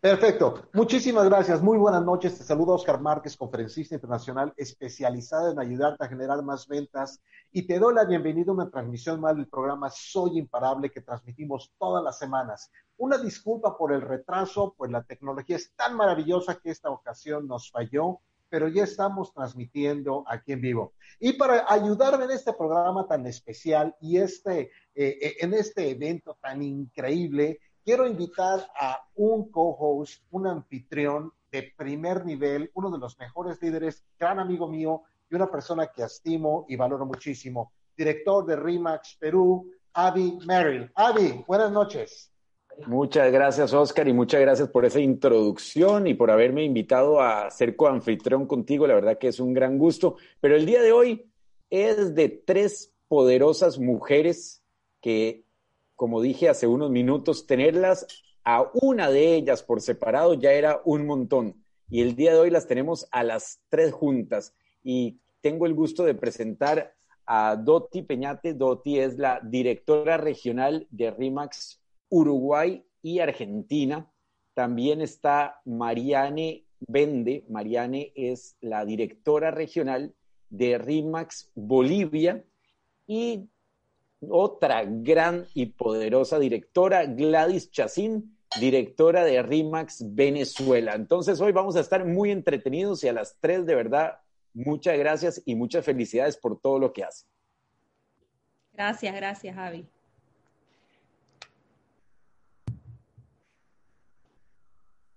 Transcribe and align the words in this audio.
Perfecto. 0.00 0.66
Muchísimas 0.72 1.26
gracias. 1.28 1.60
Muy 1.60 1.76
buenas 1.76 2.02
noches. 2.02 2.38
Te 2.38 2.42
saluda 2.42 2.72
Oscar 2.72 3.02
Márquez, 3.02 3.36
conferencista 3.36 3.96
internacional 3.96 4.54
especializada 4.56 5.52
en 5.52 5.58
ayudarte 5.58 6.02
a 6.02 6.08
generar 6.08 6.42
más 6.42 6.66
ventas. 6.66 7.20
Y 7.52 7.66
te 7.66 7.78
doy 7.78 7.94
la 7.94 8.06
bienvenida 8.06 8.50
a 8.50 8.54
una 8.54 8.70
transmisión 8.70 9.20
más 9.20 9.36
del 9.36 9.46
programa 9.46 9.90
Soy 9.90 10.38
Imparable 10.38 10.90
que 10.90 11.02
transmitimos 11.02 11.74
todas 11.78 12.02
las 12.02 12.18
semanas. 12.18 12.70
Una 12.96 13.18
disculpa 13.18 13.76
por 13.76 13.92
el 13.92 14.00
retraso, 14.00 14.74
pues 14.74 14.90
la 14.90 15.02
tecnología 15.02 15.56
es 15.56 15.70
tan 15.74 15.94
maravillosa 15.96 16.54
que 16.54 16.70
esta 16.70 16.88
ocasión 16.88 17.46
nos 17.46 17.70
falló, 17.70 18.20
pero 18.48 18.68
ya 18.68 18.84
estamos 18.84 19.34
transmitiendo 19.34 20.24
aquí 20.26 20.52
en 20.52 20.62
vivo. 20.62 20.94
Y 21.18 21.34
para 21.34 21.66
ayudarme 21.68 22.24
en 22.24 22.30
este 22.30 22.54
programa 22.54 23.06
tan 23.06 23.26
especial 23.26 23.94
y 24.00 24.16
este, 24.16 24.70
eh, 24.94 25.18
eh, 25.20 25.36
en 25.40 25.52
este 25.52 25.90
evento 25.90 26.38
tan 26.40 26.62
increíble, 26.62 27.60
quiero 27.84 28.06
invitar 28.06 28.60
a 28.78 29.00
un 29.16 29.50
co-host, 29.50 30.22
un 30.30 30.46
anfitrión 30.46 31.32
de 31.50 31.72
primer 31.76 32.24
nivel, 32.24 32.70
uno 32.74 32.90
de 32.90 32.98
los 32.98 33.18
mejores 33.18 33.60
líderes, 33.60 34.04
gran 34.18 34.38
amigo 34.38 34.68
mío 34.68 35.02
y 35.30 35.34
una 35.34 35.50
persona 35.50 35.88
que 35.88 36.02
estimo 36.02 36.66
y 36.68 36.76
valoro 36.76 37.06
muchísimo, 37.06 37.72
director 37.96 38.46
de 38.46 38.56
RIMAX 38.56 39.16
Perú, 39.18 39.70
Avi 39.94 40.38
Merrill. 40.46 40.90
Avi, 40.94 41.44
buenas 41.46 41.72
noches. 41.72 42.30
Muchas 42.86 43.30
gracias, 43.30 43.74
Oscar, 43.74 44.08
y 44.08 44.12
muchas 44.12 44.40
gracias 44.40 44.68
por 44.68 44.84
esa 44.84 45.00
introducción 45.00 46.06
y 46.06 46.14
por 46.14 46.30
haberme 46.30 46.64
invitado 46.64 47.20
a 47.20 47.50
ser 47.50 47.76
coanfitrión 47.76 48.46
contigo. 48.46 48.86
La 48.86 48.94
verdad 48.94 49.18
que 49.18 49.28
es 49.28 49.40
un 49.40 49.52
gran 49.52 49.76
gusto. 49.76 50.16
Pero 50.40 50.56
el 50.56 50.64
día 50.64 50.80
de 50.80 50.92
hoy 50.92 51.30
es 51.68 52.14
de 52.14 52.28
tres 52.28 52.92
poderosas 53.08 53.78
mujeres 53.78 54.62
que 55.00 55.44
como 56.00 56.22
dije 56.22 56.48
hace 56.48 56.66
unos 56.66 56.90
minutos, 56.90 57.46
tenerlas 57.46 58.06
a 58.42 58.70
una 58.72 59.10
de 59.10 59.34
ellas 59.34 59.62
por 59.62 59.82
separado 59.82 60.32
ya 60.32 60.50
era 60.52 60.80
un 60.86 61.04
montón. 61.04 61.62
Y 61.90 62.00
el 62.00 62.16
día 62.16 62.32
de 62.32 62.38
hoy 62.38 62.48
las 62.48 62.66
tenemos 62.66 63.06
a 63.10 63.22
las 63.22 63.60
tres 63.68 63.92
juntas. 63.92 64.54
Y 64.82 65.20
tengo 65.42 65.66
el 65.66 65.74
gusto 65.74 66.04
de 66.04 66.14
presentar 66.14 66.94
a 67.26 67.54
Doti 67.54 68.00
Peñate. 68.00 68.54
Doti 68.54 68.98
es 68.98 69.18
la 69.18 69.42
directora 69.44 70.16
regional 70.16 70.86
de 70.88 71.10
RIMAX 71.10 71.82
Uruguay 72.08 72.82
y 73.02 73.18
Argentina. 73.18 74.10
También 74.54 75.02
está 75.02 75.60
Mariane 75.66 76.64
Vende. 76.78 77.44
Mariane 77.50 78.10
es 78.14 78.56
la 78.62 78.86
directora 78.86 79.50
regional 79.50 80.14
de 80.48 80.78
RIMAX 80.78 81.50
Bolivia. 81.54 82.42
Y 83.06 83.50
otra 84.28 84.84
gran 84.84 85.46
y 85.54 85.66
poderosa 85.66 86.38
directora, 86.38 87.06
Gladys 87.06 87.70
Chacín, 87.70 88.36
directora 88.58 89.24
de 89.24 89.42
RIMAX 89.42 90.14
Venezuela. 90.14 90.94
Entonces 90.94 91.40
hoy 91.40 91.52
vamos 91.52 91.76
a 91.76 91.80
estar 91.80 92.04
muy 92.04 92.30
entretenidos 92.30 93.02
y 93.04 93.08
a 93.08 93.12
las 93.12 93.38
tres 93.40 93.64
de 93.66 93.74
verdad, 93.74 94.18
muchas 94.52 94.98
gracias 94.98 95.42
y 95.44 95.54
muchas 95.54 95.84
felicidades 95.84 96.36
por 96.36 96.60
todo 96.60 96.78
lo 96.78 96.92
que 96.92 97.04
hace. 97.04 97.26
Gracias, 98.72 99.14
gracias, 99.14 99.54
Javi. 99.54 99.86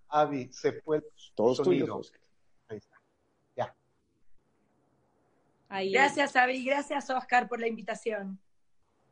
Avi, 0.10 0.48
se 0.52 0.74
fue 0.82 1.02
todos 1.34 1.62
tuyos. 1.64 2.14
Ahí 2.68 2.78
está. 2.78 2.98
Ya. 3.56 3.76
gracias, 5.70 6.36
Avi. 6.36 6.64
Gracias, 6.64 7.10
Oscar, 7.10 7.48
por 7.48 7.60
la 7.60 7.68
invitación. 7.68 8.40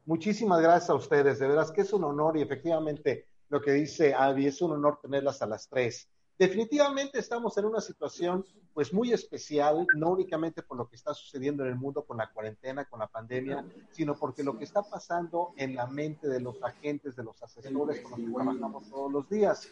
Muchísimas 0.05 0.61
gracias 0.61 0.89
a 0.89 0.95
ustedes, 0.95 1.39
de 1.39 1.47
veras 1.47 1.71
que 1.71 1.81
es 1.81 1.93
un 1.93 2.03
honor 2.03 2.35
y 2.35 2.41
efectivamente 2.41 3.27
lo 3.49 3.61
que 3.61 3.71
dice 3.71 4.13
Avi, 4.13 4.47
es 4.47 4.61
un 4.61 4.71
honor 4.71 4.99
tenerlas 5.01 5.41
a 5.41 5.45
las 5.45 5.67
tres. 5.67 6.09
Definitivamente 6.39 7.19
estamos 7.19 7.55
en 7.57 7.65
una 7.65 7.81
situación 7.81 8.43
pues 8.73 8.93
muy 8.93 9.13
especial, 9.13 9.85
no 9.95 10.09
únicamente 10.09 10.63
por 10.63 10.77
lo 10.77 10.87
que 10.87 10.95
está 10.95 11.13
sucediendo 11.13 11.63
en 11.63 11.69
el 11.69 11.75
mundo 11.75 12.03
con 12.03 12.17
la 12.17 12.31
cuarentena, 12.31 12.85
con 12.85 12.99
la 12.99 13.07
pandemia, 13.07 13.63
sino 13.91 14.15
porque 14.15 14.43
lo 14.43 14.57
que 14.57 14.63
está 14.63 14.81
pasando 14.81 15.53
en 15.57 15.75
la 15.75 15.85
mente 15.85 16.27
de 16.27 16.39
los 16.39 16.63
agentes, 16.63 17.15
de 17.15 17.23
los 17.23 17.43
asesores 17.43 18.01
con 18.01 18.11
los 18.11 18.19
que 18.21 18.33
trabajamos 18.33 18.89
todos 18.89 19.11
los 19.11 19.29
días. 19.29 19.69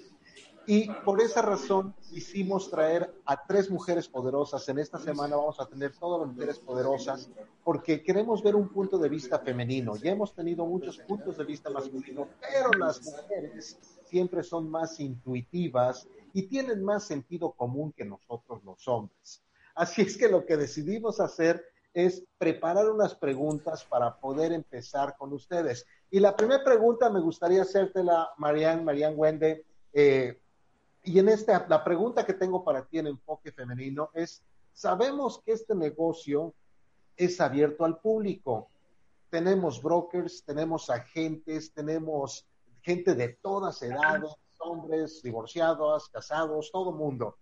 Y 0.72 0.88
por 1.04 1.20
esa 1.20 1.42
razón 1.42 1.96
quisimos 2.12 2.70
traer 2.70 3.12
a 3.26 3.44
tres 3.48 3.72
mujeres 3.72 4.08
poderosas. 4.08 4.70
En 4.70 4.78
esta 4.78 5.00
semana 5.00 5.36
vamos 5.36 5.60
a 5.60 5.66
tener 5.66 5.94
todas 5.94 6.22
las 6.22 6.36
mujeres 6.36 6.60
poderosas 6.60 7.28
porque 7.64 8.04
queremos 8.04 8.44
ver 8.44 8.56
un 8.56 8.70
punto 8.70 9.00
de 9.00 9.10
vista 9.10 9.40
femenino. 9.40 9.96
Ya 9.96 10.12
hemos 10.12 10.36
tenido 10.36 10.68
muchos 10.68 11.00
puntos 11.00 11.40
de 11.40 11.44
vista 11.44 11.72
masculinos, 11.72 12.28
pero 12.40 12.70
las 12.78 13.02
mujeres 13.02 13.80
siempre 14.06 14.44
son 14.44 14.70
más 14.70 15.00
intuitivas 15.00 16.08
y 16.34 16.44
tienen 16.44 16.84
más 16.84 17.04
sentido 17.04 17.52
común 17.54 17.92
que 17.92 18.06
nosotros 18.06 18.64
los 18.64 18.88
hombres. 18.88 19.42
Así 19.74 20.04
es 20.04 20.16
que 20.18 20.30
lo 20.30 20.46
que 20.46 20.56
decidimos 20.56 21.20
hacer 21.20 21.66
es 21.96 22.24
preparar 22.38 22.92
unas 22.92 23.16
preguntas 23.16 23.84
para 23.86 24.20
poder 24.20 24.52
empezar 24.52 25.18
con 25.18 25.34
ustedes. 25.34 25.88
Y 26.12 26.20
la 26.20 26.36
primera 26.36 26.64
pregunta 26.64 27.10
me 27.10 27.22
gustaría 27.22 27.64
hacértela, 27.64 28.30
Marianne, 28.38 28.84
Marianne 28.84 29.16
Wende. 29.16 29.66
Eh, 29.92 30.40
y 31.10 31.18
en 31.18 31.30
esta, 31.30 31.66
la 31.68 31.84
pregunta 31.84 32.26
que 32.26 32.36
tengo 32.36 32.64
para 32.64 32.86
ti 32.86 33.00
en 33.00 33.08
enfoque 33.08 33.52
femenino 33.52 34.12
es, 34.14 34.44
sabemos 34.74 35.42
que 35.44 35.54
este 35.54 35.74
negocio 35.74 36.54
es 37.18 37.42
abierto 37.42 37.84
al 37.84 38.00
público. 38.00 38.70
Tenemos 39.32 39.82
brokers, 39.82 40.44
tenemos 40.44 40.90
agentes, 40.92 41.74
tenemos 41.74 42.46
gente 42.82 43.16
de 43.16 43.30
todas 43.42 43.82
edades, 43.82 44.32
hombres, 44.60 45.22
divorciados, 45.24 46.10
casados, 46.10 46.70
todo 46.72 46.92
mundo. 46.92 47.38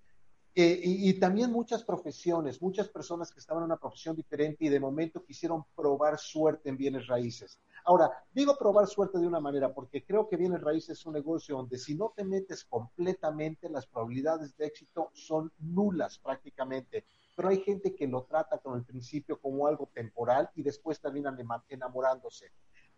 Eh, 0.55 0.79
y, 0.83 1.13
también 1.19 1.51
muchas 1.51 1.83
profesiones, 1.83 2.61
muchas 2.61 2.87
personas 2.87 3.31
que 3.31 3.39
estaban 3.39 3.63
en 3.63 3.65
una 3.65 3.77
profesión 3.77 4.15
diferente 4.15 4.63
y 4.63 4.69
de 4.69 4.79
momento 4.79 5.23
quisieron 5.23 5.65
probar 5.75 6.17
suerte 6.17 6.69
en 6.69 6.77
bienes 6.77 7.05
raíces. 7.05 7.59
Ahora, 7.87 8.11
digo 8.33 8.57
probar 8.57 8.85
suerte 8.85 9.17
de 9.17 9.25
una 9.25 9.39
manera 9.39 9.73
porque 9.73 10.03
creo 10.03 10.27
que 10.27 10.35
bienes 10.35 10.59
raíces 10.59 10.99
es 10.99 11.05
un 11.05 11.13
negocio 11.13 11.55
donde 11.55 11.77
si 11.77 11.95
no 11.95 12.11
te 12.13 12.25
metes 12.25 12.65
completamente, 12.65 13.69
las 13.69 13.87
probabilidades 13.87 14.57
de 14.57 14.65
éxito 14.65 15.09
son 15.13 15.53
nulas 15.57 16.19
prácticamente. 16.19 17.05
Pero 17.33 17.47
hay 17.47 17.61
gente 17.61 17.95
que 17.95 18.05
lo 18.05 18.23
trata 18.23 18.57
con 18.57 18.77
el 18.77 18.83
principio 18.83 19.39
como 19.39 19.67
algo 19.67 19.89
temporal 19.93 20.49
y 20.53 20.63
después 20.63 20.99
terminan 20.99 21.37
enamorándose. 21.69 22.51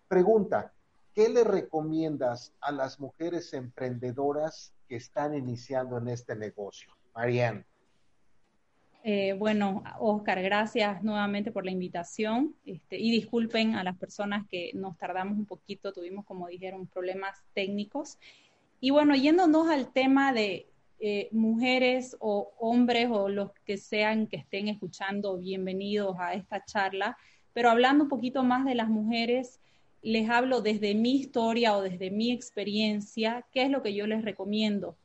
Pregunta, 0.08 0.74
¿qué 1.14 1.30
le 1.30 1.44
recomiendas 1.44 2.56
a 2.60 2.72
las 2.72 3.00
mujeres 3.00 3.54
emprendedoras 3.54 4.74
que 4.88 4.96
están 4.96 5.36
iniciando 5.36 6.00
en 6.00 6.08
este 6.08 6.36
negocio? 6.36 6.92
Marianne. 7.14 7.69
Eh, 9.04 9.34
bueno, 9.34 9.82
Oscar, 10.00 10.42
gracias 10.42 11.02
nuevamente 11.04 11.52
por 11.52 11.64
la 11.64 11.72
invitación 11.72 12.56
este, 12.66 12.98
y 13.00 13.12
disculpen 13.12 13.76
a 13.76 13.84
las 13.84 13.98
personas 13.98 14.46
que 14.48 14.72
nos 14.74 14.98
tardamos 14.98 15.38
un 15.38 15.46
poquito, 15.46 15.94
tuvimos, 15.94 16.26
como 16.26 16.48
dijeron, 16.48 16.86
problemas 16.88 17.42
técnicos. 17.54 18.18
Y 18.82 18.90
bueno, 18.90 19.16
yéndonos 19.16 19.70
al 19.70 19.94
tema 19.94 20.34
de 20.34 20.68
eh, 21.00 21.30
mujeres 21.32 22.18
o 22.20 22.52
hombres 22.60 23.08
o 23.10 23.30
los 23.30 23.52
que 23.66 23.78
sean 23.78 24.28
que 24.28 24.36
estén 24.36 24.68
escuchando, 24.68 25.38
bienvenidos 25.38 26.18
a 26.20 26.34
esta 26.34 26.66
charla, 26.66 27.18
pero 27.54 27.70
hablando 27.70 28.04
un 28.04 28.10
poquito 28.10 28.44
más 28.44 28.66
de 28.66 28.76
las 28.76 28.90
mujeres, 28.90 29.62
les 30.02 30.30
hablo 30.30 30.62
desde 30.62 30.96
mi 30.96 31.16
historia 31.16 31.78
o 31.78 31.82
desde 31.82 32.12
mi 32.12 32.32
experiencia, 32.32 33.46
qué 33.52 33.64
es 33.64 33.70
lo 33.70 33.82
que 33.82 33.94
yo 33.94 34.08
les 34.08 34.24
recomiendo. 34.24 34.98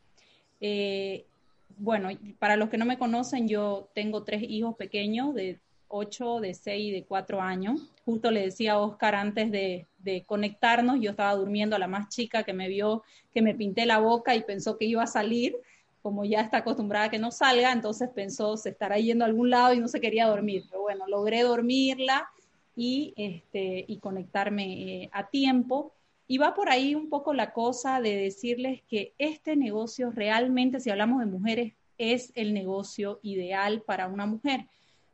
Eh, 0.60 1.26
bueno, 1.76 2.08
para 2.38 2.56
los 2.56 2.68
que 2.68 2.78
no 2.78 2.84
me 2.84 2.98
conocen, 2.98 3.48
yo 3.48 3.88
tengo 3.94 4.22
tres 4.22 4.42
hijos 4.42 4.76
pequeños 4.76 5.34
de 5.34 5.58
8, 5.88 6.40
de 6.40 6.54
6 6.54 6.88
y 6.88 6.90
de 6.90 7.04
4 7.04 7.40
años. 7.40 7.80
Justo 8.04 8.30
le 8.30 8.42
decía 8.42 8.72
a 8.72 8.78
Oscar 8.78 9.14
antes 9.14 9.50
de, 9.50 9.86
conectarnos, 10.26 11.00
yo 11.00 11.12
estaba 11.12 11.34
durmiendo 11.34 11.76
a 11.76 11.78
la 11.78 11.86
más 11.86 12.08
chica 12.08 12.42
que 12.42 12.52
me 12.52 12.68
vio 12.68 13.02
que 13.32 13.40
me 13.40 13.54
pinté 13.54 13.86
la 13.86 13.98
boca 13.98 14.34
y 14.34 14.42
pensó 14.42 14.76
que 14.76 14.84
iba 14.84 15.02
a 15.02 15.06
salir, 15.06 15.56
como 16.02 16.24
ya 16.24 16.40
está 16.40 16.58
acostumbrada 16.58 17.06
a 17.06 17.10
que 17.10 17.18
no 17.18 17.30
salga, 17.30 17.72
entonces 17.72 18.10
pensó 18.14 18.56
se 18.56 18.68
estará 18.70 18.98
yendo 18.98 19.24
a 19.24 19.28
algún 19.28 19.48
lado 19.50 19.72
y 19.72 19.80
no 19.80 19.88
se 19.88 20.00
quería 20.00 20.26
dormir. 20.26 20.64
Pero 20.68 20.82
bueno, 20.82 21.06
logré 21.06 21.42
dormirla 21.42 22.28
y, 22.76 23.14
este, 23.16 23.84
y 23.88 23.98
conectarme 23.98 25.04
eh, 25.04 25.10
a 25.12 25.28
tiempo. 25.28 25.94
Y 26.26 26.38
va 26.38 26.54
por 26.54 26.70
ahí 26.70 26.94
un 26.94 27.08
poco 27.08 27.34
la 27.34 27.52
cosa 27.52 28.00
de 28.00 28.16
decirles 28.16 28.82
que 28.88 29.14
este 29.18 29.56
negocio 29.56 30.10
realmente, 30.10 30.80
si 30.80 30.90
hablamos 30.90 31.20
de 31.20 31.26
mujeres, 31.26 31.74
es 31.98 32.32
el 32.34 32.54
negocio 32.54 33.20
ideal 33.22 33.82
para 33.82 34.08
una 34.08 34.26
mujer. 34.26 34.66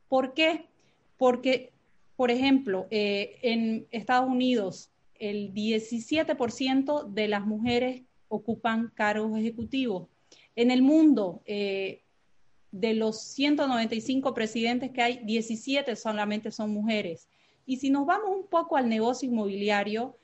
¿Por 0.07 0.33
qué? 0.33 0.65
Porque, 1.17 1.71
por 2.15 2.31
ejemplo, 2.31 2.87
eh, 2.89 3.39
en 3.41 3.87
Estados 3.91 4.29
Unidos, 4.29 4.89
el 5.19 5.53
17% 5.53 7.03
de 7.03 7.27
las 7.27 7.45
mujeres 7.45 8.03
ocupan 8.27 8.91
cargos 8.95 9.37
ejecutivos. 9.37 10.07
En 10.55 10.71
el 10.71 10.81
mundo, 10.81 11.41
eh, 11.45 12.01
de 12.71 12.93
los 12.93 13.21
195 13.21 14.33
presidentes 14.33 14.91
que 14.91 15.01
hay, 15.01 15.17
17 15.23 15.95
solamente 15.95 16.51
son 16.51 16.71
mujeres. 16.71 17.27
Y 17.65 17.77
si 17.77 17.89
nos 17.89 18.05
vamos 18.05 18.35
un 18.35 18.47
poco 18.47 18.77
al 18.77 18.89
negocio 18.89 19.29
inmobiliario, 19.29 20.17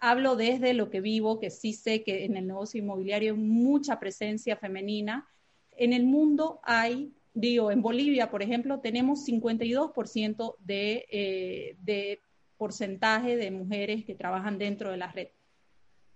hablo 0.00 0.34
desde 0.34 0.74
lo 0.74 0.90
que 0.90 1.00
vivo, 1.00 1.38
que 1.38 1.50
sí 1.50 1.72
sé 1.74 2.02
que 2.02 2.24
en 2.24 2.36
el 2.36 2.46
negocio 2.46 2.80
inmobiliario 2.80 3.34
hay 3.34 3.38
mucha 3.38 4.00
presencia 4.00 4.56
femenina. 4.56 5.28
En 5.76 5.92
el 5.92 6.04
mundo 6.04 6.60
hay, 6.62 7.12
digo, 7.34 7.70
en 7.70 7.82
Bolivia, 7.82 8.30
por 8.30 8.42
ejemplo, 8.42 8.80
tenemos 8.80 9.28
52% 9.28 10.56
de, 10.58 11.06
eh, 11.10 11.76
de 11.82 12.20
porcentaje 12.56 13.36
de 13.36 13.50
mujeres 13.50 14.04
que 14.04 14.14
trabajan 14.14 14.58
dentro 14.58 14.90
de 14.90 14.96
la 14.96 15.12
red. 15.12 15.28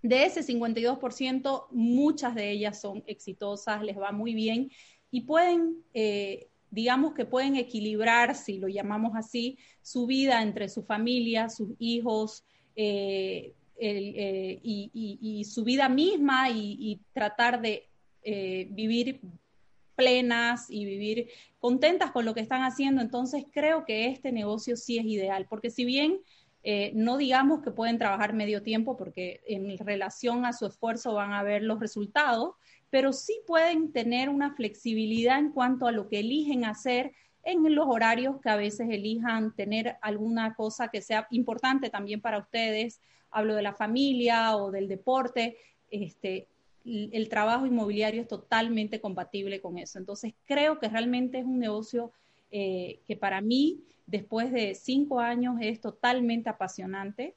De 0.01 0.25
ese 0.25 0.41
52%, 0.41 1.67
muchas 1.71 2.35
de 2.35 2.51
ellas 2.51 2.81
son 2.81 3.03
exitosas, 3.07 3.83
les 3.83 3.97
va 3.97 4.11
muy 4.11 4.33
bien 4.33 4.71
y 5.09 5.21
pueden, 5.21 5.83
eh, 5.93 6.47
digamos 6.69 7.13
que 7.13 7.25
pueden 7.25 7.55
equilibrar, 7.55 8.35
si 8.35 8.57
lo 8.57 8.67
llamamos 8.67 9.13
así, 9.15 9.57
su 9.81 10.05
vida 10.05 10.41
entre 10.41 10.69
su 10.69 10.83
familia, 10.83 11.49
sus 11.49 11.69
hijos 11.79 12.43
eh, 12.75 13.53
eh, 13.77 14.59
y, 14.63 15.43
su 15.45 15.63
vida 15.63 15.89
misma 15.89 16.49
y, 16.49 16.99
tratar 17.13 17.61
de 17.61 17.87
vivir 18.71 19.21
plenas 19.95 20.69
y 20.69 20.85
vivir 20.85 21.29
contentas 21.59 22.11
con 22.11 22.25
lo 22.25 22.33
que 22.33 22.41
están 22.41 22.63
haciendo. 22.63 23.01
Entonces 23.01 23.45
creo 23.51 23.85
que 23.85 24.07
este 24.07 24.31
negocio 24.31 24.75
sí 24.75 24.97
es 24.97 25.05
ideal, 25.05 25.47
porque 25.49 25.69
si 25.69 25.85
bien 25.85 26.19
eh, 26.67 26.91
no 26.95 27.17
digamos 27.17 27.61
que 27.61 27.69
pueden 27.69 27.99
trabajar 27.99 28.33
medio 28.33 28.63
tiempo 28.63 28.97
porque 28.97 29.41
en 29.45 29.77
relación 29.77 30.45
a 30.45 30.51
su 30.51 30.65
esfuerzo 30.65 31.13
van 31.13 31.31
a 31.31 31.43
ver 31.43 31.61
los 31.61 31.79
resultados, 31.79 32.55
pero 32.89 33.13
sí 33.13 33.39
pueden 33.45 33.91
tener 33.91 34.29
una 34.29 34.55
flexibilidad 34.55 35.37
en 35.37 35.51
cuanto 35.51 35.85
a 35.85 35.91
lo 35.91 36.09
que 36.09 36.21
eligen 36.21 36.65
hacer 36.65 37.11
en 37.43 37.75
los 37.75 37.85
horarios 37.87 38.41
que 38.41 38.49
a 38.49 38.55
veces 38.55 38.87
elijan 38.89 39.55
tener 39.55 39.97
alguna 40.01 40.55
cosa 40.55 40.87
que 40.87 41.03
sea 41.03 41.27
importante 41.29 41.91
también 41.91 42.19
para 42.19 42.39
ustedes. 42.39 42.99
Hablo 43.35 43.55
de 43.55 43.61
la 43.61 43.73
familia 43.73 44.55
o 44.55 44.71
del 44.71 44.87
deporte. 44.87 45.57
Este, 45.91 46.47
el 46.85 47.29
trabajo 47.29 47.65
inmobiliario 47.65 48.21
es 48.21 48.27
totalmente 48.27 49.01
compatible 49.01 49.59
con 49.59 49.77
eso. 49.77 49.99
Entonces, 49.99 50.33
creo 50.45 50.79
que 50.79 50.87
realmente 50.87 51.39
es 51.39 51.45
un 51.45 51.59
negocio 51.59 52.11
eh, 52.51 53.01
que 53.05 53.17
para 53.17 53.41
mí 53.41 53.83
después 54.05 54.51
de 54.51 54.75
cinco 54.75 55.19
años 55.19 55.55
es 55.61 55.81
totalmente 55.81 56.49
apasionante, 56.49 57.35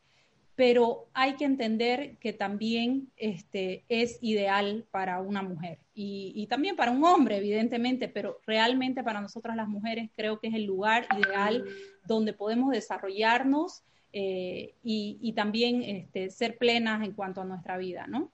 pero 0.54 1.06
hay 1.14 1.34
que 1.34 1.44
entender 1.44 2.16
que 2.18 2.32
también 2.32 3.10
este, 3.16 3.84
es 3.88 4.18
ideal 4.20 4.84
para 4.90 5.20
una 5.20 5.40
mujer 5.40 5.78
y, 5.94 6.46
también 6.48 6.76
para 6.76 6.90
un 6.90 7.04
hombre, 7.04 7.36
evidentemente, 7.36 8.08
pero 8.08 8.40
realmente 8.46 9.02
para 9.02 9.20
nosotras 9.20 9.56
las 9.56 9.68
mujeres 9.68 10.10
creo 10.16 10.40
que 10.40 10.48
es 10.48 10.54
el 10.54 10.64
lugar 10.64 11.06
ideal 11.16 11.64
donde 12.06 12.32
podemos 12.32 12.70
desarrollarnos 12.70 13.84
eh, 14.12 14.74
y, 14.82 15.32
también 15.34 15.82
este, 15.82 16.30
ser 16.30 16.58
plenas 16.58 17.04
en 17.04 17.12
cuanto 17.12 17.40
a 17.40 17.44
nuestra 17.44 17.76
vida, 17.76 18.06
¿no? 18.06 18.32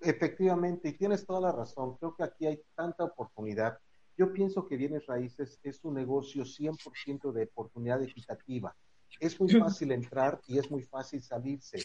Efectivamente, 0.00 0.88
y 0.88 0.92
tienes 0.94 1.26
toda 1.26 1.40
la 1.40 1.52
razón. 1.52 1.96
Creo 1.98 2.16
que 2.16 2.24
aquí 2.24 2.46
hay 2.46 2.60
tanta 2.74 3.04
oportunidad 3.04 3.78
yo 4.20 4.34
pienso 4.34 4.66
que 4.66 4.76
bienes 4.76 5.06
raíces 5.06 5.58
es 5.62 5.82
un 5.82 5.94
negocio 5.94 6.44
100% 6.44 7.32
de 7.32 7.44
oportunidad 7.44 8.02
equitativa. 8.02 8.76
Es 9.18 9.40
muy 9.40 9.48
fácil 9.58 9.92
entrar 9.92 10.38
y 10.46 10.58
es 10.58 10.70
muy 10.70 10.82
fácil 10.82 11.22
salirse, 11.22 11.78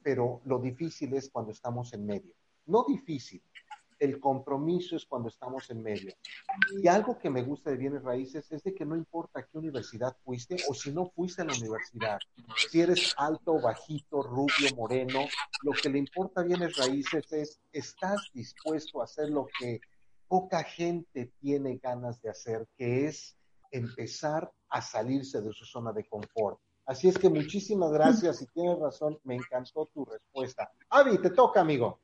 pero 0.00 0.40
lo 0.44 0.60
difícil 0.60 1.12
es 1.14 1.28
cuando 1.30 1.50
estamos 1.50 1.92
en 1.92 2.06
medio. 2.06 2.32
No 2.66 2.84
difícil, 2.86 3.42
el 3.98 4.20
compromiso 4.20 4.96
es 4.96 5.04
cuando 5.04 5.28
estamos 5.28 5.70
en 5.70 5.82
medio. 5.82 6.14
Y 6.82 6.88
algo 6.88 7.18
que 7.18 7.30
me 7.30 7.42
gusta 7.42 7.70
de 7.70 7.76
bienes 7.76 8.02
raíces 8.02 8.50
es 8.52 8.62
de 8.62 8.74
que 8.74 8.84
no 8.84 8.96
importa 8.96 9.40
a 9.40 9.46
qué 9.46 9.58
universidad 9.58 10.16
fuiste 10.24 10.56
o 10.68 10.74
si 10.74 10.92
no 10.92 11.06
fuiste 11.06 11.42
a 11.42 11.44
la 11.44 11.54
universidad, 11.54 12.18
si 12.70 12.80
eres 12.80 13.14
alto, 13.16 13.60
bajito, 13.60 14.22
rubio, 14.22 14.74
moreno, 14.76 15.20
lo 15.62 15.72
que 15.72 15.88
le 15.88 15.98
importa 15.98 16.40
a 16.40 16.44
bienes 16.44 16.76
raíces 16.76 17.32
es, 17.32 17.60
¿estás 17.72 18.30
dispuesto 18.32 19.00
a 19.00 19.04
hacer 19.04 19.30
lo 19.30 19.46
que 19.58 19.80
poca 20.28 20.62
gente 20.64 21.32
tiene 21.40 21.76
ganas 21.76 22.20
de 22.20 22.30
hacer, 22.30 22.66
que 22.76 23.06
es 23.06 23.36
empezar 23.70 24.50
a 24.68 24.80
salirse 24.80 25.40
de 25.40 25.52
su 25.52 25.64
zona 25.64 25.92
de 25.92 26.04
confort. 26.04 26.58
Así 26.86 27.08
es 27.08 27.18
que 27.18 27.28
muchísimas 27.28 27.92
gracias 27.92 28.42
y 28.42 28.46
tienes 28.46 28.78
razón, 28.78 29.18
me 29.24 29.36
encantó 29.36 29.86
tu 29.86 30.04
respuesta. 30.04 30.70
Avi, 30.90 31.18
te 31.18 31.30
toca, 31.30 31.60
amigo. 31.60 32.00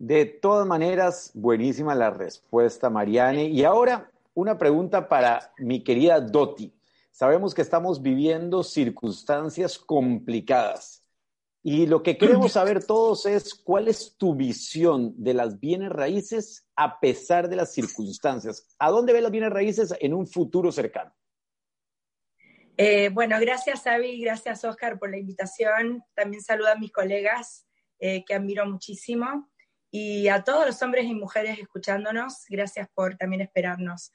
De 0.00 0.24
todas 0.24 0.66
maneras, 0.66 1.30
buenísima 1.34 1.94
la 1.94 2.08
respuesta, 2.08 2.88
Mariane. 2.88 3.48
Y 3.48 3.64
ahora 3.64 4.10
una 4.32 4.56
pregunta 4.56 5.10
para 5.10 5.52
mi 5.58 5.84
querida 5.84 6.22
Doti. 6.22 6.72
Sabemos 7.10 7.54
que 7.54 7.60
estamos 7.60 8.00
viviendo 8.00 8.64
circunstancias 8.64 9.78
complicadas. 9.78 11.04
Y 11.62 11.86
lo 11.86 12.02
que 12.02 12.16
queremos 12.16 12.52
saber 12.52 12.82
todos 12.82 13.26
es 13.26 13.54
cuál 13.54 13.88
es 13.88 14.16
tu 14.16 14.34
visión 14.34 15.12
de 15.22 15.34
las 15.34 15.60
bienes 15.60 15.90
raíces 15.90 16.66
a 16.76 16.98
pesar 16.98 17.50
de 17.50 17.56
las 17.56 17.74
circunstancias. 17.74 18.74
¿A 18.78 18.88
dónde 18.88 19.12
ves 19.12 19.22
las 19.22 19.32
bienes 19.32 19.50
raíces 19.50 19.94
en 20.00 20.14
un 20.14 20.26
futuro 20.26 20.72
cercano? 20.72 21.12
Eh, 22.78 23.10
bueno, 23.10 23.38
gracias 23.38 23.86
Avi, 23.86 24.18
gracias 24.18 24.64
Oscar 24.64 24.98
por 24.98 25.10
la 25.10 25.18
invitación. 25.18 26.02
También 26.14 26.42
saludo 26.42 26.68
a 26.68 26.76
mis 26.76 26.90
colegas 26.90 27.66
eh, 27.98 28.24
que 28.24 28.32
admiro 28.32 28.64
muchísimo 28.64 29.49
y 29.90 30.28
a 30.28 30.44
todos 30.44 30.66
los 30.66 30.80
hombres 30.82 31.06
y 31.06 31.14
mujeres 31.14 31.58
escuchándonos. 31.58 32.44
Gracias 32.48 32.88
por 32.94 33.16
también 33.16 33.42
esperarnos. 33.42 34.12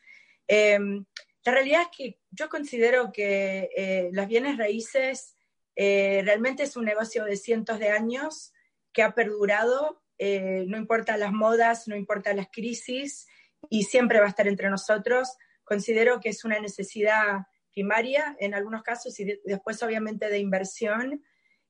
Em, 0.47 1.05
la 1.43 1.51
realidad 1.51 1.81
es 1.83 1.97
que 1.97 2.19
yo 2.31 2.49
considero 2.49 3.11
que 3.11 3.69
eh, 3.75 4.09
las 4.13 4.27
bienes 4.27 4.57
raíces 4.57 5.35
eh, 5.75 6.21
realmente 6.23 6.63
es 6.63 6.77
un 6.77 6.85
negocio 6.85 7.25
de 7.25 7.35
cientos 7.35 7.79
de 7.79 7.89
años 7.89 8.53
que 8.93 9.03
ha 9.03 9.13
perdurado, 9.13 10.01
eh, 10.17 10.63
no 10.67 10.77
importa 10.77 11.17
las 11.17 11.33
modas, 11.33 11.87
no 11.87 11.95
importa 11.95 12.33
las 12.33 12.47
crisis, 12.49 13.27
y 13.69 13.83
siempre 13.83 14.19
va 14.19 14.25
a 14.25 14.29
estar 14.29 14.47
entre 14.47 14.69
nosotros. 14.69 15.35
Considero 15.63 16.19
que 16.19 16.29
es 16.29 16.45
una 16.45 16.59
necesidad 16.59 17.47
primaria 17.73 18.37
en 18.39 18.53
algunos 18.53 18.83
casos 18.83 19.19
y 19.19 19.39
después 19.43 19.83
obviamente 19.83 20.29
de 20.29 20.39
inversión. 20.39 21.21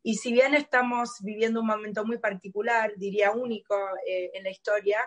Y 0.05 0.15
si 0.15 0.31
bien 0.31 0.53
estamos 0.53 1.15
viviendo 1.21 1.61
un 1.61 1.67
momento 1.67 2.05
muy 2.05 2.19
particular, 2.19 2.93
diría 2.95 3.31
único 3.31 3.75
eh, 4.05 4.29
en 4.33 4.43
la 4.43 4.51
historia, 4.51 4.99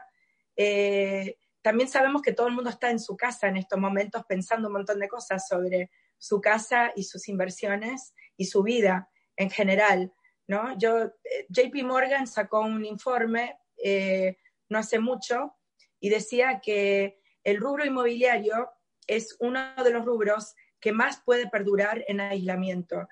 también 1.62 1.88
sabemos 1.88 2.23
que 2.23 2.33
todo 2.33 2.49
el 2.49 2.55
mundo 2.55 2.71
está 2.71 2.90
en 2.90 2.99
su 2.99 3.17
casa 3.17 3.47
en 3.47 3.57
estos 3.57 3.78
momentos 3.78 4.25
pensando 4.28 4.69
un 4.69 4.75
montón 4.75 4.99
de 4.99 5.09
cosas 5.09 5.47
sobre 5.47 5.90
su 6.17 6.40
casa 6.40 6.93
y 6.97 7.05
sus 7.05 7.28
inversiones 7.28 8.12
y 8.37 8.47
su 8.47 8.62
vida 8.62 9.09
en 9.37 9.50
general. 9.50 10.12
¿no? 10.47 10.76
Yo, 10.78 11.05
eh, 11.05 11.47
JP 11.49 11.85
Morgan 11.85 12.26
sacó 12.26 12.61
un 12.61 12.85
informe 12.85 13.59
eh, 13.83 14.37
no 14.69 14.78
hace 14.78 14.99
mucho 14.99 15.55
y 16.00 16.09
decía 16.09 16.61
que 16.61 17.21
el 17.45 17.59
rubro 17.59 17.85
inmobiliario 17.85 18.71
es 19.07 19.37
uno 19.38 19.61
de 19.83 19.90
los 19.90 20.05
rubros 20.05 20.55
que 20.81 20.93
más 20.93 21.23
puede 21.25 21.49
perdurar 21.49 22.05
en 22.09 22.21
aislamiento. 22.21 23.09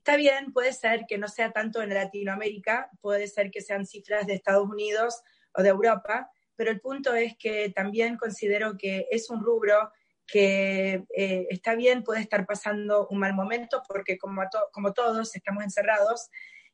Está 0.00 0.16
bien, 0.16 0.50
puede 0.54 0.72
ser 0.72 1.04
que 1.06 1.18
no 1.18 1.28
sea 1.28 1.52
tanto 1.52 1.82
en 1.82 1.92
Latinoamérica, 1.92 2.88
puede 3.02 3.28
ser 3.28 3.50
que 3.50 3.60
sean 3.60 3.84
cifras 3.84 4.26
de 4.26 4.32
Estados 4.32 4.66
Unidos 4.66 5.20
o 5.52 5.62
de 5.62 5.68
Europa, 5.68 6.30
pero 6.56 6.70
el 6.70 6.80
punto 6.80 7.14
es 7.14 7.36
que 7.36 7.68
también 7.68 8.16
considero 8.16 8.78
que 8.78 9.06
es 9.10 9.28
un 9.28 9.44
rubro 9.44 9.92
que 10.26 11.04
eh, 11.14 11.46
está 11.50 11.74
bien, 11.74 12.02
puede 12.02 12.22
estar 12.22 12.46
pasando 12.46 13.08
un 13.08 13.18
mal 13.18 13.34
momento 13.34 13.82
porque 13.86 14.16
como, 14.16 14.40
como 14.72 14.94
todos 14.94 15.36
estamos 15.36 15.64
encerrados, 15.64 16.30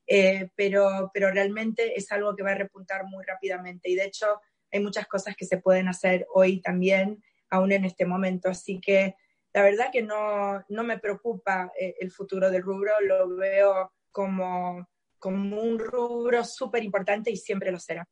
eh, 0.06 0.50
pero, 0.54 1.10
pero 1.12 1.32
realmente 1.32 1.98
es 1.98 2.12
algo 2.12 2.36
que 2.36 2.44
va 2.44 2.52
a 2.52 2.54
repuntar 2.54 3.06
muy 3.06 3.24
rápidamente 3.24 3.90
y 3.90 3.96
de 3.96 4.04
hecho 4.04 4.40
hay 4.70 4.78
muchas 4.78 5.08
cosas 5.08 5.34
que 5.34 5.46
se 5.46 5.58
pueden 5.58 5.88
hacer 5.88 6.28
hoy 6.32 6.60
también, 6.60 7.24
aún 7.50 7.72
en 7.72 7.84
este 7.86 8.06
momento. 8.06 8.50
Así 8.50 8.80
que 8.80 9.16
la 9.56 9.62
verdad 9.62 9.86
que 9.90 10.02
no, 10.02 10.62
no 10.68 10.84
me 10.84 10.98
preocupa 10.98 11.72
eh, 11.80 11.94
el 11.98 12.12
futuro 12.12 12.50
del 12.50 12.60
rubro, 12.60 12.92
lo 13.00 13.36
veo 13.36 13.90
como, 14.10 14.86
como 15.18 15.62
un 15.62 15.78
rubro 15.78 16.44
súper 16.44 16.84
importante 16.84 17.30
y 17.30 17.38
siempre 17.38 17.72
lo 17.72 17.78
será. 17.78 18.06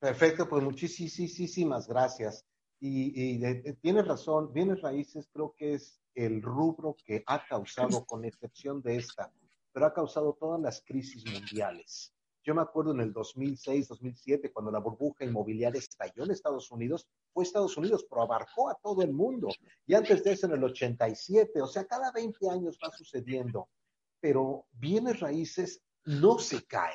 Perfecto, 0.00 0.48
pues 0.48 0.64
muchísimas 0.64 1.86
gracias. 1.86 2.46
Y, 2.80 3.38
tienes 3.82 4.06
razón, 4.06 4.54
bienes 4.54 4.80
raíces 4.80 5.28
creo 5.30 5.54
que 5.54 5.74
es 5.74 6.00
el 6.14 6.40
rubro 6.40 6.96
que 7.04 7.22
ha 7.26 7.44
causado, 7.44 8.06
con 8.06 8.24
excepción 8.24 8.80
de 8.80 8.96
esta, 8.96 9.30
pero 9.70 9.84
ha 9.84 9.92
causado 9.92 10.32
todas 10.32 10.62
las 10.62 10.80
crisis 10.80 11.30
mundiales. 11.30 12.14
Yo 12.48 12.54
me 12.54 12.62
acuerdo 12.62 12.92
en 12.92 13.00
el 13.00 13.12
2006, 13.12 13.88
2007, 13.88 14.50
cuando 14.50 14.70
la 14.70 14.78
burbuja 14.78 15.22
inmobiliaria 15.22 15.78
estalló 15.78 16.24
en 16.24 16.30
Estados 16.30 16.70
Unidos, 16.70 17.06
fue 17.30 17.44
Estados 17.44 17.76
Unidos, 17.76 18.06
pero 18.08 18.22
abarcó 18.22 18.70
a 18.70 18.74
todo 18.82 19.02
el 19.02 19.12
mundo. 19.12 19.48
Y 19.86 19.92
antes 19.92 20.24
de 20.24 20.32
eso, 20.32 20.46
en 20.46 20.52
el 20.52 20.64
87, 20.64 21.60
o 21.60 21.66
sea, 21.66 21.84
cada 21.84 22.10
20 22.10 22.48
años 22.48 22.78
va 22.82 22.90
sucediendo. 22.90 23.68
Pero 24.18 24.64
bienes 24.72 25.20
raíces 25.20 25.82
no 26.06 26.38
se 26.38 26.64
cae 26.64 26.94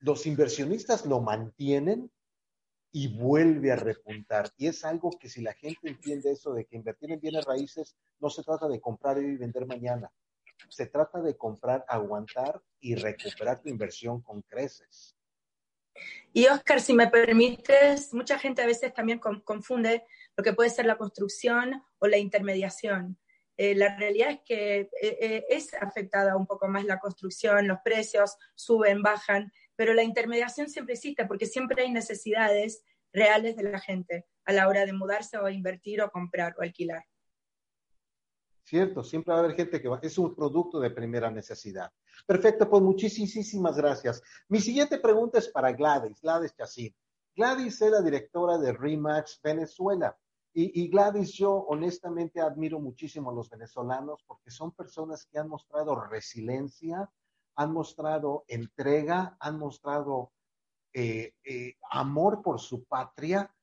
los 0.00 0.26
inversionistas 0.26 1.04
lo 1.04 1.20
mantienen 1.20 2.10
y 2.92 3.08
vuelve 3.08 3.72
a 3.72 3.76
repuntar. 3.76 4.50
Y 4.56 4.68
es 4.68 4.84
algo 4.84 5.10
que 5.18 5.28
si 5.28 5.42
la 5.42 5.52
gente 5.52 5.88
entiende 5.88 6.30
eso 6.30 6.54
de 6.54 6.64
que 6.64 6.76
invertir 6.76 7.12
en 7.12 7.20
bienes 7.20 7.44
raíces 7.44 7.94
no 8.20 8.30
se 8.30 8.42
trata 8.42 8.68
de 8.68 8.80
comprar 8.80 9.18
y 9.18 9.36
vender 9.36 9.66
mañana, 9.66 10.10
se 10.68 10.86
trata 10.86 11.20
de 11.20 11.36
comprar, 11.36 11.84
aguantar 11.88 12.62
y 12.80 12.94
recuperar 12.94 13.60
tu 13.60 13.68
inversión 13.68 14.20
con 14.22 14.42
creces. 14.42 15.16
Y 16.32 16.46
Oscar, 16.46 16.80
si 16.80 16.92
me 16.92 17.08
permites, 17.08 18.12
mucha 18.12 18.38
gente 18.38 18.62
a 18.62 18.66
veces 18.66 18.92
también 18.92 19.18
confunde 19.18 20.04
lo 20.36 20.44
que 20.44 20.52
puede 20.52 20.70
ser 20.70 20.84
la 20.86 20.98
construcción 20.98 21.82
o 21.98 22.06
la 22.06 22.18
intermediación. 22.18 23.18
Eh, 23.56 23.74
la 23.74 23.96
realidad 23.96 24.30
es 24.30 24.40
que 24.44 24.80
eh, 24.80 24.90
eh, 25.00 25.44
es 25.48 25.72
afectada 25.74 26.36
un 26.36 26.46
poco 26.46 26.68
más 26.68 26.84
la 26.84 26.98
construcción, 26.98 27.66
los 27.66 27.78
precios 27.82 28.36
suben, 28.54 29.02
bajan, 29.02 29.50
pero 29.76 29.94
la 29.94 30.02
intermediación 30.02 30.68
siempre 30.68 30.94
existe 30.94 31.24
porque 31.24 31.46
siempre 31.46 31.82
hay 31.82 31.90
necesidades 31.90 32.82
reales 33.12 33.56
de 33.56 33.62
la 33.62 33.80
gente 33.80 34.26
a 34.44 34.52
la 34.52 34.68
hora 34.68 34.84
de 34.84 34.92
mudarse 34.92 35.38
o 35.38 35.48
invertir 35.48 36.02
o 36.02 36.10
comprar 36.10 36.54
o 36.58 36.62
alquilar. 36.62 37.04
Cierto, 38.66 39.04
siempre 39.04 39.32
va 39.32 39.38
a 39.38 39.44
haber 39.44 39.54
gente 39.54 39.80
que 39.80 39.86
va, 39.86 40.00
es 40.02 40.18
un 40.18 40.34
producto 40.34 40.80
de 40.80 40.90
primera 40.90 41.30
necesidad. 41.30 41.92
Perfecto, 42.26 42.68
pues 42.68 42.82
muchísimas 42.82 43.76
gracias. 43.76 44.20
Mi 44.48 44.60
siguiente 44.60 44.98
pregunta 44.98 45.38
es 45.38 45.48
para 45.48 45.70
Gladys, 45.70 46.20
Gladys 46.20 46.52
Chacín. 46.56 46.92
Gladys 47.36 47.80
es 47.80 47.90
la 47.92 48.02
directora 48.02 48.58
de 48.58 48.72
Remax 48.72 49.40
Venezuela. 49.40 50.18
Y, 50.52 50.88
Gladys, 50.88 51.34
yo 51.34 51.52
honestamente 51.52 52.40
admiro 52.40 52.80
muchísimo 52.80 53.30
a 53.30 53.34
los 53.34 53.50
venezolanos 53.50 54.24
porque 54.26 54.50
son 54.50 54.72
personas 54.72 55.26
que 55.26 55.38
han 55.38 55.48
mostrado 55.48 55.94
resiliencia, 56.00 57.08
han 57.56 57.72
mostrado 57.72 58.46
entrega, 58.48 59.36
han 59.38 59.58
mostrado 59.58 60.32
eh, 60.92 61.34
eh, 61.44 61.74
amor 61.90 62.42
por 62.42 62.58
su 62.58 62.84
patria. 62.84 63.54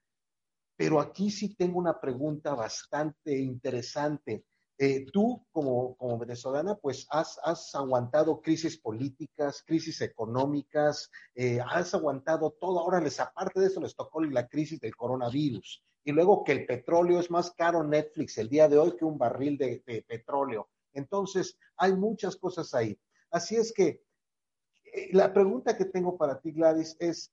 Pero 0.78 1.02
aquí 1.02 1.30
sí 1.30 1.56
tengo 1.56 1.80
una 1.80 2.00
pregunta 2.00 2.54
bastante 2.54 3.38
interesante. 3.38 4.46
Eh, 4.78 5.06
tú 5.12 5.46
como, 5.52 5.96
como, 5.96 6.18
venezolana, 6.18 6.76
pues 6.76 7.06
has, 7.10 7.40
has, 7.44 7.74
aguantado 7.76 8.42
crisis 8.42 8.78
políticas, 8.78 9.64
crisis 9.66 10.02
económicas, 10.02 11.12
has 11.70 11.94
aguantado 11.94 12.52
todo. 12.60 12.80
Ahora 12.80 13.00
les, 13.00 13.20
aparte 13.20 13.60
de 13.60 13.68
eso, 13.68 13.80
les 13.80 13.96
tocó 13.96 14.22
la 14.22 14.48
crisis 14.48 14.80
del 14.80 14.96
coronavirus 14.96 15.84
y 16.04 16.12
luego 16.12 16.44
que 16.44 16.52
el 16.52 16.66
petróleo 16.66 17.20
es 17.20 17.32
más 17.32 17.52
caro 17.52 17.84
Netflix 17.84 18.38
el 18.38 18.50
día 18.50 18.68
de 18.68 18.78
hoy 18.78 18.96
que 18.98 19.06
un 19.06 19.18
barril 19.18 19.58
de, 19.58 20.06
petróleo. 20.08 20.70
Entonces, 20.92 21.58
hay 21.78 21.94
muchas 21.94 22.36
cosas 22.36 22.74
ahí. 22.74 22.98
Así 23.32 23.56
es 23.56 23.74
que 23.74 24.04
eh, 24.86 25.10
la 25.14 25.34
pregunta 25.34 25.78
que 25.78 25.86
tengo 25.86 26.18
para 26.18 26.40
ti, 26.40 26.52
Gladys, 26.52 26.96
es, 27.00 27.32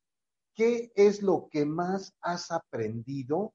¿qué 0.54 0.92
es 0.94 1.23
lo 1.23 1.49
que 1.50 1.66
más 1.66 2.14
has 2.20 2.50
aprendido 2.50 3.52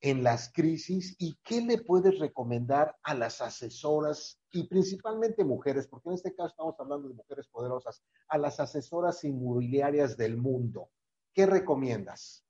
en 0.00 0.22
las 0.22 0.52
crisis 0.52 1.14
y 1.18 1.38
qué 1.44 1.60
le 1.60 1.78
puedes 1.78 2.18
recomendar 2.18 2.96
a 3.02 3.14
las 3.14 3.40
asesoras 3.40 4.38
y 4.50 4.66
principalmente 4.66 5.44
mujeres, 5.44 5.86
porque 5.86 6.08
en 6.08 6.14
este 6.14 6.34
caso 6.34 6.48
estamos 6.48 6.74
hablando 6.78 7.08
de 7.08 7.14
mujeres 7.14 7.46
poderosas, 7.48 8.02
a 8.28 8.38
las 8.38 8.60
asesoras 8.60 9.22
inmobiliarias 9.24 10.16
del 10.16 10.36
mundo? 10.36 10.90
¿Qué 11.32 11.46
recomiendas? 11.46 12.44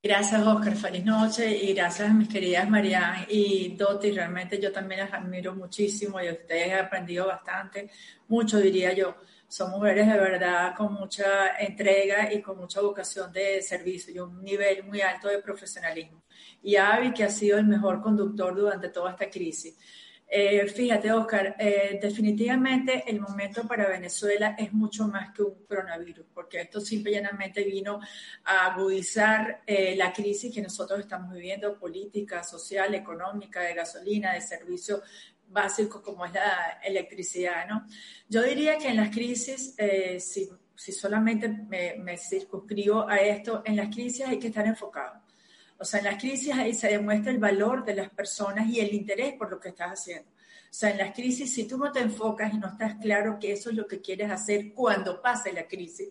Gracias, 0.00 0.46
Oscar. 0.46 0.76
Feliz 0.76 1.04
noche 1.04 1.56
y 1.56 1.74
gracias 1.74 2.08
a 2.08 2.14
mis 2.14 2.28
queridas 2.28 2.70
Marianne 2.70 3.26
y 3.28 3.74
Doti. 3.76 4.12
Realmente 4.12 4.60
yo 4.60 4.70
también 4.70 5.00
las 5.00 5.12
admiro 5.12 5.56
muchísimo 5.56 6.20
y 6.22 6.30
ustedes 6.30 6.72
han 6.72 6.86
aprendido 6.86 7.26
bastante, 7.26 7.90
mucho 8.28 8.58
diría 8.58 8.92
yo. 8.92 9.16
Son 9.48 9.70
mujeres 9.70 10.06
de 10.06 10.18
verdad 10.18 10.74
con 10.76 10.92
mucha 10.92 11.56
entrega 11.58 12.30
y 12.32 12.42
con 12.42 12.58
mucha 12.58 12.82
vocación 12.82 13.32
de 13.32 13.62
servicio 13.62 14.14
y 14.14 14.18
un 14.18 14.44
nivel 14.44 14.84
muy 14.84 15.00
alto 15.00 15.28
de 15.28 15.38
profesionalismo. 15.38 16.22
Y 16.62 16.76
Avi, 16.76 17.12
que 17.14 17.24
ha 17.24 17.30
sido 17.30 17.58
el 17.58 17.66
mejor 17.66 18.02
conductor 18.02 18.54
durante 18.54 18.90
toda 18.90 19.12
esta 19.12 19.30
crisis. 19.30 19.74
Eh, 20.30 20.66
fíjate, 20.68 21.10
Oscar, 21.10 21.56
eh, 21.58 21.98
definitivamente 22.02 23.04
el 23.06 23.18
momento 23.18 23.66
para 23.66 23.88
Venezuela 23.88 24.54
es 24.58 24.74
mucho 24.74 25.08
más 25.08 25.32
que 25.32 25.42
un 25.42 25.64
coronavirus, 25.64 26.26
porque 26.34 26.60
esto 26.60 26.82
simple 26.82 27.12
y 27.12 27.14
llanamente 27.14 27.64
vino 27.64 27.98
a 28.44 28.66
agudizar 28.66 29.62
eh, 29.66 29.96
la 29.96 30.12
crisis 30.12 30.54
que 30.54 30.60
nosotros 30.60 31.00
estamos 31.00 31.32
viviendo, 31.32 31.78
política, 31.78 32.44
social, 32.44 32.94
económica, 32.94 33.62
de 33.62 33.72
gasolina, 33.72 34.34
de 34.34 34.42
servicios 34.42 35.00
básicos 35.50 36.02
como 36.02 36.24
es 36.24 36.32
la 36.32 36.80
electricidad, 36.82 37.66
¿no? 37.68 37.86
Yo 38.28 38.42
diría 38.42 38.78
que 38.78 38.88
en 38.88 38.96
las 38.96 39.10
crisis, 39.10 39.74
si, 40.18 40.48
si, 40.74 40.92
solamente 40.92 41.48
me, 41.48 41.96
me 41.98 42.16
circunscribo 42.16 43.08
a 43.08 43.16
esto, 43.16 43.62
en 43.64 43.76
las 43.76 43.94
crisis 43.94 44.26
hay 44.26 44.38
que 44.38 44.48
estar 44.48 44.66
enfocados 44.66 45.28
o 45.80 45.84
sea, 45.84 46.00
en 46.00 46.06
las 46.06 46.20
crisis 46.20 46.52
ahí 46.54 46.74
se 46.74 46.88
demuestra 46.88 47.30
el 47.30 47.38
valor 47.38 47.84
de 47.84 47.94
las 47.94 48.10
personas 48.10 48.68
y 48.68 48.80
el 48.80 48.92
interés 48.92 49.34
por 49.34 49.50
lo 49.50 49.60
que 49.60 49.68
estás 49.68 49.92
haciendo. 49.92 50.28
O 50.28 50.74
sea, 50.74 50.90
en 50.90 50.98
las 50.98 51.14
crisis, 51.14 51.54
si 51.54 51.66
tú 51.66 51.78
no 51.78 51.92
te 51.92 52.00
enfocas 52.00 52.52
y 52.52 52.58
no 52.58 52.66
estás 52.66 52.96
claro 52.96 53.38
que 53.40 53.52
eso 53.52 53.70
es 53.70 53.76
lo 53.76 53.86
que 53.86 54.00
quieres 54.00 54.30
hacer 54.30 54.72
cuando 54.74 55.22
pase 55.22 55.52
la 55.52 55.66
crisis, 55.66 56.08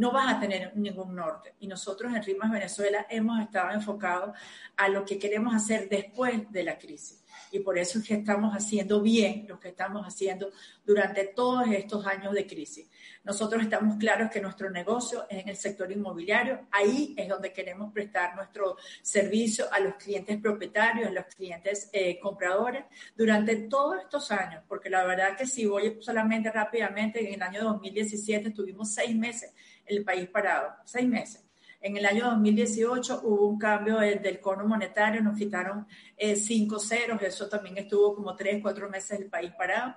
no 0.00 0.10
vas 0.10 0.34
a 0.34 0.40
tener 0.40 0.74
ningún 0.76 1.14
norte. 1.14 1.54
Y 1.60 1.66
nosotros 1.66 2.14
en 2.14 2.22
Rimas 2.22 2.50
Venezuela 2.50 3.06
hemos 3.10 3.38
estado 3.38 3.70
enfocados 3.72 4.34
a 4.74 4.88
lo 4.88 5.04
que 5.04 5.18
queremos 5.18 5.54
hacer 5.54 5.90
después 5.90 6.50
de 6.50 6.64
la 6.64 6.78
crisis 6.78 7.20
y 7.50 7.60
por 7.60 7.78
eso 7.78 7.98
es 7.98 8.06
que 8.06 8.14
estamos 8.14 8.54
haciendo 8.54 9.00
bien 9.00 9.46
lo 9.48 9.58
que 9.58 9.68
estamos 9.68 10.06
haciendo 10.06 10.50
durante 10.84 11.26
todos 11.26 11.68
estos 11.68 12.06
años 12.06 12.32
de 12.32 12.46
crisis. 12.46 12.88
Nosotros 13.24 13.62
estamos 13.62 13.96
claros 13.98 14.30
que 14.30 14.40
nuestro 14.40 14.70
negocio 14.70 15.26
es 15.28 15.42
en 15.42 15.48
el 15.48 15.56
sector 15.56 15.90
inmobiliario, 15.90 16.66
ahí 16.70 17.14
es 17.16 17.28
donde 17.28 17.52
queremos 17.52 17.92
prestar 17.92 18.34
nuestro 18.36 18.76
servicio 19.02 19.66
a 19.72 19.80
los 19.80 19.94
clientes 19.94 20.38
propietarios, 20.40 21.08
a 21.08 21.12
los 21.12 21.26
clientes 21.26 21.90
eh, 21.92 22.18
compradores 22.20 22.84
durante 23.16 23.56
todos 23.56 24.00
estos 24.02 24.30
años, 24.30 24.62
porque 24.68 24.90
la 24.90 25.04
verdad 25.04 25.36
que 25.36 25.46
si 25.46 25.66
voy 25.66 25.98
solamente 26.00 26.50
rápidamente, 26.50 27.26
en 27.26 27.34
el 27.34 27.42
año 27.42 27.64
2017 27.64 28.50
tuvimos 28.50 28.92
seis 28.92 29.14
meses 29.14 29.52
el 29.90 30.04
país 30.04 30.28
parado, 30.28 30.74
seis 30.84 31.06
meses. 31.08 31.44
En 31.80 31.96
el 31.96 32.04
año 32.04 32.26
2018 32.26 33.22
hubo 33.24 33.48
un 33.48 33.58
cambio 33.58 33.98
del, 33.98 34.40
cono 34.40 34.66
monetario, 34.66 35.22
nos 35.22 35.38
quitaron 35.38 35.86
eh, 36.16 36.36
cinco 36.36 36.78
ceros, 36.78 37.22
eso 37.22 37.48
también 37.48 37.78
estuvo 37.78 38.14
como 38.14 38.36
tres, 38.36 38.60
cuatro 38.60 38.90
meses 38.90 39.18
el 39.18 39.30
país 39.30 39.50
parado. 39.56 39.96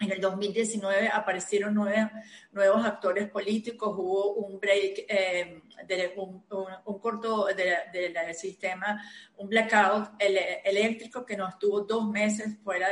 En 0.00 0.10
el 0.10 0.18
2019 0.18 1.08
aparecieron 1.08 1.74
nuevos 1.74 2.86
actores 2.86 3.28
políticos, 3.28 3.94
hubo 3.98 4.32
un 4.32 4.58
break, 4.58 5.04
eh, 5.06 5.60
un, 6.16 6.98
corto 6.98 7.46
del 7.46 8.34
sistema, 8.34 8.98
un 9.36 9.48
blackout 9.50 10.12
eléctrico 10.18 11.26
que 11.26 11.36
nos 11.36 11.58
tuvo 11.58 11.82
dos 11.82 12.08
meses 12.08 12.58
fuera 12.64 12.88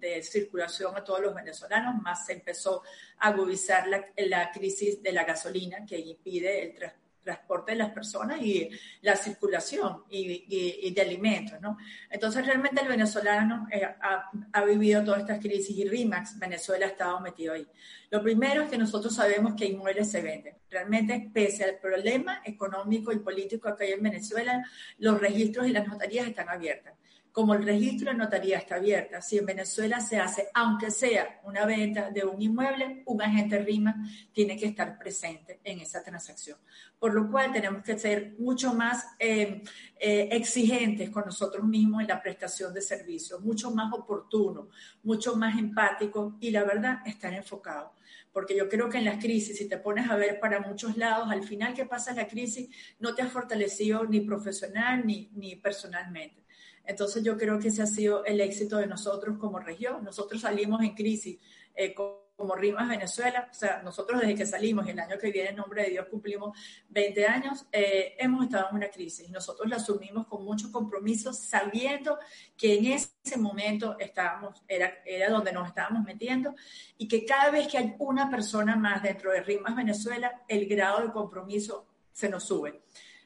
de, 0.00 0.22
circulación 0.22 0.96
a 0.96 1.02
todos 1.02 1.20
los 1.20 1.34
venezolanos, 1.34 2.00
más 2.00 2.26
se 2.26 2.34
empezó 2.34 2.84
a 3.18 3.28
agudizar 3.28 3.88
la, 3.88 4.06
la 4.16 4.52
crisis 4.52 5.02
de 5.02 5.10
la 5.10 5.24
gasolina 5.24 5.84
que 5.84 5.98
impide 5.98 6.62
el 6.62 6.74
transporte 6.74 7.01
transporte 7.22 7.72
de 7.72 7.78
las 7.78 7.90
personas 7.90 8.40
y 8.42 8.68
la 9.00 9.16
circulación 9.16 10.04
y, 10.10 10.90
de 10.92 11.02
alimentos, 11.02 11.60
¿no? 11.60 11.78
Entonces, 12.10 12.46
realmente 12.46 12.80
el 12.80 12.88
venezolano 12.88 13.66
eh, 13.70 13.82
ha, 13.82 14.64
vivido 14.64 15.04
todas 15.04 15.20
estas 15.20 15.38
crisis 15.38 15.76
y 15.76 15.88
RIMAX, 15.88 16.38
Venezuela 16.38 16.86
ha 16.86 16.90
estado 16.90 17.20
metido 17.20 17.54
ahí. 17.54 17.66
Lo 18.10 18.22
primero 18.22 18.62
es 18.62 18.70
que 18.70 18.78
nosotros 18.78 19.14
sabemos 19.14 19.54
que 19.54 19.66
inmuebles 19.66 20.10
se 20.10 20.20
venden. 20.20 20.54
Realmente, 20.70 21.30
pese 21.32 21.64
al 21.64 21.78
problema 21.78 22.42
económico 22.44 23.12
y 23.12 23.18
político 23.18 23.74
que 23.76 23.84
hay 23.84 23.92
en 23.92 24.02
Venezuela, 24.02 24.64
los 24.98 25.20
registros 25.20 25.66
y 25.66 25.72
las 25.72 25.86
notarías 25.86 26.26
están 26.26 26.48
abiertas 26.48 26.94
como 27.32 27.54
el 27.54 27.64
registro 27.64 28.12
de 28.12 28.18
notaría 28.18 28.58
está 28.58 28.76
abierta, 28.76 29.22
si 29.22 29.38
en 29.38 29.46
Venezuela 29.46 30.00
se 30.00 30.18
hace, 30.18 30.48
aunque 30.52 30.90
sea 30.90 31.40
una 31.44 31.64
venta 31.64 32.10
de 32.10 32.24
un 32.24 32.40
inmueble, 32.40 33.02
un 33.06 33.22
agente 33.22 33.58
RIMA 33.58 34.06
tiene 34.32 34.56
que 34.56 34.66
estar 34.66 34.98
presente 34.98 35.60
en 35.64 35.80
esa 35.80 36.02
transacción. 36.02 36.58
Por 36.98 37.14
lo 37.14 37.30
cual 37.30 37.50
tenemos 37.50 37.82
que 37.82 37.98
ser 37.98 38.34
mucho 38.38 38.74
más 38.74 39.06
eh, 39.18 39.62
eh, 39.98 40.28
exigentes 40.30 41.08
con 41.08 41.24
nosotros 41.24 41.64
mismos 41.64 42.02
en 42.02 42.08
la 42.08 42.22
prestación 42.22 42.72
de 42.74 42.82
servicios, 42.82 43.40
mucho 43.40 43.70
más 43.70 43.90
oportuno, 43.94 44.68
mucho 45.02 45.34
más 45.34 45.58
empático 45.58 46.36
y 46.38 46.50
la 46.50 46.64
verdad 46.64 46.98
estar 47.06 47.32
enfocado. 47.32 47.94
Porque 48.30 48.56
yo 48.56 48.68
creo 48.68 48.90
que 48.90 48.98
en 48.98 49.06
las 49.06 49.22
crisis, 49.22 49.56
si 49.56 49.68
te 49.68 49.78
pones 49.78 50.08
a 50.10 50.16
ver 50.16 50.38
para 50.38 50.60
muchos 50.60 50.96
lados, 50.98 51.30
al 51.30 51.42
final 51.42 51.74
que 51.74 51.86
pasa 51.86 52.14
la 52.14 52.28
crisis, 52.28 52.68
no 52.98 53.14
te 53.14 53.22
has 53.22 53.32
fortalecido 53.32 54.04
ni 54.04 54.20
profesional 54.20 55.06
ni, 55.06 55.30
ni 55.34 55.56
personalmente 55.56 56.41
entonces 56.84 57.22
yo 57.22 57.36
creo 57.36 57.58
que 57.58 57.68
ese 57.68 57.82
ha 57.82 57.86
sido 57.86 58.24
el 58.24 58.40
éxito 58.40 58.78
de 58.78 58.86
nosotros 58.86 59.38
como 59.38 59.58
región. 59.58 60.04
Nosotros 60.04 60.40
salimos 60.40 60.82
en 60.82 60.94
crisis 60.94 61.38
eh, 61.74 61.94
como 61.94 62.56
Rimas 62.56 62.88
Venezuela, 62.88 63.48
o 63.48 63.54
sea, 63.54 63.82
nosotros 63.82 64.20
desde 64.20 64.34
que 64.34 64.46
salimos 64.46 64.88
el 64.88 64.98
año 64.98 65.16
que 65.16 65.30
viene, 65.30 65.50
en 65.50 65.56
nombre 65.56 65.84
de 65.84 65.90
Dios, 65.90 66.06
cumplimos 66.10 66.58
20 66.88 67.26
años, 67.26 67.66
eh, 67.70 68.16
hemos 68.18 68.44
estado 68.44 68.68
en 68.70 68.76
una 68.76 68.90
crisis 68.90 69.30
nosotros 69.30 69.68
la 69.68 69.76
asumimos 69.76 70.26
con 70.26 70.44
mucho 70.44 70.72
compromiso, 70.72 71.32
sabiendo 71.32 72.18
que 72.56 72.78
en 72.78 72.86
ese 72.86 73.36
momento 73.38 73.96
estábamos, 73.98 74.60
era, 74.66 74.92
era 75.06 75.30
donde 75.30 75.52
nos 75.52 75.68
estábamos 75.68 76.02
metiendo 76.02 76.54
y 76.98 77.06
que 77.06 77.24
cada 77.24 77.50
vez 77.50 77.68
que 77.68 77.78
hay 77.78 77.94
una 78.00 78.28
persona 78.28 78.74
más 78.74 79.02
dentro 79.02 79.30
de 79.30 79.42
Rimas 79.42 79.76
Venezuela, 79.76 80.42
el 80.48 80.66
grado 80.66 81.06
de 81.06 81.12
compromiso 81.12 81.86
se 82.12 82.28
nos 82.28 82.44
sube. 82.44 82.82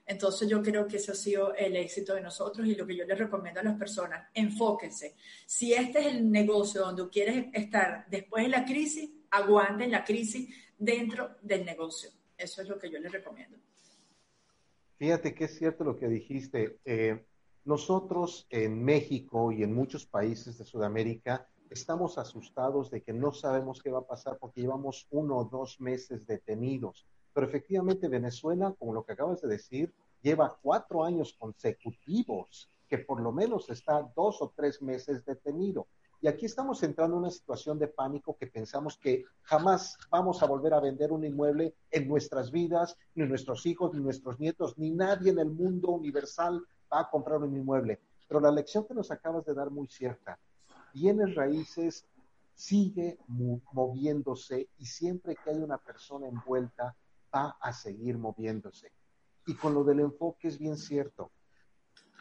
Entonces 0.07 0.49
yo 0.49 0.63
creo 0.63 0.87
que 0.87 0.99
ese 0.99 1.11
ha 1.11 1.17
sido 1.17 1.53
el 1.55 1.75
éxito 1.75 2.15
de 2.15 2.21
nosotros 2.21 2.67
y 2.67 2.77
lo 2.77 2.87
que 2.87 2.97
yo 2.97 3.05
les 3.05 3.19
recomiendo 3.19 3.61
a 3.61 3.65
las 3.65 3.77
personas, 3.77 4.29
enfóquense. 4.33 5.17
Si 5.45 5.73
este 5.75 5.99
es 5.99 6.07
el 6.07 6.31
negocio 6.31 6.83
donde 6.83 7.09
quieres 7.09 7.47
estar 7.53 8.07
después 8.09 8.45
de 8.45 8.51
la 8.51 8.65
crisis, 8.65 9.11
aguanten 9.31 9.91
la 9.91 10.05
crisis 10.05 10.49
dentro 10.79 11.37
del 11.43 11.65
negocio. 11.65 12.11
Eso 12.39 12.63
es 12.63 12.69
lo 12.69 12.79
que 12.79 12.89
yo 12.89 13.01
les 13.01 13.11
recomiendo. 13.11 13.57
Fíjate 14.97 15.35
que 15.35 15.45
es 15.45 15.59
cierto 15.59 15.83
lo 15.83 15.97
que 15.97 16.09
dijiste. 16.09 16.79
Eh, 16.85 17.25
nosotros 17.65 18.47
en 18.49 18.85
México 18.85 19.51
y 19.51 19.65
en 19.65 19.75
muchos 19.75 20.07
países 20.07 20.57
de 20.57 20.65
Sudamérica 20.65 21.49
estamos 21.69 22.17
asustados 22.17 22.91
de 22.91 23.03
que 23.03 23.13
no 23.13 23.33
sabemos 23.33 23.83
qué 23.83 23.91
va 23.91 23.99
a 23.99 24.07
pasar 24.07 24.39
porque 24.39 24.61
llevamos 24.61 25.07
uno 25.11 25.37
o 25.37 25.45
dos 25.45 25.81
meses 25.81 26.25
detenidos. 26.27 27.07
Pero 27.37 27.49
efectivamente 27.49 28.09
Venezuela, 28.09 28.75
como 28.79 28.95
lo 28.95 29.05
que 29.05 29.13
acabas 29.13 29.43
de 29.43 29.49
decir, 29.49 29.93
lleva 30.23 30.57
cuatro 30.63 31.05
años 31.05 31.37
consecutivos 31.39 32.71
que 32.89 32.97
por 32.97 33.21
lo 33.21 33.31
menos 33.31 33.69
está 33.69 34.11
dos 34.17 34.41
o 34.41 34.55
tres 34.57 34.81
meses 34.81 35.23
detenido. 35.23 35.87
Y 36.23 36.29
aquí 36.29 36.47
estamos 36.47 36.83
entrando 36.83 37.17
en 37.17 37.25
una 37.25 37.31
situación 37.31 37.79
de 37.79 37.89
pánico 37.89 38.39
que 38.39 38.47
pensamos 38.47 38.97
que 38.97 39.27
jamás 39.43 39.99
vamos 40.11 40.43
a 40.43 40.47
volver 40.47 40.73
a 40.73 40.81
vender 40.81 41.13
un 41.13 41.27
inmueble 41.27 41.75
en 41.91 42.09
nuestras 42.09 42.51
vidas, 42.51 42.97
ni 43.15 43.27
nuestros 43.27 43.67
hijos, 43.67 43.93
ni 43.93 44.01
nuestros 44.01 44.41
nietos, 44.41 44.79
ni 44.79 44.91
nadie 44.93 45.31
en 45.31 45.39
el 45.39 45.51
mundo 45.51 45.91
universal 45.91 46.65
va 46.91 47.01
a 47.01 47.11
comprar 47.11 47.43
un 47.43 47.55
inmueble. 47.55 48.01
Pero 48.27 48.41
la 48.41 48.51
lección 48.51 48.87
que 48.87 48.95
nos 48.95 49.11
acabas 49.11 49.45
de 49.45 49.53
dar 49.53 49.71
muy 49.71 49.89
cierta. 49.89 50.39
Bienes 50.95 51.35
raíces 51.35 52.07
sigue 52.55 53.19
moviéndose 53.73 54.71
y 54.79 54.87
siempre 54.87 55.37
que 55.37 55.51
hay 55.51 55.59
una 55.59 55.77
persona 55.77 56.29
envuelta, 56.29 56.97
a 57.45 57.73
seguir 57.73 58.19
moviéndose. 58.19 58.93
Y 59.47 59.55
con 59.55 59.75
lo 59.75 59.85
del 59.85 60.01
enfoque 60.01 60.49
es 60.49 60.59
bien 60.59 60.77
cierto. 60.77 61.31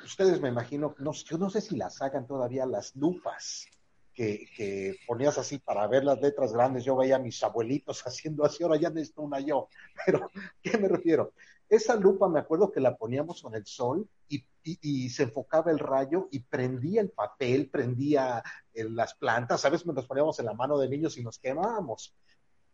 Ustedes 0.03 0.39
me 0.41 0.50
imagino, 0.50 0.95
no, 1.00 1.12
yo 1.13 1.38
no 1.38 1.50
sé 1.50 1.62
si 1.62 1.75
las 1.75 2.01
hagan 2.01 2.27
todavía 2.27 2.65
las 2.65 2.95
lupas 2.95 3.65
que, 4.13 4.48
que, 4.55 4.95
ponías 5.07 5.38
así 5.38 5.57
para 5.57 5.88
ver 5.88 6.03
las 6.03 6.22
letras 6.22 6.53
grandes. 6.53 6.84
Yo 6.86 6.95
veía 6.95 7.15
a 7.15 7.19
mis 7.19 7.41
abuelitos 7.43 8.01
haciendo 8.05 8.45
así, 8.45 8.63
ahora 8.63 8.77
ya 8.77 8.89
necesito 8.89 9.22
una 9.22 9.39
yo. 9.39 9.69
Pero, 10.05 10.29
¿qué 10.62 10.77
me 10.77 10.88
refiero? 10.88 11.34
Esa 11.67 11.95
lupa 11.95 12.29
me 12.29 12.39
acuerdo 12.39 12.72
que 12.72 12.79
la 12.79 12.95
poníamos 12.95 13.41
con 13.41 13.55
el 13.55 13.65
sol 13.65 14.07
y, 14.29 14.45
y, 14.63 15.10
se 15.10 15.24
enfocaba 15.24 15.72
el 15.72 15.79
rayo 15.79 16.27
y 16.31 16.39
prendía 16.39 17.01
el 17.01 17.10
papel, 17.10 17.69
prendía 17.69 18.43
eh, 18.74 18.84
las 18.88 19.15
plantas, 19.15 19.62
¿sabes? 19.62 19.84
Nos 19.86 20.05
poníamos 20.05 20.39
en 20.39 20.45
la 20.45 20.53
mano 20.53 20.77
de 20.77 20.89
niños 20.89 21.17
y 21.17 21.24
nos 21.24 21.39
quemábamos. 21.39 22.15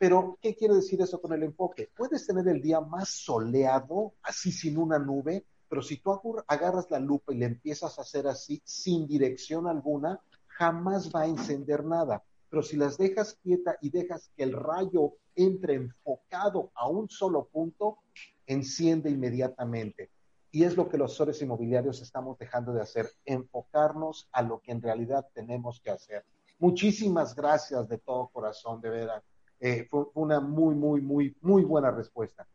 Pero, 0.01 0.39
¿qué 0.41 0.55
quiere 0.55 0.73
decir 0.73 0.99
eso 0.99 1.21
con 1.21 1.31
el 1.31 1.43
enfoque? 1.43 1.87
Puedes 1.95 2.25
tener 2.25 2.47
el 2.47 2.59
día 2.59 2.81
más 2.81 3.09
soleado, 3.09 4.15
así 4.23 4.51
sin 4.51 4.79
una 4.79 4.97
nube, 4.97 5.45
pero 5.69 5.83
si 5.83 5.97
tú 5.97 6.19
agarras 6.47 6.89
la 6.89 6.97
lupa 6.97 7.31
y 7.31 7.37
le 7.37 7.45
empiezas 7.45 7.99
a 7.99 8.01
hacer 8.01 8.25
así, 8.25 8.59
sin 8.65 9.05
dirección 9.05 9.67
alguna, 9.67 10.19
jamás 10.47 11.11
va 11.13 11.21
a 11.21 11.27
encender 11.27 11.85
nada. 11.85 12.23
Pero 12.49 12.63
si 12.63 12.77
las 12.77 12.97
dejas 12.97 13.37
quieta 13.43 13.77
y 13.79 13.91
dejas 13.91 14.31
que 14.35 14.41
el 14.41 14.53
rayo 14.53 15.17
entre 15.35 15.75
enfocado 15.75 16.71
a 16.73 16.89
un 16.89 17.07
solo 17.07 17.45
punto, 17.45 17.99
enciende 18.47 19.11
inmediatamente. 19.11 20.09
Y 20.49 20.63
es 20.63 20.77
lo 20.77 20.89
que 20.89 20.97
los 20.97 21.11
asesores 21.11 21.43
inmobiliarios 21.43 22.01
estamos 22.01 22.39
dejando 22.39 22.73
de 22.73 22.81
hacer, 22.81 23.07
enfocarnos 23.23 24.27
a 24.31 24.41
lo 24.41 24.61
que 24.61 24.71
en 24.71 24.81
realidad 24.81 25.27
tenemos 25.35 25.79
que 25.79 25.91
hacer. 25.91 26.25
Muchísimas 26.57 27.35
gracias 27.35 27.87
de 27.87 27.99
todo 27.99 28.29
corazón, 28.29 28.81
de 28.81 28.89
veras. 28.89 29.23
Eh, 29.63 29.87
fue 29.87 30.05
una 30.15 30.39
muy, 30.39 30.73
muy, 30.73 31.01
muy, 31.01 31.37
muy 31.39 31.63
buena 31.63 31.91
respuesta. 31.91 32.47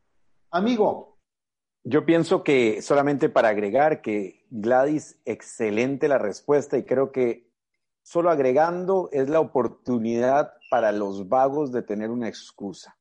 Amigo. 0.50 1.18
Yo 1.84 2.04
pienso 2.04 2.42
que 2.42 2.82
solamente 2.82 3.28
para 3.28 3.50
agregar 3.50 4.02
que 4.02 4.44
Gladys, 4.50 5.20
excelente 5.24 6.08
la 6.08 6.18
respuesta 6.18 6.76
y 6.76 6.84
creo 6.84 7.12
que 7.12 7.52
solo 8.02 8.28
agregando 8.28 9.08
es 9.12 9.28
la 9.28 9.38
oportunidad 9.38 10.52
para 10.68 10.90
los 10.90 11.28
vagos 11.28 11.70
de 11.70 11.82
tener 11.82 12.10
una 12.10 12.26
excusa. 12.26 12.98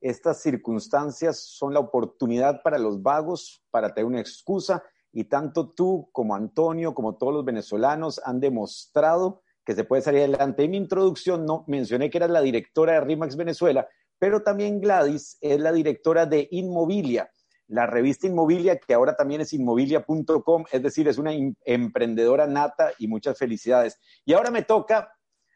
Estas 0.00 0.42
circunstancias 0.42 1.38
son 1.38 1.74
la 1.74 1.80
oportunidad 1.80 2.60
para 2.60 2.78
los 2.78 3.00
vagos 3.00 3.64
para 3.70 3.94
tener 3.94 4.06
una 4.06 4.20
excusa 4.20 4.82
y 5.12 5.24
tanto 5.24 5.70
tú 5.70 6.08
como 6.10 6.34
Antonio, 6.34 6.92
como 6.92 7.14
todos 7.14 7.32
los 7.32 7.44
venezolanos 7.44 8.20
han 8.24 8.40
demostrado 8.40 9.43
que 9.64 9.74
se 9.74 9.84
puede 9.84 10.02
salir 10.02 10.20
adelante. 10.20 10.64
En 10.64 10.70
mi 10.70 10.76
introducción 10.76 11.44
no 11.46 11.64
mencioné 11.66 12.10
que 12.10 12.18
era 12.18 12.28
la 12.28 12.40
directora 12.40 12.94
de 12.94 13.00
RIMAX 13.00 13.36
Venezuela, 13.36 13.88
pero 14.18 14.42
también 14.42 14.80
Gladys 14.80 15.38
es 15.40 15.60
la 15.60 15.72
directora 15.72 16.26
de 16.26 16.48
Inmobilia, 16.50 17.30
la 17.66 17.86
revista 17.86 18.26
Inmobilia, 18.26 18.78
que 18.78 18.94
ahora 18.94 19.16
también 19.16 19.40
es 19.40 19.52
inmobilia.com, 19.52 20.64
es 20.70 20.82
decir, 20.82 21.08
es 21.08 21.18
una 21.18 21.32
emprendedora 21.64 22.46
nata 22.46 22.92
y 22.98 23.08
muchas 23.08 23.38
felicidades. 23.38 23.98
Y 24.24 24.34
ahora 24.34 24.50
me 24.50 24.62
toca 24.62 25.10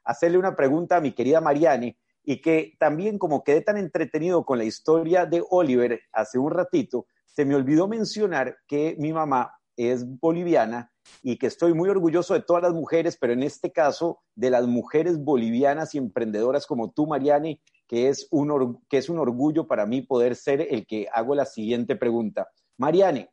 hacerle 0.05 0.39
una 0.39 0.57
pregunta 0.57 0.97
a 0.97 1.01
mi 1.01 1.13
querida 1.13 1.41
Mariane, 1.41 1.99
y 2.25 2.43
que 2.43 2.75
también 2.79 3.19
como 3.19 3.43
quedé 3.43 3.63
tan 3.63 3.79
entretenido 3.79 4.45
con 4.45 4.59
la 4.59 4.65
historia 4.65 5.25
de 5.25 5.43
Oliver 5.49 6.01
hace 6.13 6.39
un 6.39 6.51
ratito, 6.51 7.07
se 7.25 7.47
me 7.47 7.55
olvidó 7.55 7.89
mencionar 7.89 8.59
que 8.67 8.97
mi 8.99 9.15
mamá 9.15 9.58
es 9.79 10.05
boliviana 10.19 10.91
y 11.23 11.37
que 11.39 11.47
estoy 11.47 11.73
muy 11.73 11.89
orgulloso 11.89 12.35
de 12.35 12.43
todas 12.43 12.63
las 12.65 12.75
mujeres, 12.75 13.17
pero 13.19 13.33
en 13.33 13.45
este 13.45 13.71
caso 13.71 14.21
de 14.35 14.51
las 14.51 14.67
mujeres 14.67 15.23
bolivianas 15.23 15.95
y 15.95 15.99
emprendedoras 15.99 16.67
como 16.67 16.91
tú, 16.91 17.07
Mariani, 17.07 17.63
que 17.87 18.09
es 18.09 18.27
un, 18.33 18.83
que 18.89 18.99
es 18.99 19.09
un 19.09 19.19
orgullo 19.19 19.69
para 19.69 19.87
mí 19.87 20.03
poder 20.03 20.35
ser 20.35 20.61
el 20.61 20.85
que 20.85 21.07
hago 21.13 21.35
la 21.37 21.47
siguiente 21.47 21.95
pregunta. 21.95 22.49
Mariani, 22.77 23.29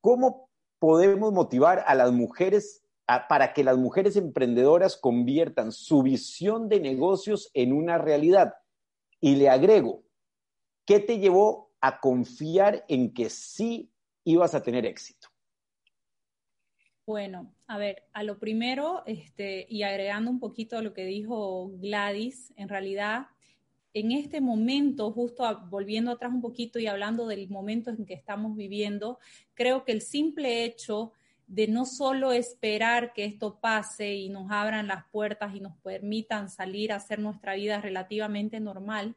¿cómo 0.00 0.48
podemos 0.78 1.32
motivar 1.32 1.84
a 1.86 1.94
las 1.94 2.10
mujeres 2.10 2.82
para 3.28 3.52
que 3.52 3.62
las 3.62 3.76
mujeres 3.76 4.16
emprendedoras 4.16 4.96
conviertan 4.96 5.72
su 5.72 6.02
visión 6.02 6.70
de 6.70 6.80
negocios 6.80 7.50
en 7.52 7.74
una 7.74 7.98
realidad? 7.98 8.54
Y 9.20 9.36
le 9.36 9.50
agrego, 9.50 10.04
¿qué 10.86 11.00
te 11.00 11.18
llevó 11.18 11.70
a 11.82 12.00
confiar 12.00 12.84
en 12.88 13.12
que 13.12 13.28
sí 13.28 13.92
ibas 14.24 14.54
a 14.54 14.62
tener 14.62 14.86
éxito? 14.86 15.28
Bueno, 17.06 17.54
a 17.68 17.78
ver, 17.78 18.02
a 18.12 18.24
lo 18.24 18.40
primero, 18.40 19.04
este, 19.06 19.64
y 19.70 19.84
agregando 19.84 20.28
un 20.28 20.40
poquito 20.40 20.76
a 20.76 20.82
lo 20.82 20.92
que 20.92 21.04
dijo 21.04 21.70
Gladys, 21.74 22.52
en 22.56 22.68
realidad, 22.68 23.28
en 23.94 24.10
este 24.10 24.40
momento, 24.40 25.12
justo 25.12 25.44
volviendo 25.70 26.10
atrás 26.10 26.32
un 26.32 26.40
poquito 26.40 26.80
y 26.80 26.88
hablando 26.88 27.28
del 27.28 27.48
momento 27.48 27.90
en 27.90 28.06
que 28.06 28.14
estamos 28.14 28.56
viviendo, 28.56 29.20
creo 29.54 29.84
que 29.84 29.92
el 29.92 30.02
simple 30.02 30.64
hecho 30.64 31.12
de 31.46 31.68
no 31.68 31.86
solo 31.86 32.32
esperar 32.32 33.12
que 33.12 33.24
esto 33.24 33.60
pase 33.60 34.14
y 34.16 34.28
nos 34.28 34.50
abran 34.50 34.88
las 34.88 35.04
puertas 35.12 35.54
y 35.54 35.60
nos 35.60 35.76
permitan 35.76 36.50
salir 36.50 36.90
a 36.90 36.96
hacer 36.96 37.20
nuestra 37.20 37.54
vida 37.54 37.80
relativamente 37.80 38.58
normal, 38.58 39.14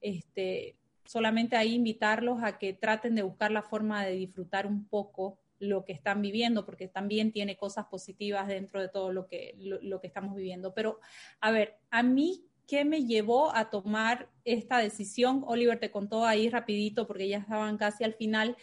este, 0.00 0.76
solamente 1.04 1.56
ahí 1.56 1.74
invitarlos 1.74 2.40
a 2.44 2.56
que 2.58 2.72
traten 2.72 3.16
de 3.16 3.22
buscar 3.22 3.50
la 3.50 3.62
forma 3.62 4.06
de 4.06 4.12
disfrutar 4.12 4.64
un 4.64 4.86
poco 4.86 5.41
lo 5.62 5.84
que 5.84 5.92
están 5.92 6.20
viviendo, 6.22 6.66
porque 6.66 6.88
también 6.88 7.30
tiene 7.30 7.56
cosas 7.56 7.86
positivas 7.86 8.48
dentro 8.48 8.80
de 8.80 8.88
todo 8.88 9.12
lo 9.12 9.28
que, 9.28 9.54
lo, 9.58 10.00
que 10.00 10.08
estamos 10.08 10.34
viviendo. 10.34 10.74
Pero, 10.74 10.98
a 11.40 11.52
ver, 11.52 11.76
a 11.90 12.02
mí, 12.02 12.44
¿qué 12.66 12.84
me 12.84 13.04
llevó 13.04 13.54
a 13.54 13.70
tomar 13.70 14.28
esta 14.44 14.78
decisión? 14.78 15.44
Oliver 15.46 15.78
te 15.78 15.92
contó 15.92 16.26
ahí 16.26 16.50
rapidito, 16.50 17.06
porque 17.06 17.28
ya 17.28 17.38
estaban 17.38 17.78
casi 17.78 18.02
al 18.02 18.14
final, 18.14 18.56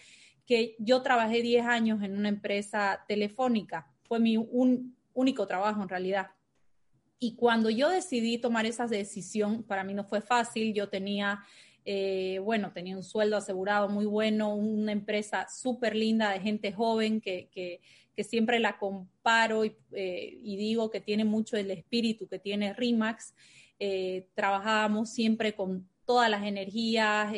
que 0.46 0.76
yo 0.78 1.02
trabajé 1.02 1.42
10 1.42 1.66
años 1.66 2.04
en 2.04 2.18
una 2.18 2.28
empresa 2.28 3.06
telefónica. 3.08 3.90
Fue 4.04 4.20
mi 4.20 4.36
un, 4.36 4.98
único 5.14 5.48
trabajo 5.48 5.82
en 5.82 5.88
realidad. 5.88 6.32
Y 7.18 7.38
cuando 7.38 7.70
yo 7.70 7.88
decidí 7.88 8.40
tomar 8.40 8.66
esa 8.66 8.88
decisión, 8.88 9.64
para 9.64 9.86
mí 9.86 9.94
no 9.94 10.04
fue 10.04 10.20
fácil, 10.20 10.74
yo 10.74 10.90
tenía 10.90 11.44
eh, 11.92 12.38
bueno, 12.38 12.72
tenía 12.72 12.96
un 12.96 13.04
sueldo 13.04 13.36
asegurado 13.36 13.90
muy 13.90 14.06
bueno, 14.06 14.54
una 14.54 14.92
empresa 14.92 15.48
súper 15.50 15.96
linda 15.96 16.30
de 16.30 16.40
gente 16.40 16.72
joven 16.72 17.20
que, 17.20 17.50
que, 17.52 17.82
siempre 18.24 18.60
la 18.60 18.78
comparo 18.78 19.66
y, 19.66 19.76
eh, 19.94 20.38
y, 20.44 20.56
digo 20.58 20.92
que 20.92 21.02
tiene 21.02 21.24
mucho 21.24 21.58
el 21.58 21.72
espíritu 21.72 22.28
que 22.28 22.38
tiene 22.38 22.74
RIMAX. 22.74 23.34
Eh, 23.80 24.28
trabajábamos 24.36 25.10
siempre 25.10 25.56
con 25.56 25.90
todas 26.06 26.30
las 26.30 26.44
energías. 26.44 27.34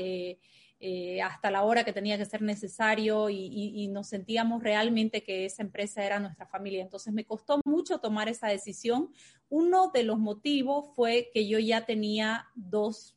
hasta 1.23 1.51
la 1.51 1.63
hora 1.63 1.85
que 1.85 1.93
tenía 1.93 2.17
que 2.17 2.25
ser 2.25 2.41
necesario 2.41 3.29
y, 3.29 3.45
y, 3.45 3.87
nos 3.87 4.07
sentíamos 4.07 4.63
realmente 4.63 5.23
que 5.23 5.45
esa 5.45 5.61
empresa 5.61 6.03
era 6.03 6.19
nuestra 6.19 6.45
familia. 6.45 6.81
Entonces 6.81 7.13
me 7.13 7.23
costó 7.23 7.61
mucho 7.63 7.99
tomar 7.99 8.27
esa 8.27 8.49
decisión. 8.49 9.13
Uno 9.47 9.91
de 9.93 10.03
los 10.03 10.19
motivos 10.19 10.89
fue 10.95 11.29
que 11.33 11.47
yo 11.47 11.57
ya 11.59 11.85
tenía 11.85 12.47
dos 12.55 13.15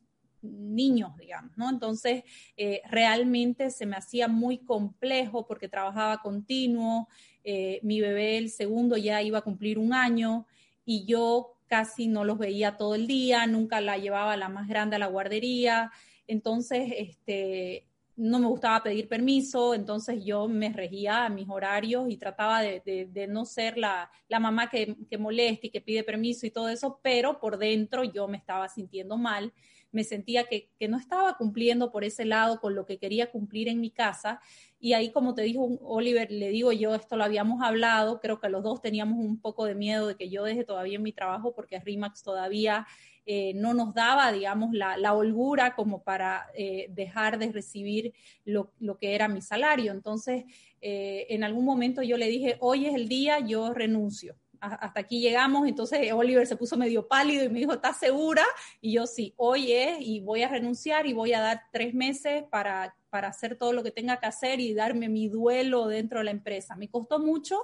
niños, 0.51 1.15
digamos, 1.17 1.57
¿no? 1.57 1.69
Entonces, 1.69 2.23
eh, 2.57 2.81
realmente 2.89 3.69
se 3.69 3.85
me 3.85 3.95
hacía 3.95 4.27
muy 4.27 4.59
complejo 4.59 5.45
porque 5.45 5.67
trabajaba 5.67 6.21
continuo, 6.21 7.07
eh, 7.43 7.79
mi 7.83 8.01
bebé, 8.01 8.37
el 8.37 8.49
segundo, 8.49 8.97
ya 8.97 9.21
iba 9.21 9.39
a 9.39 9.43
cumplir 9.43 9.77
un 9.79 9.93
año 9.93 10.45
y 10.85 11.05
yo 11.05 11.57
casi 11.67 12.07
no 12.07 12.23
los 12.23 12.37
veía 12.37 12.77
todo 12.77 12.95
el 12.95 13.07
día, 13.07 13.47
nunca 13.47 13.81
la 13.81 13.97
llevaba 13.97 14.37
la 14.37 14.49
más 14.49 14.67
grande 14.67 14.95
a 14.95 14.99
la 14.99 15.07
guardería, 15.07 15.91
entonces, 16.27 16.91
este, 16.97 17.87
no 18.15 18.39
me 18.39 18.47
gustaba 18.47 18.81
pedir 18.81 19.07
permiso, 19.07 19.73
entonces 19.73 20.23
yo 20.23 20.47
me 20.47 20.71
regía 20.71 21.25
a 21.25 21.29
mis 21.29 21.49
horarios 21.49 22.05
y 22.09 22.17
trataba 22.17 22.61
de, 22.61 23.27
no 23.29 23.45
ser 23.45 23.77
la, 23.77 24.09
mamá 24.39 24.69
que, 24.69 24.95
que 25.09 25.17
molesta 25.17 25.67
y 25.67 25.69
que 25.69 25.81
pide 25.81 26.03
permiso 26.03 26.45
y 26.45 26.51
todo 26.51 26.69
eso, 26.69 26.99
pero 27.03 27.39
por 27.39 27.57
dentro 27.57 28.03
yo 28.03 28.27
me 28.27 28.37
estaba 28.37 28.69
sintiendo 28.69 29.17
mal, 29.17 29.53
me 29.95 30.03
sentía 30.03 30.43
que, 30.43 30.69
no 30.89 30.97
estaba 30.97 31.37
cumpliendo 31.37 31.89
por 31.89 32.03
ese 32.03 32.25
lado 32.25 32.59
con 32.59 32.75
lo 32.75 32.85
que 32.85 32.97
quería 32.99 33.31
cumplir 33.31 33.69
en 33.69 33.79
mi 33.79 33.89
casa. 33.89 34.41
Y 34.77 34.91
ahí, 34.91 35.09
como 35.11 35.33
te 35.33 35.43
dijo 35.43 35.79
Oliver, 35.81 36.29
le 36.29 36.49
digo 36.49 36.73
yo, 36.73 36.93
esto 36.93 37.15
lo 37.15 37.23
habíamos 37.23 37.63
hablado, 37.63 38.19
creo 38.19 38.41
que 38.41 38.49
los 38.49 38.61
dos 38.61 38.81
teníamos 38.81 39.17
un 39.17 39.39
poco 39.39 39.63
de 39.65 39.73
miedo 39.73 40.07
de 40.07 40.17
que 40.17 40.29
yo 40.29 40.43
deje 40.43 40.65
todavía 40.65 40.99
mi 40.99 41.13
trabajo 41.13 41.55
porque 41.55 41.79
RIMAX 41.79 42.23
todavía 42.23 42.85
eh, 43.25 43.53
no 43.55 43.73
nos 43.73 43.93
daba, 43.93 44.33
digamos, 44.33 44.73
la, 44.73 45.13
holgura 45.13 45.75
como 45.75 46.03
para 46.03 46.47
eh, 46.55 46.87
dejar 46.89 47.39
de 47.39 47.53
recibir 47.53 48.13
lo, 48.43 48.73
que 48.99 49.15
era 49.15 49.29
mi 49.29 49.41
salario. 49.41 49.93
Entonces, 49.93 50.43
eh, 50.81 51.25
en 51.29 51.45
algún 51.45 51.63
momento 51.63 52.03
yo 52.03 52.17
le 52.17 52.27
dije, 52.27 52.57
hoy 52.59 52.85
es 52.85 52.95
el 52.95 53.07
día, 53.07 53.39
yo 53.39 53.73
renuncio. 53.73 54.35
Hasta 54.73 54.99
aquí 54.99 55.21
llegamos, 55.21 55.67
entonces 55.67 56.11
Oliver 56.13 56.45
se 56.47 56.55
puso 56.55 56.77
medio 56.77 57.07
pálido 57.07 57.43
y 57.43 57.49
me 57.49 57.59
dijo, 57.59 57.73
¿estás 57.73 57.97
segura? 57.97 58.43
Y 58.81 58.93
yo 58.93 59.07
sí, 59.07 59.33
hoy 59.37 59.71
es 59.71 59.97
y 60.01 60.19
voy 60.21 60.43
a 60.43 60.47
renunciar 60.47 61.07
y 61.07 61.13
voy 61.13 61.33
a 61.33 61.41
dar 61.41 61.61
tres 61.71 61.93
meses 61.93 62.43
para, 62.49 62.95
para 63.09 63.29
hacer 63.29 63.57
todo 63.57 63.73
lo 63.73 63.83
que 63.83 63.91
tenga 63.91 64.19
que 64.19 64.25
hacer 64.25 64.59
y 64.59 64.73
darme 64.73 65.07
mi 65.07 65.29
duelo 65.29 65.87
dentro 65.87 66.19
de 66.19 66.25
la 66.25 66.31
empresa. 66.31 66.75
Me 66.75 66.89
costó 66.89 67.19
mucho, 67.19 67.59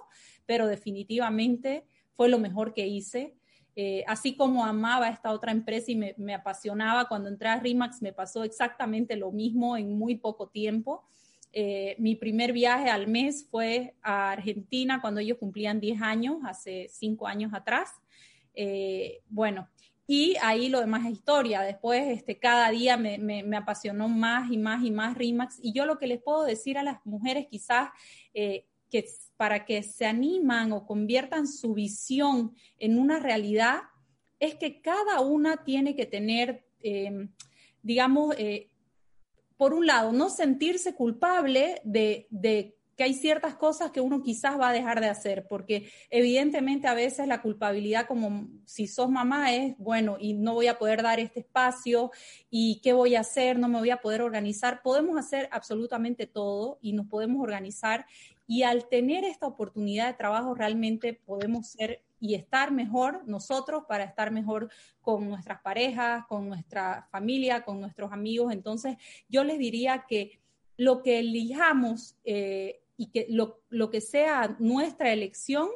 pero 0.45 0.67
definitivamente 0.67 1.85
fue 2.13 2.29
lo 2.29 2.39
mejor 2.39 2.73
que 2.73 2.87
hice. 2.87 3.35
Eh, 3.75 4.03
así 4.07 4.35
como 4.35 4.65
amaba 4.65 5.09
esta 5.09 5.31
otra 5.31 5.51
empresa 5.51 5.91
y 5.91 5.95
me, 5.95 6.33
apasionaba, 6.33 7.07
cuando 7.07 7.29
entré 7.29 7.47
a 7.47 7.59
RIMAX 7.59 8.01
me 8.01 8.11
pasó 8.11 8.43
exactamente 8.43 9.15
lo 9.15 9.31
mismo 9.31 9.77
en 9.77 9.97
muy 9.97 10.15
poco 10.15 10.47
tiempo. 10.47 11.03
Eh, 11.53 11.95
mi 11.99 12.15
primer 12.15 12.53
viaje 12.53 12.89
al 12.89 13.07
mes 13.07 13.47
fue 13.49 13.95
a 14.01 14.31
Argentina 14.31 15.01
cuando 15.01 15.19
ellos 15.19 15.37
cumplían 15.37 15.79
10 15.79 16.01
años, 16.01 16.37
hace 16.45 16.87
5 16.89 17.27
años 17.27 17.53
atrás. 17.53 17.89
Eh, 18.53 19.21
bueno, 19.29 19.69
y 20.07 20.35
ahí 20.41 20.69
lo 20.69 20.79
demás 20.79 21.05
es 21.05 21.13
historia. 21.13 21.61
Después, 21.61 22.07
este, 22.07 22.37
cada 22.37 22.69
día 22.69 22.97
me, 22.97 23.17
me, 23.17 23.57
apasionó 23.57 24.09
más 24.09 24.51
y 24.51 24.57
más 24.57 24.83
y 24.83 24.91
más 24.91 25.17
RIMAX. 25.17 25.59
Y 25.61 25.73
yo 25.73 25.85
lo 25.85 25.97
que 25.97 26.07
les 26.07 26.21
puedo 26.21 26.43
decir 26.43 26.77
a 26.77 26.83
las 26.83 27.05
mujeres 27.05 27.47
quizás 27.49 27.89
que 28.33 29.05
para 29.37 29.65
que 29.65 29.81
se 29.81 30.05
animan 30.05 30.73
o 30.73 30.85
conviertan 30.85 31.47
su 31.47 31.73
visión 31.73 32.53
en 32.77 32.99
una 32.99 33.17
realidad, 33.17 33.79
es 34.39 34.55
que 34.55 34.81
cada 34.81 35.21
una 35.21 35.63
tiene 35.63 35.95
que 35.95 36.05
tener, 36.05 36.65
em, 36.81 37.31
digamos, 37.81 38.35
eh, 38.37 38.70
por 39.62 39.76
un 39.76 39.86
lado, 39.86 40.12
no 40.12 40.32
sentirse 40.32 40.95
culpable 40.95 41.82
de, 41.84 42.28
que 42.97 43.04
hay 43.04 43.13
ciertas 43.13 43.54
cosas 43.54 43.91
que 43.91 44.02
uno 44.02 44.24
quizás 44.24 44.60
va 44.60 44.69
a 44.69 44.74
dejar 44.74 45.02
de 45.02 45.08
hacer, 45.08 45.45
porque 45.47 45.91
evidentemente 46.10 46.88
a 46.88 46.95
veces 46.95 47.28
la 47.28 47.43
culpabilidad 47.43 48.08
como 48.08 48.47
si 48.65 48.88
sos 48.88 49.12
mamá 49.12 49.54
es, 49.54 49.78
bueno, 49.78 50.17
y 50.19 50.34
no 50.34 50.56
voy 50.56 50.65
a 50.65 50.80
poder 50.80 51.04
dar 51.04 51.19
este 51.19 51.41
espacio, 51.41 52.10
y 52.50 52.82
qué 52.82 52.93
voy 52.93 53.13
a 53.13 53.19
hacer, 53.19 53.60
no 53.60 53.67
me 53.67 53.78
voy 53.78 53.91
a 53.91 54.02
poder 54.02 54.24
organizar. 54.24 54.82
Podemos 54.82 55.15
hacer 55.19 55.47
absolutamente 55.52 56.26
todo 56.26 56.80
y 56.82 56.93
nos 56.93 57.06
podemos 57.06 57.39
organizar 57.39 58.08
y 58.47 58.63
al 58.63 58.89
tener 58.89 59.26
esta 59.26 59.45
oportunidad 59.45 60.08
de 60.08 60.15
trabajo 60.15 60.56
realmente 60.56 61.13
podemos 61.13 61.67
ser 61.67 62.02
y 62.21 62.36
estar 62.36 62.71
mejor 62.71 63.27
nosotros 63.27 63.84
para 63.88 64.03
estar 64.03 64.31
mejor 64.31 64.69
con 65.01 65.27
nuestras 65.27 65.60
parejas, 65.62 66.23
con 66.27 66.47
nuestra 66.47 67.07
familia, 67.12 67.65
con 67.65 67.81
nuestros 67.81 68.13
amigos. 68.13 68.53
Entonces, 68.53 68.95
yo 69.27 69.43
les 69.43 69.57
diría 69.57 70.05
que 70.07 70.39
lo 70.77 71.01
que 71.01 71.19
elijamos 71.19 72.15
eh, 72.23 72.84
y 72.95 73.07
que 73.07 73.25
lo, 73.27 73.63
lo, 73.69 73.89
que 73.89 74.01
sea 74.01 74.55
nuestra 74.60 75.12
elección, 75.12 75.67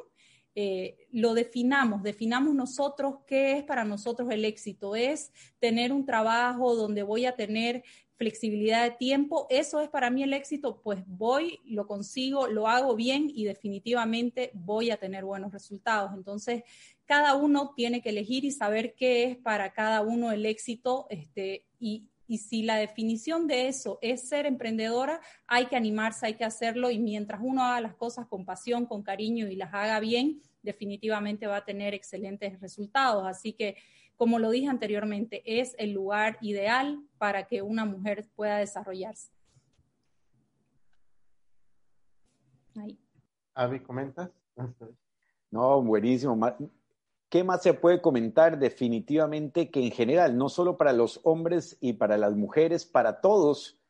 eh, 0.54 1.08
lo 1.10 1.34
definamos, 1.34 2.04
definamos 2.04 2.54
nosotros 2.54 3.16
qué 3.26 3.58
es 3.58 3.64
para 3.64 3.84
nosotros 3.84 4.30
el 4.30 4.44
éxito. 4.44 4.94
Es 4.94 5.32
tener 5.58 5.92
un 5.92 6.06
trabajo 6.06 6.76
donde 6.76 7.02
voy 7.02 7.26
a 7.26 7.34
tener 7.34 7.82
flexibilidad 8.16 8.84
de 8.84 8.92
tiempo, 8.92 9.46
eso 9.50 9.80
es 9.80 9.88
para 9.88 10.10
mí 10.10 10.22
el 10.22 10.32
éxito, 10.32 10.80
pues 10.82 11.02
voy, 11.06 11.60
lo 11.64 11.86
consigo, 11.86 12.46
lo 12.46 12.66
hago 12.66 12.96
bien 12.96 13.30
y 13.32 13.44
definitivamente 13.44 14.50
voy 14.54 14.90
a 14.90 14.96
tener 14.96 15.24
buenos 15.24 15.52
resultados. 15.52 16.12
Entonces, 16.14 16.62
cada 17.04 17.34
uno 17.34 17.72
tiene 17.76 18.00
que 18.00 18.08
elegir 18.08 18.44
y 18.44 18.50
saber 18.50 18.94
qué 18.94 19.24
es 19.24 19.36
para 19.36 19.72
cada 19.72 20.02
uno 20.02 20.32
el 20.32 20.46
éxito, 20.46 21.06
este, 21.10 21.64
y, 21.78 22.08
y 22.26 22.38
si 22.38 22.62
la 22.62 22.76
definición 22.76 23.46
de 23.46 23.68
eso 23.68 23.98
es 24.02 24.28
ser 24.28 24.46
emprendedora, 24.46 25.20
hay 25.46 25.66
que 25.66 25.76
animarse, 25.76 26.26
hay 26.26 26.34
que 26.34 26.44
hacerlo 26.44 26.90
y 26.90 26.98
mientras 26.98 27.40
uno 27.42 27.62
haga 27.62 27.80
las 27.80 27.94
cosas 27.94 28.26
con 28.26 28.44
pasión, 28.44 28.86
con 28.86 29.02
cariño 29.02 29.46
y 29.48 29.56
las 29.56 29.72
haga 29.72 30.00
bien, 30.00 30.40
definitivamente 30.62 31.46
va 31.46 31.58
a 31.58 31.64
tener 31.64 31.94
excelentes 31.94 32.58
resultados. 32.60 33.24
Así 33.26 33.52
que 33.52 33.76
como 34.16 34.38
lo 34.38 34.50
dije 34.50 34.68
anteriormente, 34.68 35.42
es 35.44 35.74
el 35.78 35.92
lugar 35.92 36.38
ideal 36.40 37.02
para 37.18 37.46
que 37.46 37.62
una 37.62 37.84
mujer 37.84 38.26
pueda 38.34 38.58
desarrollarse. 38.58 39.30
Ahí. 42.76 42.98
Avi, 43.54 43.80
¿comentas? 43.80 44.30
No, 45.50 45.82
buenísimo. 45.82 46.38
¿Qué 47.28 47.42
más 47.42 47.62
se 47.62 47.74
puede 47.74 48.00
comentar? 48.00 48.58
Definitivamente 48.58 49.70
que 49.70 49.84
en 49.84 49.90
general, 49.90 50.36
no 50.36 50.48
solo 50.48 50.76
para 50.76 50.92
los 50.92 51.20
hombres 51.24 51.76
y 51.80 51.94
para 51.94 52.16
las 52.16 52.34
mujeres, 52.34 52.84
para 52.84 53.20
todos, 53.20 53.80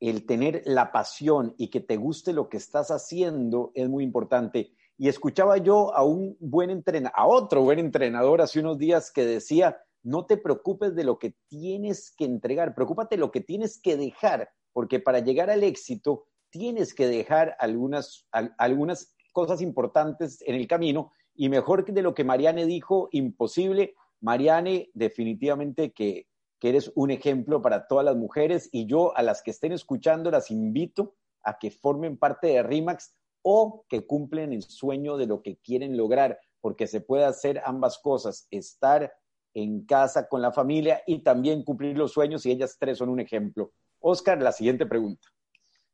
el 0.00 0.26
tener 0.26 0.62
la 0.66 0.92
pasión 0.92 1.54
y 1.56 1.68
que 1.68 1.80
te 1.80 1.96
guste 1.96 2.32
lo 2.32 2.48
que 2.48 2.56
estás 2.58 2.90
haciendo 2.90 3.72
es 3.74 3.88
muy 3.88 4.04
importante. 4.04 4.74
Y 4.96 5.08
escuchaba 5.08 5.58
yo 5.58 5.94
a 5.94 6.04
un 6.04 6.36
buen 6.40 6.70
entrenador, 6.70 7.18
a 7.18 7.26
otro 7.26 7.62
buen 7.62 7.78
entrenador 7.78 8.40
hace 8.40 8.60
unos 8.60 8.78
días 8.78 9.10
que 9.10 9.24
decía, 9.24 9.78
no 10.02 10.26
te 10.26 10.36
preocupes 10.36 10.94
de 10.94 11.04
lo 11.04 11.18
que 11.18 11.34
tienes 11.48 12.14
que 12.16 12.24
entregar, 12.24 12.74
preocúpate 12.74 13.16
de 13.16 13.20
lo 13.20 13.32
que 13.32 13.40
tienes 13.40 13.80
que 13.80 13.96
dejar, 13.96 14.50
porque 14.72 15.00
para 15.00 15.20
llegar 15.20 15.50
al 15.50 15.64
éxito 15.64 16.26
tienes 16.50 16.94
que 16.94 17.08
dejar 17.08 17.56
algunas, 17.58 18.28
algunas 18.58 19.14
cosas 19.32 19.60
importantes 19.60 20.40
en 20.42 20.54
el 20.54 20.68
camino 20.68 21.10
y 21.34 21.48
mejor 21.48 21.84
que 21.84 21.92
de 21.92 22.02
lo 22.02 22.14
que 22.14 22.22
Mariane 22.22 22.66
dijo, 22.66 23.08
imposible. 23.10 23.94
Mariane, 24.20 24.90
definitivamente 24.94 25.92
que, 25.92 26.28
que 26.60 26.68
eres 26.68 26.92
un 26.94 27.10
ejemplo 27.10 27.60
para 27.60 27.88
todas 27.88 28.04
las 28.04 28.16
mujeres 28.16 28.68
y 28.70 28.86
yo 28.86 29.16
a 29.16 29.22
las 29.22 29.42
que 29.42 29.50
estén 29.50 29.72
escuchando 29.72 30.30
las 30.30 30.50
invito 30.50 31.16
a 31.42 31.58
que 31.58 31.70
formen 31.70 32.16
parte 32.16 32.48
de 32.48 32.62
RIMAX 32.62 33.14
o 33.44 33.84
que 33.88 34.06
cumplen 34.06 34.54
el 34.54 34.62
sueño 34.62 35.18
de 35.18 35.26
lo 35.26 35.42
que 35.42 35.58
quieren 35.58 35.96
lograr, 35.96 36.40
porque 36.62 36.86
se 36.86 37.02
puede 37.02 37.26
hacer 37.26 37.60
ambas 37.64 37.98
cosas, 37.98 38.48
estar 38.50 39.12
en 39.52 39.84
casa 39.84 40.28
con 40.28 40.40
la 40.40 40.50
familia 40.50 41.02
y 41.06 41.20
también 41.20 41.62
cumplir 41.62 41.96
los 41.96 42.12
sueños 42.12 42.44
y 42.46 42.50
ellas 42.50 42.76
tres 42.80 42.98
son 42.98 43.10
un 43.10 43.20
ejemplo. 43.20 43.72
Oscar, 44.00 44.40
la 44.40 44.50
siguiente 44.50 44.86
pregunta. 44.86 45.28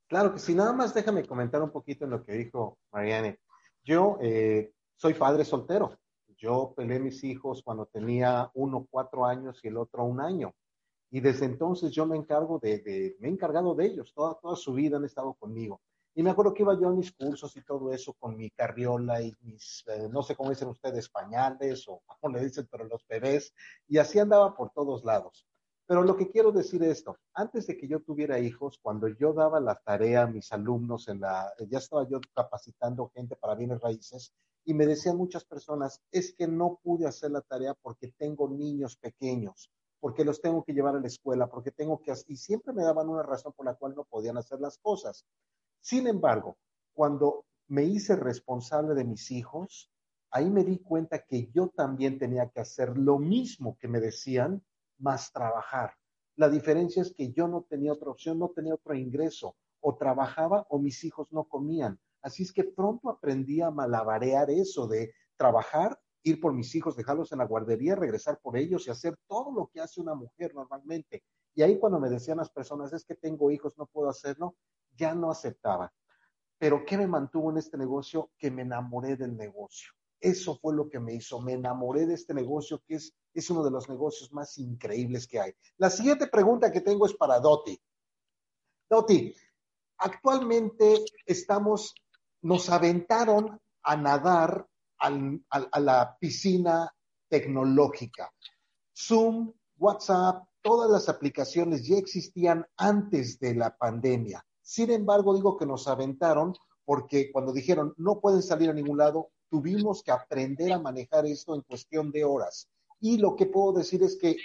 Claro 0.06 0.32
que 0.32 0.38
sí, 0.38 0.54
nada 0.54 0.72
más 0.72 0.94
déjame 0.94 1.26
comentar 1.26 1.60
un 1.60 1.70
poquito 1.70 2.04
en 2.04 2.12
lo 2.12 2.24
que 2.24 2.32
dijo 2.32 2.78
Mariane. 2.92 3.40
Yo 3.82 4.18
eh, 4.22 4.72
soy 4.94 5.14
padre 5.14 5.44
soltero. 5.44 5.98
Yo 6.36 6.72
peleé 6.76 7.00
mis 7.00 7.22
hijos 7.24 7.62
cuando 7.64 7.86
tenía 7.86 8.50
uno 8.54 8.86
cuatro 8.88 9.26
años 9.26 9.60
y 9.62 9.68
el 9.68 9.76
otro 9.76 10.04
un 10.04 10.20
año. 10.20 10.54
Y 11.10 11.20
desde 11.20 11.46
entonces 11.46 11.90
yo 11.90 12.06
me 12.06 12.16
encargo 12.16 12.60
de, 12.60 13.16
me 13.18 13.28
he 13.28 13.30
encargado 13.30 13.74
de 13.74 13.86
ellos. 13.86 14.12
Toda, 14.14 14.38
toda 14.40 14.54
su 14.54 14.72
vida 14.72 14.98
han 14.98 15.04
estado 15.04 15.34
conmigo. 15.34 15.80
Y 16.14 16.23
me 16.23 16.31
acuerdo 16.31 16.53
que 16.53 16.62
iba 16.62 16.79
yo 16.79 16.88
a 16.88 16.92
mis 16.92 17.12
cursos 17.12 17.57
y 17.57 17.62
todo 17.62 17.92
eso 17.92 18.14
con 18.14 18.37
mi 18.37 18.51
carriola 18.51 19.23
y 19.23 19.35
mis, 19.42 19.85
eh, 19.87 20.09
no 20.11 20.23
sé 20.23 20.35
cómo 20.35 20.51
dicen 20.51 20.68
ustedes, 20.68 21.09
pañales 21.09 21.87
o 21.88 22.03
como 22.20 22.37
le 22.37 22.44
dicen, 22.44 22.68
pero 22.70 22.85
los 22.85 23.07
bebés. 23.07 23.55
Y 23.88 23.99
así 23.99 24.18
andaba 24.18 24.57
por 24.57 24.70
todos 24.70 25.05
lados. 25.05 25.46
Pero 25.87 26.05
lo 26.05 26.16
que 26.16 26.31
quiero 26.31 26.53
decir 26.53 26.83
es 26.85 26.99
esto, 26.99 27.16
antes 27.35 27.66
de 27.66 27.77
que 27.77 27.88
yo 27.88 28.01
tuviera 28.01 28.38
hijos, 28.38 28.79
cuando 28.81 29.09
yo 29.09 29.33
daba 29.33 29.59
la 29.59 29.75
tarea 29.75 30.23
a 30.23 30.27
mis 30.29 30.53
alumnos 30.53 31.09
en 31.09 31.20
la, 31.20 31.53
ya 31.68 31.79
estaba 31.79 32.09
yo 32.09 32.20
capacitando 32.33 33.11
gente 33.12 33.35
para 33.35 33.57
bienes 33.57 33.81
raíces 33.81 34.33
y 34.64 34.73
me 34.73 34.87
decían 34.87 35.16
muchas 35.16 35.44
personas, 35.44 36.01
es 36.12 36.33
que 36.33 36.46
no 36.46 36.79
pude 36.81 37.09
hacer 37.09 37.33
la 37.33 37.40
tarea 37.40 37.75
porque 37.75 38.12
tengo 38.16 38.49
niños 38.49 38.96
pequeños, 38.96 39.68
porque 39.99 40.25
los 40.25 40.40
tengo 40.40 40.62
que 40.62 40.75
llevar 40.75 40.94
a 40.94 41.01
la 41.01 41.09
escuela, 41.09 41.49
porque 41.49 41.73
tengo 41.73 42.01
que, 42.01 42.12
y 42.29 42.37
siempre 42.37 42.73
me 42.73 42.85
daban 42.85 43.09
una 43.09 43.25
razón 43.25 43.53
por 43.53 43.66
la 43.66 43.75
cual 43.75 43.96
no 43.96 44.05
podían 44.05 44.38
hacer 44.38 44.61
las 44.61 44.79
cosas. 44.79 45.25
Sin 45.81 46.07
embargo, 46.07 46.59
cuando 46.93 47.47
me 47.69 47.85
hice 47.85 48.16
responsable 48.16 48.95
de 48.95 49.05
mis 49.05 49.31
hijos, 49.31 49.90
ahí 50.31 50.51
me 50.51 50.64
di 50.64 50.79
cuenta 50.79 51.25
que 51.25 51.51
yo 51.53 51.69
también 51.69 52.19
tenía 52.19 52.49
que 52.51 52.61
hacer 52.61 52.97
lo 52.97 53.19
mismo 53.19 53.77
que 53.79 53.88
me 53.88 54.01
decían, 54.01 54.62
más 54.99 55.33
trabajar. 55.33 55.95
La 56.37 56.49
diferencia 56.49 57.03
es 57.03 57.14
que 57.14 57.33
yo 57.33 57.49
no 57.49 57.62
tenía 57.62 57.93
otra 57.93 58.11
opción, 58.11 58.38
no 58.38 58.51
tenía 58.51 58.75
otro 58.75 58.95
ingreso. 58.95 59.57
O 59.81 59.97
trabajaba 59.97 60.66
o 60.69 60.79
mis 60.79 61.03
hijos 61.05 61.33
no 61.33 61.45
comían. 61.45 61.99
Así 62.23 62.43
es 62.43 62.53
que 62.53 62.64
pronto 62.64 63.09
aprendí 63.09 63.62
a 63.62 63.71
malabarear 63.71 64.51
eso 64.51 64.87
de 64.87 65.14
trabajar 65.37 65.99
ir 66.23 66.40
por 66.40 66.53
mis 66.53 66.75
hijos, 66.75 66.97
dejarlos 66.97 67.33
en 67.33 67.38
la 67.38 67.47
guardería, 67.47 67.95
regresar 67.97 68.38
por 68.40 68.57
ellos 68.57 68.87
y 68.87 68.90
hacer 68.90 69.16
todo 69.27 69.53
lo 69.53 69.69
que 69.69 69.81
hace 69.81 70.01
una 70.01 70.14
mujer 70.14 70.55
normalmente. 70.55 71.25
Y 71.55 71.62
ahí 71.62 71.79
cuando 71.79 71.99
me 71.99 72.11
decían 72.11 72.37
las 72.37 72.51
personas, 72.51 72.93
es 72.93 73.05
que 73.05 73.14
tengo 73.14 73.51
hijos, 73.51 73.77
no 73.79 73.87
puedo 73.87 74.11
hacerlo, 74.11 74.55
ya 75.00 75.14
no 75.14 75.30
aceptaba. 75.30 75.92
Pero 76.58 76.84
¿qué 76.84 76.98
me 76.98 77.06
mantuvo 77.06 77.50
en 77.50 77.56
este 77.56 77.78
negocio? 77.78 78.30
Que 78.36 78.50
me 78.50 78.62
enamoré 78.62 79.16
del 79.16 79.34
negocio. 79.36 79.90
Eso 80.20 80.58
fue 80.60 80.74
lo 80.74 80.90
que 80.90 81.00
me 81.00 81.14
hizo. 81.14 81.40
Me 81.40 81.54
enamoré 81.54 82.06
de 82.06 82.14
este 82.14 82.34
negocio 82.34 82.82
que 82.86 82.96
es, 82.96 83.16
es 83.32 83.48
uno 83.48 83.64
de 83.64 83.70
los 83.70 83.88
negocios 83.88 84.30
más 84.32 84.58
increíbles 84.58 85.26
que 85.26 85.40
hay. 85.40 85.52
La 85.78 85.88
siguiente 85.88 86.26
pregunta 86.26 86.70
que 86.70 86.82
tengo 86.82 87.06
es 87.06 87.14
para 87.14 87.40
Doti. 87.40 87.80
Doti, 88.90 89.34
actualmente 89.96 91.02
estamos, 91.24 91.94
nos 92.42 92.68
aventaron 92.68 93.58
a 93.82 93.96
nadar 93.96 94.66
a 94.98 95.80
la 95.80 96.18
piscina 96.20 96.94
tecnológica. 97.26 98.30
Zoom, 98.94 99.54
WhatsApp, 99.78 100.44
todas 100.60 100.90
las 100.90 101.08
aplicaciones 101.08 101.86
ya 101.86 101.96
existían 101.96 102.66
antes 102.76 103.38
de 103.38 103.54
la 103.54 103.74
pandemia. 103.74 104.44
Sin 104.70 104.92
embargo, 104.92 105.35
digo 105.35 105.56
que 105.56 105.66
nos 105.66 105.88
aventaron 105.88 106.54
porque 106.85 107.33
cuando 107.33 107.52
dijeron 107.52 107.92
no 107.96 108.20
pueden 108.20 108.40
salir 108.40 108.70
a 108.70 108.72
ningún 108.72 108.98
lado, 108.98 109.33
tuvimos 109.48 110.00
que 110.00 110.12
aprender 110.12 110.72
a 110.72 110.78
manejar 110.78 111.26
esto 111.26 111.56
en 111.56 111.62
cuestión 111.62 112.12
de 112.12 112.22
horas. 112.22 112.68
Y 113.00 113.18
lo 113.18 113.35
que 113.35 113.46
puedo 113.46 113.72
decir 113.72 114.00
es 114.04 114.16
que 114.16 114.37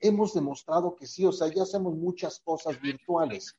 hemos 0.00 0.32
demostrado 0.32 0.96
que 0.96 1.06
sí, 1.06 1.26
o 1.26 1.32
sea, 1.32 1.52
ya 1.52 1.64
hacemos 1.64 1.94
muchas 1.94 2.40
cosas 2.40 2.80
virtuales. 2.80 3.54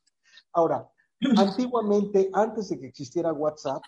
Ahora, 0.54 0.92
antiguamente, 1.38 2.32
antes 2.34 2.70
de 2.70 2.80
que 2.80 2.88
existiera 2.88 3.32
WhatsApp, 3.32 3.84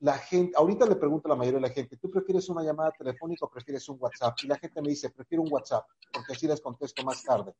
la 0.00 0.18
gente, 0.18 0.56
ahorita 0.56 0.86
le 0.86 0.96
pregunto 0.96 1.28
a 1.28 1.30
la 1.30 1.36
mayoría 1.36 1.60
de 1.60 1.68
la 1.68 1.74
gente, 1.74 1.96
¿tú 1.96 2.10
prefieres 2.10 2.48
una 2.48 2.62
llamada 2.62 2.92
telefónica 2.92 3.46
o 3.46 3.50
prefieres 3.50 3.88
un 3.88 3.96
WhatsApp? 3.98 4.36
Y 4.42 4.46
la 4.46 4.58
gente 4.58 4.82
me 4.82 4.90
dice, 4.90 5.10
prefiero 5.10 5.42
un 5.42 5.52
WhatsApp, 5.52 5.86
porque 6.12 6.32
así 6.32 6.46
les 6.46 6.60
contesto 6.60 7.02
más 7.02 7.22
tarde. 7.22 7.54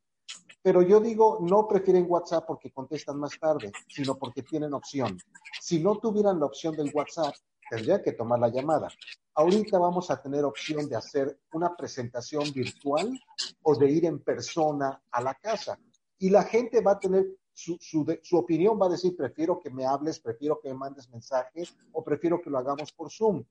Pero 0.63 0.83
yo 0.83 1.01
digo, 1.01 1.39
no 1.41 1.67
prefieren 1.67 2.07
WhatsApp 2.09 2.45
porque 2.47 2.71
contestan 2.73 3.19
más 3.19 3.39
tarde, 3.39 3.73
sino 3.89 4.17
porque 4.17 4.43
tienen 4.43 4.75
opción. 4.75 5.17
Si 5.61 5.79
no 5.79 5.97
tuvieran 5.97 6.41
la 6.41 6.47
opción 6.47 6.75
del 6.77 6.91
WhatsApp, 6.93 7.35
tendría 7.71 8.03
que 8.03 8.13
tomar 8.13 8.39
la 8.39 8.49
llamada. 8.49 8.89
Ahorita 9.35 9.79
vamos 9.79 10.11
a 10.11 10.21
tener 10.21 10.45
opción 10.45 10.89
de 10.89 10.97
hacer 10.97 11.39
una 11.53 11.77
presentación 11.77 12.53
virtual 12.53 13.19
o 13.63 13.77
de 13.77 13.91
ir 13.91 14.07
en 14.07 14.19
persona 14.23 15.03
a 15.11 15.23
la 15.23 15.35
casa. 15.35 15.79
Y 16.19 16.31
la 16.31 16.43
gente 16.43 16.81
va 16.81 16.93
a 16.93 16.99
tener 16.99 17.27
su, 17.57 17.79
su, 17.81 18.37
opinión 18.37 18.79
va 18.81 18.87
a 18.87 18.91
decir, 18.91 19.17
prefiero 19.17 19.59
que 19.59 19.71
me 19.71 19.87
hables, 19.87 20.21
prefiero 20.21 20.61
que 20.61 20.69
me 20.69 20.75
mandes 20.75 21.09
mensajes 21.09 21.75
o 21.91 22.05
prefiero 22.05 22.41
que 22.41 22.51
lo 22.51 22.59
hagamos 22.59 22.93
por 22.93 23.11
Zoom. 23.11 23.45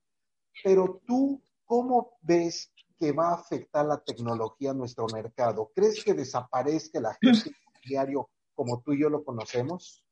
Pero 0.64 1.02
tú, 1.08 1.42
¿cómo 1.66 2.18
ves 2.22 2.72
que 3.00 3.12
va 3.12 3.30
a 3.30 3.36
afectar 3.36 3.84
la 3.84 3.98
tecnología 3.98 4.72
a 4.72 4.74
nuestro 4.76 5.08
mercado? 5.08 5.72
¿Crees 5.74 6.04
que 6.04 6.14
desaparezca 6.14 7.00
la 7.00 7.18
gente 7.20 7.50
diario 7.84 8.30
como 8.54 8.80
tú 8.82 8.94
y 8.94 9.02
yo 9.02 9.10
lo 9.10 9.24
conocemos? 9.24 10.06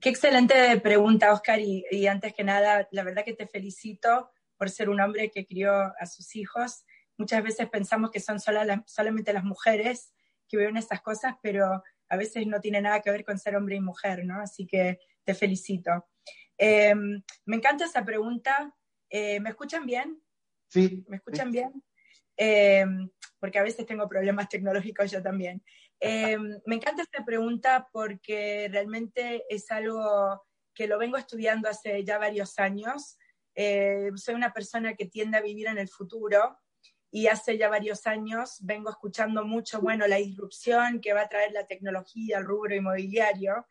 Qué 0.00 0.08
excelente 0.08 0.80
pregunta, 0.80 1.32
Oscar. 1.32 1.58
Y, 1.58 1.84
y, 1.90 2.06
antes 2.06 2.32
que 2.32 2.44
nada, 2.44 2.88
la 2.92 3.02
verdad 3.02 3.24
que 3.24 3.34
te 3.34 3.48
felicito 3.48 4.30
por 4.56 4.70
ser 4.70 4.88
un 4.88 5.00
hombre 5.00 5.32
que 5.32 5.46
crió 5.46 5.72
a 5.72 6.06
sus 6.06 6.36
hijos. 6.36 6.84
Muchas 7.18 7.42
veces 7.42 7.68
pensamos 7.68 8.12
que 8.12 8.20
son 8.20 8.38
sola 8.38 8.84
solamente 8.86 9.32
las 9.32 9.44
mujeres 9.44 10.14
que 10.48 10.56
viven 10.56 10.76
estas 10.76 11.02
cosas, 11.02 11.34
pero 11.42 11.82
a 12.10 12.16
veces 12.16 12.46
no 12.46 12.60
tiene 12.60 12.82
nada 12.82 13.00
que 13.00 13.10
ver 13.10 13.24
con 13.24 13.38
ser 13.38 13.56
hombre 13.56 13.76
y 13.76 13.80
mujer, 13.80 14.24
¿no? 14.24 14.40
Así 14.40 14.66
que 14.66 14.98
te 15.24 15.32
felicito. 15.32 16.08
Eh, 16.58 16.94
me 17.46 17.56
encanta 17.56 17.84
esa 17.84 18.04
pregunta. 18.04 18.74
Eh, 19.08 19.40
¿Me 19.40 19.50
escuchan 19.50 19.86
bien? 19.86 20.20
Sí. 20.68 21.04
¿Me 21.08 21.16
escuchan 21.16 21.52
bien? 21.52 21.72
Eh, 22.36 22.84
porque 23.38 23.58
a 23.58 23.62
veces 23.62 23.86
tengo 23.86 24.08
problemas 24.08 24.48
tecnológicos 24.48 25.10
yo 25.10 25.22
también. 25.22 25.62
me 26.00 26.74
encanta 26.74 27.02
esta 27.02 27.24
pregunta 27.24 27.88
porque 27.92 28.68
realmente 28.70 29.44
es 29.48 29.70
algo 29.70 30.42
que 30.74 30.86
lo 30.86 30.98
vengo 30.98 31.16
estudiando 31.16 31.68
hace 31.68 32.04
ya 32.04 32.18
varios 32.18 32.58
años. 32.58 33.18
soy 33.54 34.34
una 34.34 34.52
persona 34.52 34.94
que 34.94 35.06
tiende 35.06 35.36
a 35.38 35.42
vivir 35.42 35.68
en 35.68 35.78
el 35.78 35.88
futuro 35.88 36.58
y 37.10 37.26
hace 37.26 37.58
ya 37.58 37.68
varios 37.68 38.06
años 38.06 38.58
vengo 38.60 38.90
escuchando 38.90 39.44
mucho, 39.44 39.80
bueno, 39.80 40.06
la 40.06 40.16
disrupción 40.16 41.00
que 41.00 41.12
va 41.12 41.22
a 41.22 41.28
traer 41.28 41.52
la 41.52 41.66
tecnología 41.66 42.38
al 42.38 42.44
rubro 42.44 42.74
inmobiliario. 42.74 43.66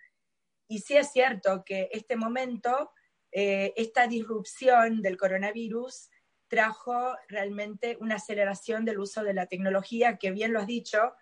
Y 0.68 0.80
sí 0.80 0.98
es 0.98 1.12
cierto 1.12 1.64
que 1.64 1.90
este 1.92 2.18
momento, 2.18 2.92
eh, 3.32 3.74
esta 3.78 4.08
disrupción 4.08 5.02
del 5.02 5.18
coronavirus 5.18 6.10
trajo 6.50 7.16
realmente 7.30 7.98
una 8.02 8.16
aceleración 8.16 8.84
del 8.84 9.00
uso 9.00 9.24
de 9.24 9.34
la 9.34 9.46
tecnología, 9.46 10.18
que 10.18 10.32
bien 10.32 10.52
lo 10.52 10.60
has 10.60 10.68
dicho, 10.68 11.14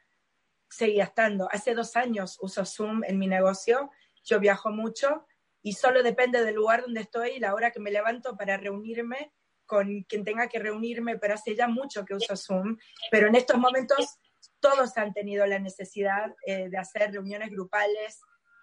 seguía 0.69 1.03
estando. 1.03 1.47
Hace 1.51 1.75
dos 1.75 1.95
años 1.95 2.37
uso 2.41 2.65
Zoom 2.65 3.03
en 3.03 3.19
mi 3.19 3.27
negocio, 3.27 3.91
yo 4.23 4.39
viajo 4.39 4.71
mucho 4.71 5.27
y 5.61 5.73
solo 5.73 6.01
depende 6.01 6.43
del 6.43 6.55
lugar 6.55 6.81
donde 6.81 7.01
estoy 7.01 7.31
y 7.31 7.39
la 7.39 7.53
hora 7.53 7.71
que 7.71 7.79
me 7.79 7.91
levanto 7.91 8.35
para 8.35 8.57
reunirme 8.57 9.33
con 9.67 10.03
quien 10.03 10.23
tenga 10.23 10.47
que 10.47 10.59
reunirme, 10.59 11.19
pero 11.19 11.35
hace 11.35 11.55
ya 11.55 11.67
mucho 11.67 12.05
que 12.05 12.15
uso 12.15 12.35
Zoom, 12.35 12.77
pero 13.11 13.27
en 13.27 13.35
estos 13.35 13.57
momentos 13.57 14.17
todos 14.59 14.97
han 14.97 15.13
tenido 15.13 15.45
la 15.45 15.59
necesidad 15.59 16.35
eh, 16.45 16.69
de 16.69 16.77
hacer 16.77 17.11
reuniones 17.11 17.51
grupales 17.51 18.19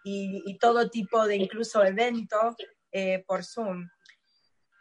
y, 0.07 0.59
todo 0.59 0.91
tipo 0.91 1.27
de 1.27 1.37
incluso 1.37 1.83
eventos 1.83 2.57
eh, 2.93 3.25
por 3.27 3.43
Zoom. 3.43 3.89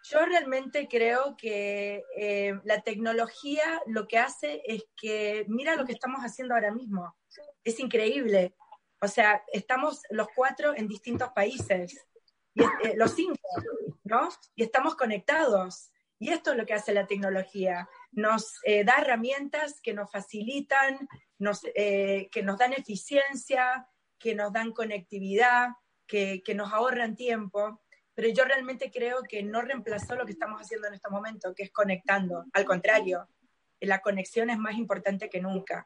Yo 0.09 0.25
realmente 0.25 0.89
creo 0.89 1.37
que 1.37 2.03
eh, 2.17 2.59
la 2.65 2.81
tecnología 2.81 3.81
lo 3.85 4.05
que 4.05 4.17
hace 4.17 4.61
es 4.65 4.83
que, 4.97 5.45
mira 5.47 5.77
lo 5.77 5.85
que 5.85 5.93
estamos 5.93 6.21
haciendo 6.21 6.55
ahora 6.55 6.73
mismo, 6.73 7.15
es 7.63 7.79
increíble. 7.79 8.53
O 8.99 9.07
sea, 9.07 9.43
estamos 9.53 10.01
los 10.09 10.27
cuatro 10.35 10.75
en 10.75 10.89
distintos 10.89 11.29
países, 11.29 12.05
los 12.95 13.11
cinco, 13.11 13.39
¿no? 14.03 14.29
Y 14.55 14.63
estamos 14.63 14.95
conectados. 14.95 15.92
Y 16.23 16.29
esto 16.29 16.51
es 16.51 16.57
lo 16.57 16.65
que 16.65 16.73
hace 16.73 16.93
la 16.93 17.05
tecnología. 17.05 17.89
Nos 18.13 18.53
eh, 18.63 18.85
da 18.85 18.95
herramientas 19.01 19.81
que 19.81 19.93
nos 19.93 20.09
facilitan, 20.09 20.97
nos, 21.37 21.65
eh, 21.75 22.29
que 22.31 22.41
nos 22.43 22.57
dan 22.57 22.71
eficiencia, 22.71 23.89
que 24.17 24.33
nos 24.33 24.53
dan 24.53 24.71
conectividad, 24.71 25.71
que, 26.07 26.41
que, 26.41 26.55
nos 26.55 26.71
ahorran 26.71 27.17
tiempo. 27.17 27.81
Pero 28.13 28.29
yo 28.29 28.45
realmente 28.45 28.89
creo 28.89 29.21
que 29.23 29.43
no 29.43 29.63
reemplazó 29.63 30.15
lo 30.15 30.25
que 30.25 30.31
estamos 30.31 30.61
haciendo 30.61 30.87
en 30.87 30.93
este 30.93 31.09
momento, 31.09 31.53
que 31.53 31.63
es 31.63 31.71
conectando. 31.71 32.45
Al 32.53 32.63
contrario, 32.63 33.27
la 33.81 33.99
conexión 33.99 34.49
es 34.49 34.57
más 34.57 34.77
importante 34.77 35.29
que 35.29 35.41
nunca. 35.41 35.85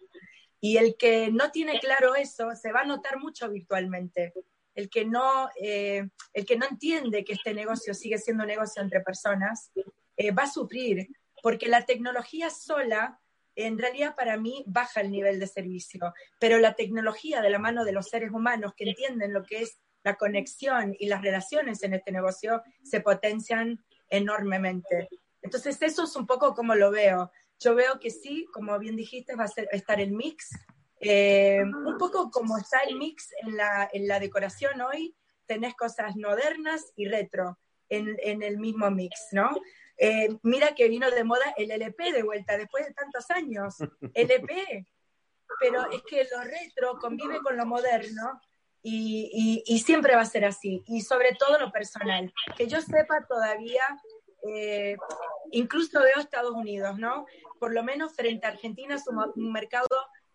Y 0.62 0.78
el 0.78 0.98
que 0.98 1.32
no 1.32 1.50
tiene 1.50 1.80
claro 1.80 2.14
eso 2.14 2.54
se 2.54 2.72
va 2.72 2.82
a 2.82 2.86
notar 2.86 3.18
mucho 3.18 3.50
virtualmente. 3.50 4.34
El 4.76 4.88
que 4.92 5.04
no, 5.04 5.50
eh, 5.60 6.08
el 6.32 6.46
que 6.46 6.58
no 6.58 6.68
entiende 6.68 7.24
que 7.24 7.34
este 7.34 7.56
negocio 7.56 7.96
sigue 7.96 8.20
siendo 8.20 8.44
un 8.44 8.50
negocio 8.50 8.84
entre 8.84 9.02
personas, 9.02 9.72
eh, 10.18 10.32
va 10.32 10.44
a 10.44 10.52
sufrir, 10.52 11.08
porque 11.42 11.68
la 11.68 11.86
tecnología 11.86 12.50
sola, 12.50 13.20
en 13.56 13.78
realidad 13.78 14.16
para 14.16 14.38
mí, 14.38 14.64
baja 14.68 15.02
el 15.02 15.12
nivel 15.12 15.40
de 15.40 15.48
servicio, 15.48 16.14
pero 16.40 16.60
la 16.60 16.74
tecnología 16.74 17.42
de 17.42 17.50
la 17.50 17.60
mano 17.60 17.86
de 17.86 17.94
los 17.94 18.10
seres 18.10 18.32
humanos 18.32 18.74
que 18.76 18.90
entienden 18.90 19.34
lo 19.34 19.44
que 19.44 19.62
es 19.62 19.80
la 20.04 20.16
conexión 20.16 20.96
y 21.00 21.08
las 21.08 21.22
relaciones 21.22 21.84
en 21.84 21.94
este 21.94 22.12
negocio 22.12 22.62
se 22.84 23.02
potencian 23.02 23.84
enormemente. 24.10 25.10
Entonces, 25.42 25.82
eso 25.82 26.04
es 26.04 26.16
un 26.16 26.26
poco 26.26 26.54
como 26.54 26.76
lo 26.76 26.92
veo. 26.92 27.32
Yo 27.60 27.76
veo 27.76 28.00
que 28.00 28.10
sí, 28.10 28.46
como 28.54 28.78
bien 28.80 28.96
dijiste, 28.96 29.36
va 29.36 29.46
a 29.46 29.76
estar 29.76 30.00
el 30.00 30.12
mix. 30.12 30.50
Eh, 31.00 31.62
un 31.64 31.98
poco 31.98 32.32
como 32.32 32.58
está 32.58 32.80
el 32.88 32.96
mix 32.98 33.30
en 33.42 33.56
la, 33.56 33.90
en 33.92 34.08
la 34.08 34.20
decoración 34.20 34.82
hoy, 34.82 35.16
tenés 35.46 35.76
cosas 35.76 36.16
modernas 36.16 36.92
y 36.96 37.08
retro 37.08 37.58
en, 37.90 38.16
en 38.22 38.44
el 38.44 38.58
mismo 38.58 38.90
mix, 38.90 39.28
¿no? 39.32 39.50
Eh, 39.98 40.30
mira 40.44 40.76
que 40.76 40.88
vino 40.88 41.10
de 41.10 41.24
moda 41.24 41.54
el 41.58 41.72
LP 41.72 42.12
de 42.12 42.24
vuelta 42.24 42.58
después 42.58 42.86
de 42.86 42.94
tantos 42.94 43.30
años. 43.32 43.76
LP. 44.14 44.86
Pero 45.60 45.90
es 45.92 46.04
que 46.04 46.28
lo 46.32 46.44
retro 46.44 47.00
convive 47.00 47.40
con 47.42 47.58
lo 47.58 47.66
moderno 47.66 48.40
y, 48.84 49.64
y, 49.66 49.80
siempre 49.80 50.16
va 50.16 50.22
a 50.22 50.26
ser 50.26 50.46
así. 50.46 50.84
Y 50.88 51.02
sobre 51.02 51.34
todo 51.36 51.58
lo 51.60 51.72
personal. 51.72 52.34
Que 52.56 52.68
yo 52.68 52.80
sepa 52.82 53.26
todavía, 53.28 53.82
eh, 54.48 54.96
incluso 55.52 56.02
veo 56.02 56.20
Estados 56.20 56.54
Unidos, 56.54 56.98
¿no? 56.98 57.26
Por 57.60 57.74
lo 57.74 57.84
menos 57.84 58.16
frente 58.16 58.46
a 58.46 58.52
Argentina 58.52 58.96
es 58.96 59.04
un, 59.08 59.52
mercado 59.52 59.88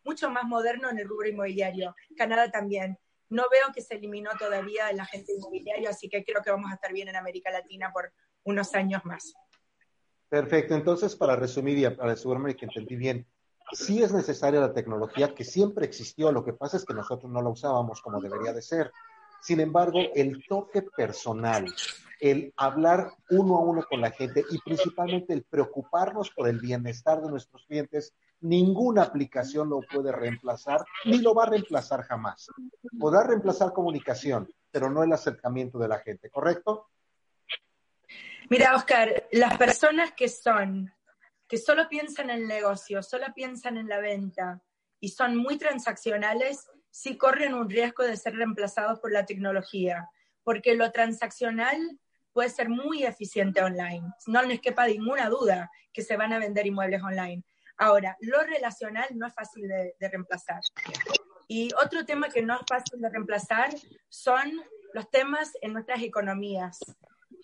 mucho 0.05 0.29
más 0.29 0.45
moderno 0.45 0.91
en 0.91 0.99
el 0.99 1.09
rubro 1.09 1.29
inmobiliario. 1.29 1.95
Canadá 2.17 2.51
también. 2.51 2.99
No 3.29 3.45
veo 3.51 3.73
que 3.75 3.81
se 3.81 3.95
eliminó 3.95 4.31
todavía 4.39 4.91
el 4.91 5.01
agente 5.01 5.33
inmobiliario, 5.33 5.89
así 5.89 6.09
que 6.09 6.23
creo 6.25 6.43
que 6.43 6.51
vamos 6.51 6.71
a 6.71 6.75
estar 6.75 6.93
bien 6.93 7.09
en 7.09 7.17
América 7.17 7.51
Latina 7.51 7.91
por 7.93 8.13
unos 8.45 8.75
años 8.75 9.03
más. 9.05 9.33
Perfecto. 10.33 10.75
Entonces, 10.75 11.15
para 11.15 11.37
resumir 11.37 11.77
y 11.77 11.91
para 11.91 12.13
asegurarme 12.13 12.57
que 12.57 12.65
entendí 12.65 12.97
bien, 12.97 13.27
sí 13.73 14.03
es 14.03 14.15
necesaria 14.15 14.61
la 14.61 14.73
tecnología 14.73 15.35
que 15.35 15.45
siempre 15.45 15.85
existió, 15.85 16.33
lo 16.33 16.43
que 16.43 16.55
pasa 16.55 16.79
es 16.79 16.87
que 16.87 16.95
nosotros 16.95 17.31
no 17.31 17.43
la 17.43 17.51
usábamos 17.51 18.01
como 18.01 18.19
debería 18.19 18.55
de 18.55 18.63
ser. 18.63 18.91
Sin 19.43 19.61
embargo, 19.61 19.99
el 20.15 20.43
toque 20.49 20.81
personal, 20.97 21.67
el 22.19 22.51
hablar 22.57 23.13
uno 23.29 23.59
a 23.59 23.61
uno 23.61 23.85
con 23.87 24.01
la 24.01 24.11
gente 24.11 24.43
y 24.51 24.59
principalmente 24.61 25.35
el 25.35 25.43
preocuparnos 25.43 26.31
por 26.31 26.49
el 26.49 26.61
bienestar 26.61 27.21
de 27.21 27.29
nuestros 27.29 27.67
clientes, 27.67 28.15
ninguna 28.41 29.03
aplicación 29.03 29.69
lo 29.69 29.81
puede 29.81 30.13
reemplazar 30.13 30.83
ni 31.05 31.19
lo 31.19 31.35
va 31.35 31.43
a 31.43 31.51
reemplazar 31.51 32.05
jamás. 32.05 32.49
Podrá 32.99 33.23
reemplazar 33.25 33.75
comunicación, 33.75 34.49
pero 34.71 34.89
no 34.89 35.03
el 35.03 35.13
acercamiento 35.13 35.79
de 35.79 35.89
la 35.89 35.99
gente, 35.99 36.31
¿correcto? 36.31 36.87
Mira, 38.53 38.77
Oscar, 38.77 39.27
las 39.33 39.57
personas 39.57 40.13
que 40.13 40.29
son, 40.29 40.93
que 41.49 41.57
solo 41.57 41.89
piensan 41.89 42.29
en 42.29 42.43
el 42.43 42.47
negocio, 42.47 43.03
solo 43.03 43.25
piensan 43.35 43.79
en 43.79 43.89
la 43.89 43.99
venta 43.99 44.61
y 45.01 45.09
son 45.09 45.37
muy 45.37 45.57
transaccionales, 45.57 46.69
sí 46.91 47.17
corren 47.17 47.55
un 47.55 47.71
riesgo 47.71 48.05
de 48.05 48.15
ser 48.15 48.37
reemplazados 48.37 49.01
por 49.01 49.11
la 49.11 49.25
tecnología, 49.25 50.07
porque 50.43 50.75
lo 50.75 50.93
transaccional 50.93 51.99
puede 52.35 52.51
ser 52.51 52.69
muy 52.69 53.05
eficiente 53.05 53.63
online. 53.63 54.07
No 54.27 54.43
les 54.43 54.61
quepa 54.61 54.87
ninguna 54.87 55.31
duda 55.31 55.71
que 55.91 56.03
se 56.03 56.19
van 56.19 56.35
a 56.35 56.39
vender 56.39 56.67
inmuebles 56.67 57.03
online. 57.03 57.43
Ahora, 57.79 58.19
lo 58.21 58.43
relacional 58.43 59.09
no 59.15 59.29
es 59.29 59.33
fácil 59.33 59.67
de, 59.67 59.97
de 59.99 60.09
reemplazar. 60.11 60.61
Y 61.49 61.71
otro 61.83 62.05
tema 62.05 62.29
que 62.29 62.43
no 62.43 62.57
es 62.57 62.67
fácil 62.69 63.01
de 63.01 63.09
reemplazar 63.09 63.71
son 64.11 64.63
los 64.93 65.11
temas 65.11 65.53
en 65.63 65.73
nuestras 65.73 66.03
economías. 66.03 66.81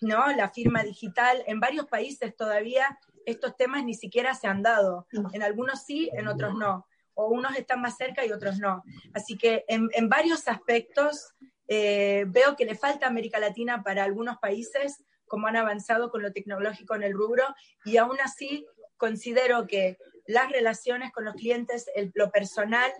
¿No? 0.01 0.31
La 0.33 0.49
firma 0.49 0.83
digital. 0.83 1.43
En 1.47 1.59
varios 1.59 1.87
países 1.87 2.35
todavía 2.35 2.99
estos 3.25 3.55
temas 3.55 3.83
ni 3.83 3.93
siquiera 3.93 4.33
se 4.33 4.47
han 4.47 4.61
dado. 4.61 5.07
En 5.33 5.43
algunos 5.43 5.83
sí, 5.83 6.09
en 6.13 6.27
otros 6.27 6.55
no. 6.55 6.87
O 7.13 7.27
unos 7.27 7.55
están 7.57 7.81
más 7.81 7.97
cerca 7.97 8.25
y 8.25 8.31
otros 8.31 8.59
no. 8.59 8.83
Así 9.13 9.37
que 9.37 9.65
en, 9.67 9.89
en 9.93 10.09
varios 10.09 10.47
aspectos 10.47 11.35
eh, 11.67 12.25
veo 12.27 12.55
que 12.55 12.65
le 12.65 12.75
falta 12.75 13.05
América 13.05 13.39
Latina 13.39 13.83
para 13.83 14.03
algunos 14.03 14.37
países, 14.37 15.03
como 15.27 15.45
han 15.45 15.55
avanzado 15.55 16.09
con 16.09 16.23
lo 16.23 16.33
tecnológico 16.33 16.95
en 16.95 17.03
el 17.03 17.13
rubro, 17.13 17.43
y 17.85 17.97
aún 17.97 18.17
así 18.23 18.65
considero 18.97 19.67
que 19.67 19.97
las 20.25 20.51
relaciones 20.51 21.11
con 21.11 21.25
los 21.25 21.35
clientes, 21.35 21.85
el, 21.95 22.11
lo 22.15 22.31
personal, 22.31 22.91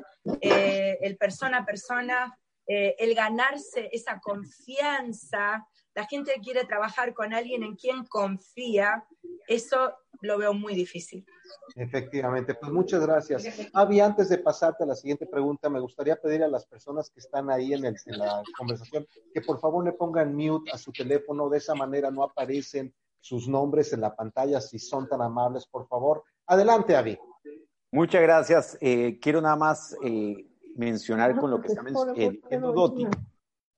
eh, 0.41 0.99
el 1.01 1.17
persona 1.17 1.59
a 1.59 1.65
persona, 1.65 2.37
eh, 2.67 2.95
el 2.99 3.15
ganarse 3.15 3.89
esa 3.91 4.19
confianza 4.19 5.67
la 5.99 6.05
gente 6.05 6.31
quiere 6.41 6.63
trabajar 6.63 7.13
con 7.13 7.33
alguien 7.33 7.61
en 7.61 7.75
quien 7.75 8.05
confía, 8.05 9.05
eso 9.49 9.93
lo 10.21 10.37
veo 10.37 10.53
muy 10.53 10.73
difícil. 10.73 11.25
Efectivamente, 11.75 12.55
pues 12.55 12.71
muchas 12.71 13.05
gracias. 13.05 13.69
Avi, 13.73 13.99
antes 13.99 14.29
de 14.29 14.37
pasarte 14.37 14.85
a 14.85 14.87
la 14.87 14.95
siguiente 14.95 15.25
pregunta, 15.25 15.69
me 15.69 15.81
gustaría 15.81 16.15
pedir 16.15 16.41
a 16.43 16.47
las 16.47 16.65
personas 16.65 17.09
que 17.09 17.19
están 17.19 17.49
ahí 17.49 17.73
en, 17.73 17.83
el, 17.83 17.97
en 18.05 18.17
la 18.17 18.41
conversación 18.57 19.05
que 19.33 19.41
por 19.41 19.59
favor 19.59 19.83
le 19.83 19.91
pongan 19.91 20.33
mute 20.33 20.71
a 20.71 20.77
su 20.77 20.93
teléfono, 20.93 21.49
de 21.49 21.57
esa 21.57 21.75
manera 21.75 22.09
no 22.09 22.23
aparecen 22.23 22.93
sus 23.19 23.49
nombres 23.49 23.91
en 23.91 23.99
la 23.99 24.15
pantalla 24.15 24.61
si 24.61 24.79
son 24.79 25.09
tan 25.09 25.21
amables, 25.21 25.65
por 25.67 25.85
favor. 25.85 26.23
Adelante, 26.45 26.95
Avi. 26.95 27.19
Muchas 27.91 28.21
gracias. 28.21 28.77
Eh, 28.79 29.19
quiero 29.21 29.41
nada 29.41 29.57
más 29.57 29.97
eh, 30.01 30.47
mencionar 30.77 31.37
con 31.37 31.51
lo 31.51 31.59
que 31.59 31.67
está 31.67 31.81
eh, 32.15 32.29
diciendo 32.41 32.71
Doti, 32.71 33.05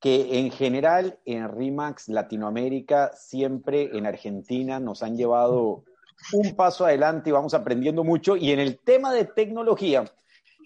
que 0.01 0.39
en 0.39 0.49
general 0.49 1.19
en 1.25 1.47
RIMAX 1.55 2.09
Latinoamérica, 2.09 3.11
siempre 3.13 3.95
en 3.95 4.07
Argentina 4.07 4.79
nos 4.79 5.03
han 5.03 5.15
llevado 5.15 5.83
un 6.33 6.55
paso 6.55 6.85
adelante 6.85 7.29
y 7.29 7.33
vamos 7.33 7.53
aprendiendo 7.53 8.03
mucho. 8.03 8.35
Y 8.35 8.51
en 8.51 8.59
el 8.59 8.79
tema 8.79 9.13
de 9.13 9.25
tecnología, 9.25 10.11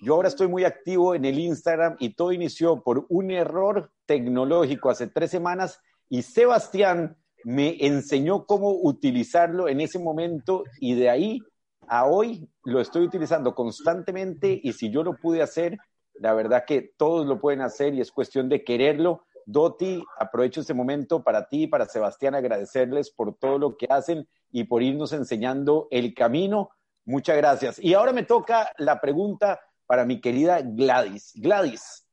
yo 0.01 0.15
ahora 0.15 0.29
estoy 0.29 0.47
muy 0.47 0.63
activo 0.63 1.15
en 1.15 1.25
el 1.25 1.37
Instagram 1.37 1.97
y 1.99 2.15
todo 2.15 2.31
inició 2.31 2.81
por 2.81 3.05
un 3.09 3.29
error 3.29 3.91
tecnológico 4.05 4.89
hace 4.89 5.07
tres 5.07 5.31
semanas 5.31 5.81
y 6.09 6.21
Sebastián 6.21 7.17
me 7.43 7.75
enseñó 7.85 8.45
cómo 8.45 8.71
utilizarlo 8.71 9.67
en 9.67 9.81
ese 9.81 9.99
momento 9.99 10.63
y 10.79 10.95
de 10.95 11.09
ahí 11.09 11.39
a 11.87 12.05
hoy 12.05 12.47
lo 12.63 12.79
estoy 12.79 13.03
utilizando 13.03 13.53
constantemente 13.53 14.59
y 14.63 14.73
si 14.73 14.89
yo 14.89 15.03
lo 15.03 15.13
pude 15.17 15.41
hacer, 15.41 15.77
la 16.19 16.33
verdad 16.33 16.65
que 16.65 16.81
todos 16.81 17.25
lo 17.25 17.39
pueden 17.39 17.61
hacer 17.61 17.93
y 17.93 18.01
es 18.01 18.11
cuestión 18.11 18.49
de 18.49 18.63
quererlo. 18.63 19.25
Doti, 19.45 20.03
aprovecho 20.17 20.61
este 20.61 20.73
momento 20.73 21.23
para 21.23 21.47
ti 21.47 21.63
y 21.63 21.67
para 21.67 21.85
Sebastián 21.85 22.35
agradecerles 22.35 23.11
por 23.11 23.37
todo 23.37 23.59
lo 23.59 23.77
que 23.77 23.87
hacen 23.89 24.27
y 24.51 24.63
por 24.63 24.81
irnos 24.81 25.13
enseñando 25.13 25.87
el 25.91 26.13
camino. 26.13 26.69
Muchas 27.05 27.37
gracias. 27.37 27.79
Y 27.79 27.93
ahora 27.93 28.11
me 28.13 28.23
toca 28.23 28.71
la 28.77 28.99
pregunta 28.99 29.59
para 29.85 30.05
mi 30.05 30.19
querida 30.19 30.61
Gladys. 30.61 31.33
Gladys, 31.35 32.07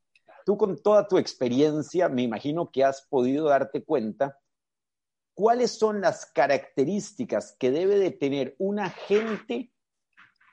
tú 0.45 0.59
con 0.59 0.83
toda 0.83 1.09
tu 1.09 1.17
experiencia, 1.17 2.09
me 2.09 2.23
imagino 2.23 2.71
que 2.71 2.85
has 2.85 3.07
podido 3.09 3.49
darte 3.49 3.83
cuenta 3.83 4.38
cuáles 5.35 5.71
son 5.79 6.03
las 6.03 6.27
características 6.27 7.57
que 7.59 7.71
debe 7.71 7.99
de 7.99 8.11
tener 8.11 8.55
un 8.59 8.79
agente 8.79 9.72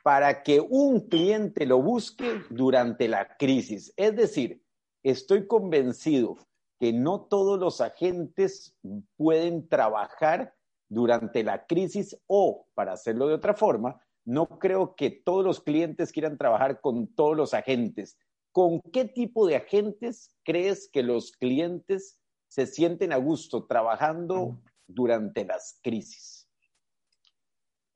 para 0.04 0.44
que 0.44 0.60
un 0.60 1.02
cliente 1.02 1.66
lo 1.66 1.82
busque 1.82 2.42
durante 2.50 3.08
la 3.08 3.38
crisis. 3.38 3.94
Es 3.98 4.16
decir, 4.16 4.64
estoy 5.04 5.48
convencido 5.48 6.38
que 6.80 6.94
no 6.94 7.22
todos 7.22 7.60
los 7.60 7.82
agentes 7.82 8.76
pueden 9.18 9.68
trabajar 9.68 10.56
durante 10.88 11.44
la 11.44 11.66
crisis 11.66 12.18
o, 12.28 12.68
para 12.74 12.94
hacerlo 12.94 13.28
de 13.28 13.36
otra 13.36 13.54
forma, 13.54 14.02
no 14.26 14.48
creo 14.48 14.96
que 14.96 15.10
todos 15.10 15.44
los 15.44 15.60
clientes 15.60 16.12
quieran 16.12 16.38
trabajar 16.38 16.82
con 16.82 17.08
todos 17.08 17.36
los 17.36 17.54
agentes. 17.54 18.18
¿Con 18.52 18.82
qué 18.94 19.06
tipo 19.06 19.46
de 19.48 19.56
agentes 19.56 20.34
crees 20.44 20.90
que 20.92 21.04
los 21.04 21.32
clientes 21.32 22.18
se 22.48 22.66
sienten 22.66 23.14
a 23.14 23.18
gusto 23.18 23.66
trabajando 23.66 24.58
durante 24.88 25.46
las 25.46 25.80
crisis? 25.84 26.39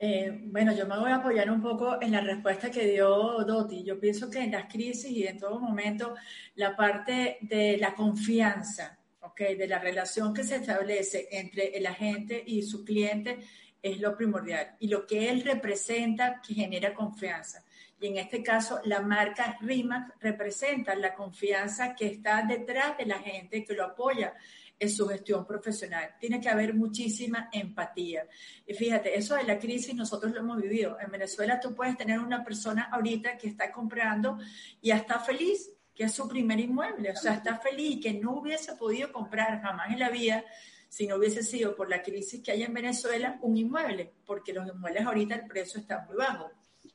Eh, 0.05 0.37
bueno, 0.47 0.75
yo 0.75 0.85
me 0.85 0.99
voy 0.99 1.11
a 1.11 1.15
apoyar 1.15 1.49
un 1.49 1.61
poco 1.61 1.97
en 2.01 2.11
la 2.11 2.19
respuesta 2.19 2.69
que 2.69 2.85
dio 2.87 3.37
Doti. 3.45 3.85
Yo 3.85 3.97
pienso 4.01 4.29
que 4.29 4.39
en 4.39 4.51
las 4.51 4.65
crisis 4.65 5.09
y 5.09 5.25
en 5.25 5.37
todo 5.37 5.61
momento 5.61 6.13
la 6.55 6.75
parte 6.75 7.37
de 7.39 7.77
la 7.77 7.95
confianza, 7.95 8.99
¿okay? 9.21 9.55
de 9.55 9.65
la 9.65 9.79
relación 9.79 10.33
que 10.33 10.43
se 10.43 10.57
establece 10.57 11.29
entre 11.31 11.77
el 11.77 11.85
agente 11.85 12.43
y 12.45 12.63
su 12.63 12.83
cliente 12.83 13.39
es 13.81 14.01
lo 14.01 14.17
primordial. 14.17 14.75
Y 14.81 14.89
lo 14.89 15.07
que 15.07 15.29
él 15.29 15.41
representa 15.41 16.41
que 16.45 16.53
genera 16.53 16.93
confianza. 16.93 17.63
Y 18.01 18.07
en 18.07 18.17
este 18.17 18.43
caso, 18.43 18.81
la 18.83 18.99
marca 18.99 19.57
RIMAC 19.61 20.17
representa 20.19 20.95
la 20.95 21.13
confianza 21.13 21.95
que 21.95 22.07
está 22.07 22.41
detrás 22.41 22.97
de 22.97 23.05
la 23.05 23.19
gente 23.19 23.63
que 23.63 23.73
lo 23.73 23.85
apoya 23.85 24.33
en 24.79 24.89
su 24.89 25.07
gestión 25.07 25.45
profesional. 25.45 26.15
Tiene 26.19 26.41
que 26.41 26.49
haber 26.49 26.73
muchísima 26.73 27.49
empatía. 27.51 28.27
Y 28.65 28.73
fíjate, 28.73 29.17
eso 29.17 29.35
de 29.35 29.43
la 29.43 29.59
crisis 29.59 29.95
nosotros 29.95 30.33
lo 30.33 30.39
hemos 30.39 30.61
vivido. 30.61 30.97
En 30.99 31.11
Venezuela 31.11 31.59
tú 31.59 31.73
puedes 31.73 31.97
tener 31.97 32.19
una 32.19 32.43
persona 32.43 32.89
ahorita 32.91 33.37
que 33.37 33.47
está 33.47 33.71
comprando 33.71 34.37
y 34.81 34.91
está 34.91 35.19
feliz, 35.19 35.71
que 35.95 36.05
es 36.05 36.11
su 36.11 36.27
primer 36.27 36.59
inmueble, 36.59 37.11
o 37.11 37.15
sea, 37.15 37.35
está 37.35 37.59
feliz 37.59 37.99
que 38.01 38.13
no 38.13 38.39
hubiese 38.39 38.73
podido 38.73 39.11
comprar 39.11 39.61
jamás 39.61 39.91
en 39.91 39.99
la 39.99 40.09
vida 40.09 40.43
si 40.89 41.07
no 41.07 41.15
hubiese 41.15 41.43
sido 41.43 41.75
por 41.75 41.89
la 41.89 42.01
crisis 42.01 42.41
que 42.43 42.51
hay 42.51 42.63
en 42.63 42.73
Venezuela 42.73 43.39
un 43.41 43.57
inmueble, 43.57 44.13
porque 44.25 44.53
los 44.53 44.67
inmuebles 44.67 45.05
ahorita 45.05 45.35
el 45.35 45.47
precio 45.47 45.79
está 45.79 46.05
muy 46.05 46.15
bajo. 46.15 46.51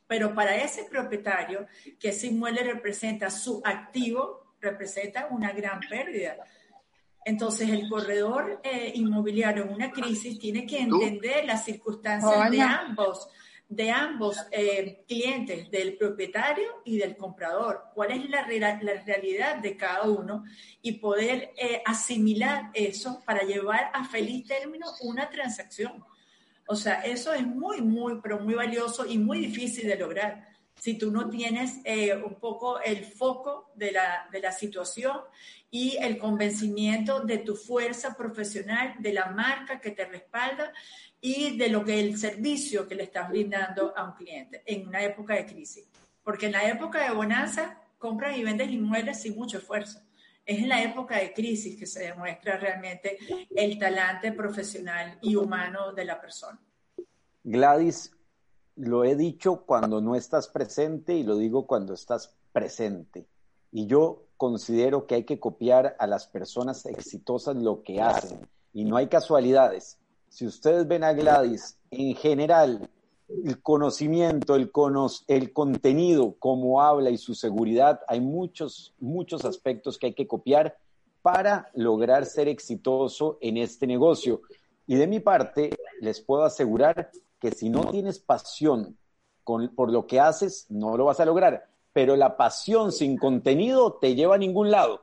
Pero 0.06 0.34
para 0.34 0.56
ese 0.56 0.84
propietario, 0.84 1.66
que 1.98 2.10
ese 2.10 2.28
inmueble 2.28 2.62
representa 2.62 3.28
su 3.28 3.60
activo, 3.64 4.54
representa 4.60 5.26
una 5.30 5.52
gran 5.52 5.80
pérdida 5.80 6.36
entonces, 7.28 7.68
el 7.68 7.90
corredor 7.90 8.58
eh, 8.64 8.90
inmobiliario 8.94 9.64
en 9.64 9.74
una 9.74 9.90
crisis 9.90 10.38
tiene 10.38 10.64
que 10.64 10.78
entender 10.78 11.44
las 11.44 11.62
circunstancias 11.62 12.50
de 12.50 12.62
ambos, 12.62 13.28
de 13.68 13.90
ambos 13.90 14.38
eh, 14.50 15.04
clientes, 15.06 15.70
del 15.70 15.98
propietario 15.98 16.80
y 16.86 16.96
del 16.96 17.18
comprador. 17.18 17.84
¿Cuál 17.92 18.12
es 18.12 18.30
la, 18.30 18.46
la 18.48 19.02
realidad 19.04 19.56
de 19.56 19.76
cada 19.76 20.04
uno? 20.04 20.44
Y 20.80 20.92
poder 20.92 21.52
eh, 21.58 21.82
asimilar 21.84 22.70
eso 22.72 23.22
para 23.26 23.42
llevar 23.42 23.90
a 23.92 24.06
feliz 24.06 24.46
término 24.46 24.86
una 25.02 25.28
transacción. 25.28 26.02
O 26.66 26.76
sea, 26.76 27.02
eso 27.02 27.34
es 27.34 27.46
muy, 27.46 27.82
muy, 27.82 28.20
pero 28.22 28.40
muy 28.40 28.54
valioso 28.54 29.04
y 29.04 29.18
muy 29.18 29.40
difícil 29.40 29.86
de 29.86 29.96
lograr 29.96 30.48
si 30.80 30.94
tú 30.94 31.10
no 31.10 31.28
tienes 31.28 31.80
eh, 31.84 32.14
un 32.14 32.36
poco 32.36 32.80
el 32.80 33.04
foco 33.04 33.70
de 33.74 33.92
la, 33.92 34.28
de 34.30 34.40
la 34.40 34.52
situación 34.52 35.16
y 35.70 35.96
el 35.98 36.18
convencimiento 36.18 37.20
de 37.20 37.38
tu 37.38 37.54
fuerza 37.54 38.16
profesional, 38.16 38.94
de 38.98 39.12
la 39.12 39.26
marca 39.26 39.80
que 39.80 39.90
te 39.90 40.04
respalda 40.06 40.72
y 41.20 41.58
de 41.58 41.68
lo 41.68 41.84
que 41.84 42.00
el 42.00 42.16
servicio 42.16 42.86
que 42.86 42.94
le 42.94 43.04
estás 43.04 43.28
brindando 43.28 43.96
a 43.96 44.04
un 44.04 44.12
cliente 44.12 44.62
en 44.64 44.88
una 44.88 45.02
época 45.02 45.34
de 45.34 45.46
crisis. 45.46 45.88
Porque 46.22 46.46
en 46.46 46.52
la 46.52 46.68
época 46.68 47.04
de 47.04 47.14
bonanza 47.14 47.80
compras 47.98 48.36
y 48.36 48.44
vendes 48.44 48.70
inmuebles 48.70 49.20
sin 49.20 49.36
mucho 49.36 49.58
esfuerzo. 49.58 50.00
Es 50.46 50.58
en 50.58 50.68
la 50.68 50.82
época 50.82 51.18
de 51.18 51.34
crisis 51.34 51.78
que 51.78 51.86
se 51.86 52.04
demuestra 52.04 52.56
realmente 52.56 53.18
el 53.54 53.78
talante 53.78 54.32
profesional 54.32 55.18
y 55.20 55.36
humano 55.36 55.92
de 55.92 56.04
la 56.06 56.18
persona. 56.18 56.58
Gladys, 57.44 58.12
lo 58.76 59.04
he 59.04 59.14
dicho 59.14 59.64
cuando 59.66 60.00
no 60.00 60.14
estás 60.14 60.48
presente 60.48 61.14
y 61.14 61.24
lo 61.24 61.36
digo 61.36 61.66
cuando 61.66 61.92
estás 61.92 62.34
presente. 62.52 63.26
Y 63.70 63.86
yo 63.86 64.27
considero 64.38 65.06
que 65.06 65.16
hay 65.16 65.24
que 65.24 65.38
copiar 65.38 65.96
a 65.98 66.06
las 66.06 66.26
personas 66.26 66.86
exitosas 66.86 67.56
lo 67.56 67.82
que 67.82 68.00
hacen. 68.00 68.48
y 68.72 68.84
no 68.84 68.96
hay 68.96 69.08
casualidades. 69.08 69.98
Si 70.28 70.46
ustedes 70.46 70.86
ven 70.86 71.02
a 71.02 71.12
Gladys, 71.12 71.78
en 71.90 72.14
general, 72.14 72.88
el 73.28 73.60
conocimiento, 73.60 74.54
el, 74.54 74.70
el 75.26 75.52
contenido, 75.52 76.36
cómo 76.38 76.80
habla 76.80 77.10
y 77.10 77.18
su 77.18 77.34
seguridad, 77.34 78.00
hay 78.06 78.20
muchos, 78.20 78.94
muchos 79.00 79.44
aspectos 79.44 79.98
que 79.98 80.06
hay 80.06 80.14
que 80.14 80.28
copiar 80.28 80.78
para 81.22 81.70
lograr 81.74 82.24
ser 82.24 82.46
exitoso 82.46 83.38
en 83.40 83.56
este 83.56 83.86
negocio. 83.86 84.42
Y 84.86 84.94
de 84.94 85.06
mi 85.06 85.18
parte, 85.18 85.70
les 86.00 86.20
puedo 86.20 86.44
asegurar 86.44 87.10
que 87.40 87.50
si 87.50 87.68
no 87.70 87.90
tienes 87.90 88.18
pasión 88.18 88.96
por 89.44 89.90
lo 89.90 90.06
que 90.06 90.20
haces, 90.20 90.66
no 90.68 90.96
lo 90.96 91.06
vas 91.06 91.20
a 91.20 91.24
lograr. 91.24 91.68
Pero 91.98 92.14
la 92.14 92.36
pasión 92.36 92.92
sin 92.92 93.16
contenido 93.18 93.94
te 93.94 94.14
lleva 94.14 94.36
a 94.36 94.38
ningún 94.38 94.70
lado. 94.70 95.02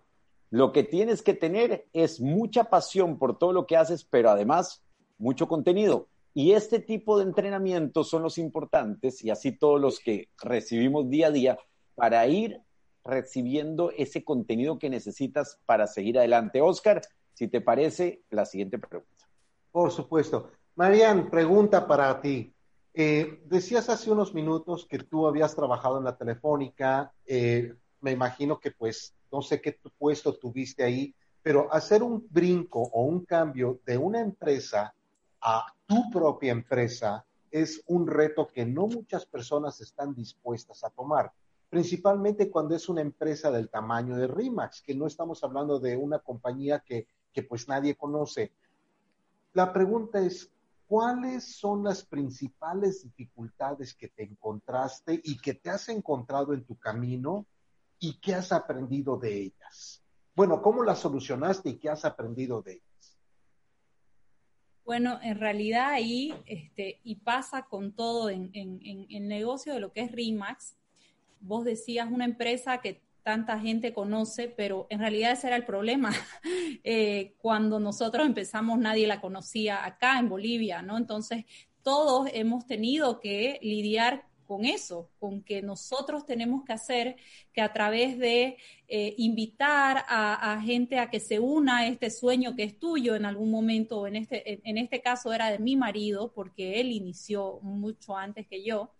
Lo 0.49 0.71
que 0.71 0.83
tienes 0.83 1.21
que 1.21 1.33
tener 1.33 1.89
es 1.91 2.21
mucha 2.21 2.69
pasión 2.69 3.19
por 3.19 3.37
todo 3.37 3.51
lo 3.51 3.67
que 3.67 3.75
haces, 3.75 4.05
pero 4.05 4.29
además 4.29 4.81
mucho 5.17 5.49
contenido. 5.49 6.07
Y 6.33 6.53
este 6.53 6.79
tipo 6.79 7.17
de 7.17 7.25
entrenamientos 7.25 8.09
son 8.09 8.23
los 8.23 8.37
importantes 8.37 9.21
y 9.25 9.29
así 9.29 9.51
todos 9.51 9.81
los 9.81 9.99
que 9.99 10.29
recibimos 10.41 11.09
día 11.09 11.27
a 11.27 11.31
día 11.31 11.59
para 11.95 12.25
ir 12.27 12.61
recibiendo 13.03 13.91
ese 13.91 14.23
contenido 14.23 14.79
que 14.79 14.89
necesitas 14.89 15.59
para 15.65 15.87
seguir 15.87 16.17
adelante. 16.17 16.61
Oscar, 16.61 17.01
si 17.33 17.49
te 17.49 17.59
parece, 17.59 18.23
la 18.29 18.45
siguiente 18.45 18.79
pregunta. 18.79 19.27
Por 19.69 19.91
supuesto. 19.91 20.49
Marian, 20.75 21.29
pregunta 21.29 21.85
para 21.85 22.21
ti. 22.21 22.54
Eh, 22.97 23.41
decías 23.47 23.89
hace 23.89 24.09
unos 24.09 24.33
minutos 24.33 24.85
que 24.89 24.99
tú 24.99 25.27
habías 25.27 25.53
trabajado 25.53 25.97
en 25.97 26.05
la 26.05 26.15
telefónica, 26.15 27.11
eh, 27.25 27.73
me 27.99 28.13
imagino 28.13 28.57
que 28.57 28.71
pues 28.71 29.13
no 29.29 29.41
sé 29.41 29.59
qué 29.59 29.77
puesto 29.97 30.37
tuviste 30.37 30.81
ahí, 30.81 31.13
pero 31.43 31.71
hacer 31.73 32.01
un 32.01 32.25
brinco 32.29 32.79
o 32.81 33.03
un 33.03 33.25
cambio 33.25 33.81
de 33.85 33.97
una 33.97 34.21
empresa 34.21 34.93
a 35.41 35.65
tu 35.85 36.09
propia 36.09 36.53
empresa 36.53 37.25
es 37.51 37.83
un 37.87 38.07
reto 38.07 38.47
que 38.47 38.65
no 38.65 38.87
muchas 38.87 39.25
personas 39.25 39.81
están 39.81 40.15
dispuestas 40.15 40.85
a 40.85 40.89
tomar, 40.89 41.33
principalmente 41.69 42.49
cuando 42.49 42.75
es 42.75 42.87
una 42.87 43.01
empresa 43.01 43.51
del 43.51 43.67
tamaño 43.67 44.15
de 44.15 44.27
RIMAX, 44.27 44.81
que 44.81 44.95
no 44.95 45.05
estamos 45.05 45.43
hablando 45.43 45.79
de 45.79 45.97
una 45.97 46.19
compañía 46.19 46.79
que, 46.79 47.07
que 47.33 47.43
pues 47.43 47.67
nadie 47.67 47.95
conoce. 47.95 48.53
La 49.51 49.73
pregunta 49.73 50.21
es, 50.21 50.49
¿cuáles 50.87 51.57
son 51.57 51.83
las 51.83 52.05
principales 52.05 53.03
dificultades 53.03 53.93
que 53.93 54.09
te 54.09 54.23
encontraste 54.23 55.19
y 55.23 55.37
que 55.37 55.53
te 55.53 55.69
has 55.69 55.89
encontrado 55.89 56.53
en 56.53 56.63
tu 56.63 56.77
camino 56.77 57.45
y 57.99 58.19
qué 58.19 58.35
has 58.35 58.51
aprendido 58.51 59.17
de 59.17 59.43
ellas? 59.43 60.03
Bueno, 60.35 60.61
¿cómo 60.61 60.83
las 60.83 60.99
solucionaste 60.99 61.69
y 61.69 61.77
qué 61.77 61.89
has 61.89 62.05
aprendido 62.05 62.61
de 62.61 62.73
ellas? 62.73 63.17
Bueno, 64.83 65.19
en 65.23 65.39
realidad 65.39 65.89
ahí, 65.89 66.35
este, 66.45 66.99
y 67.03 67.15
pasa 67.15 67.63
con 67.63 67.93
todo 67.93 68.29
en, 68.29 68.51
en 68.53 69.07
el 69.09 69.27
negocio 69.27 69.73
de 69.73 69.79
lo 69.79 69.91
que 69.91 70.01
es 70.01 70.11
RIMAX, 70.11 70.75
vos 71.39 71.65
decías 71.65 72.11
una 72.11 72.25
empresa 72.25 72.81
que 72.81 73.04
tanta 73.25 73.59
gente 73.59 73.91
conoce, 73.91 74.49
pero 74.49 74.85
en 74.91 74.99
realidad 74.99 75.31
ese 75.31 75.47
era 75.47 75.55
el 75.55 75.65
problema. 75.65 76.11
Eh, 76.87 77.33
cuando 77.39 77.79
nosotros 77.79 78.27
empezamos 78.27 78.77
nadie 78.77 79.07
la 79.07 79.19
conocía 79.19 79.83
acá 79.83 80.19
en 80.19 80.29
Bolivia, 80.29 80.83
¿no? 80.83 80.97
Entonces 80.97 81.45
todos 81.81 82.29
hemos 82.31 82.67
tenido 82.67 83.19
que 83.19 83.57
lidiar 83.63 84.25
con 84.45 84.65
eso, 84.65 85.09
con 85.19 85.41
que 85.41 85.63
nosotros 85.63 86.27
tenemos 86.27 86.63
que 86.63 86.73
hacer 86.73 87.15
que 87.53 87.61
a 87.61 87.73
través 87.73 88.19
de 88.19 88.57
eh, 88.87 89.15
invitar 89.17 90.05
a, 90.07 90.61
gente 90.63 90.99
a 90.99 91.09
que 91.09 91.19
se 91.19 91.39
una 91.39 91.79
a 91.79 91.87
este 91.87 92.11
sueño 92.11 92.55
que 92.55 92.63
es 92.63 92.77
tuyo 92.77 93.15
en 93.15 93.25
algún 93.25 93.49
momento, 93.49 94.05
en 94.05 94.17
este, 94.17 94.61
en 94.63 94.77
este 94.77 95.01
caso 95.01 95.33
era 95.33 95.49
de 95.49 95.57
mi 95.57 95.75
marido, 95.75 96.31
porque 96.33 96.79
él 96.79 96.91
inició 96.91 97.59
mucho 97.63 98.15
antes 98.15 98.45
que 98.45 98.63
yo. 98.63 98.91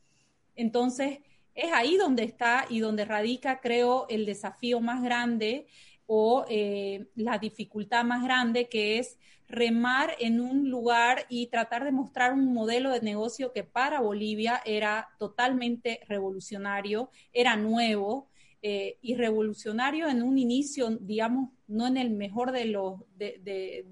Entonces, 0.55 1.19
es 1.55 1.71
ahí 1.73 1.97
donde 1.97 2.23
está 2.23 2.65
y 2.69 2.79
donde 2.79 3.05
radica, 3.05 3.61
creo, 3.61 4.05
el 4.09 4.25
desafío 4.25 4.81
más 4.81 5.01
grande 5.01 5.67
o 6.05 6.45
eh, 6.49 7.07
la 7.15 7.39
dificultad 7.39 8.03
más 8.03 8.23
grande, 8.23 8.67
que 8.69 8.99
es 8.99 9.17
remar 9.47 10.15
en 10.19 10.41
un 10.41 10.69
lugar 10.69 11.25
y 11.29 11.47
tratar 11.47 11.83
de 11.83 11.91
mostrar 11.91 12.33
un 12.33 12.53
modelo 12.53 12.91
de 12.91 13.01
negocio 13.01 13.53
que 13.53 13.63
para 13.63 14.01
Bolivia 14.01 14.61
era 14.65 15.09
totalmente 15.17 16.01
revolucionario, 16.07 17.09
era 17.31 17.55
nuevo 17.55 18.29
eh, 18.61 18.97
y 19.01 19.15
revolucionario 19.15 20.07
en 20.07 20.23
un 20.23 20.37
inicio, 20.37 20.89
digamos, 20.89 21.51
no 21.67 21.87
en 21.87 21.97
el 21.97 22.09
mejor 22.09 22.51
de 22.51 22.65
los, 22.65 23.01
de, 23.15 23.85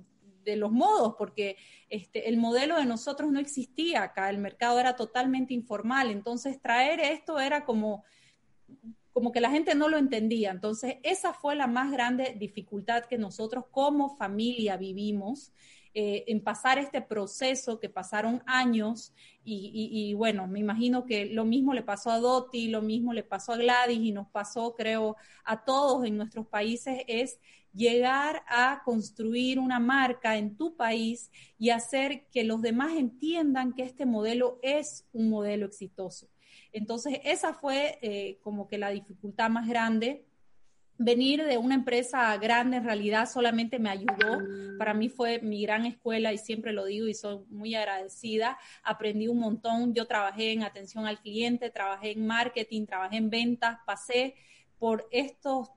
los 0.56 0.72
modos, 0.72 1.16
porque 1.18 1.58
este, 1.90 2.30
el 2.30 2.38
modelo 2.38 2.78
de 2.78 2.86
nosotros 2.86 3.32
no 3.32 3.40
existía 3.40 4.04
acá, 4.04 4.30
el 4.30 4.38
mercado 4.38 4.80
era 4.80 4.96
totalmente 4.96 5.54
informal, 5.54 6.10
entonces 6.12 6.62
traer 6.62 7.00
esto 7.00 7.40
era 7.40 7.66
como, 7.66 8.04
como 9.12 9.32
que 9.32 9.42
la 9.42 9.52
gente 9.52 9.76
no 9.76 9.90
lo 9.90 9.98
entendía. 9.98 10.52
Entonces, 10.52 10.98
esa 11.04 11.34
fue 11.34 11.56
la 11.56 11.68
más 11.68 11.92
grande 11.92 12.36
dificultad 12.38 13.06
que 13.06 13.18
nosotros 13.18 13.66
como 13.72 14.18
familia 14.18 14.78
vivimos. 14.78 15.54
Eh, 15.96 16.24
en 16.26 16.42
pasar 16.42 16.80
este 16.80 17.02
proceso 17.02 17.80
que 17.80 17.88
pasaron 17.88 18.42
años 18.48 19.14
y, 19.46 20.14
bueno, 20.16 20.48
me 20.48 20.60
imagino 20.60 21.06
que 21.06 21.28
lo 21.28 21.46
mismo 21.46 21.74
le 21.76 21.84
pasó 21.84 22.10
a 22.10 22.20
Doti, 22.20 22.68
lo 22.68 22.82
mismo 22.82 23.14
le 23.14 23.24
pasó 23.24 23.54
a 23.54 23.58
Gladys 23.58 24.00
y 24.00 24.12
nos 24.12 24.28
pasó, 24.30 24.74
creo, 24.74 25.18
a 25.44 25.64
todos 25.64 26.04
en 26.06 26.18
nuestros 26.18 26.48
países, 26.48 27.04
es 27.08 27.40
llegar 27.74 28.44
a 28.48 28.82
construir 28.86 29.60
una 29.60 29.80
marca 29.80 30.36
en 30.38 30.58
tu 30.58 30.76
país 30.76 31.30
y 31.60 31.70
hacer 31.70 32.26
que 32.32 32.44
los 32.44 32.64
demás 32.64 32.94
entiendan 32.94 33.74
que 33.74 33.84
este 33.84 34.08
modelo 34.08 34.58
es 34.64 35.06
un 35.14 35.30
modelo 35.30 35.68
exitoso. 35.68 36.28
Entonces, 36.72 37.20
esa 37.24 37.54
fue 37.54 38.00
eh, 38.02 38.40
como 38.42 38.68
que 38.68 38.80
la 38.80 38.90
dificultad 38.90 39.50
más 39.50 39.68
grande. 39.68 40.26
Venir 40.98 41.44
de 41.44 41.58
una 41.58 41.76
empresa 41.76 42.38
grande 42.38 42.78
en 42.78 42.84
realidad 42.84 43.30
solamente 43.30 43.80
me 43.80 43.90
ayudó. 43.90 44.42
Para 44.78 44.94
mí 44.94 45.10
fue 45.10 45.40
mi 45.40 45.62
gran 45.64 45.86
escuela 45.86 46.32
y 46.32 46.38
siempre 46.38 46.72
lo 46.72 46.86
digo 46.86 47.08
y 47.08 47.14
soy 47.14 47.40
muy 47.50 47.76
agradecida. 47.76 48.58
Aprendí 48.84 49.28
un 49.28 49.40
montón. 49.40 49.94
Yo 49.94 50.06
trabajé 50.06 50.52
en 50.52 50.64
atención 50.64 51.06
al 51.08 51.20
cliente, 51.20 51.70
trabajé 51.70 52.12
en 52.12 52.26
marketing, 52.28 52.86
trabajé 52.86 53.18
en 53.18 53.30
ventas, 53.30 53.80
pasé 53.86 54.36
por 54.78 55.08
estos 55.12 55.70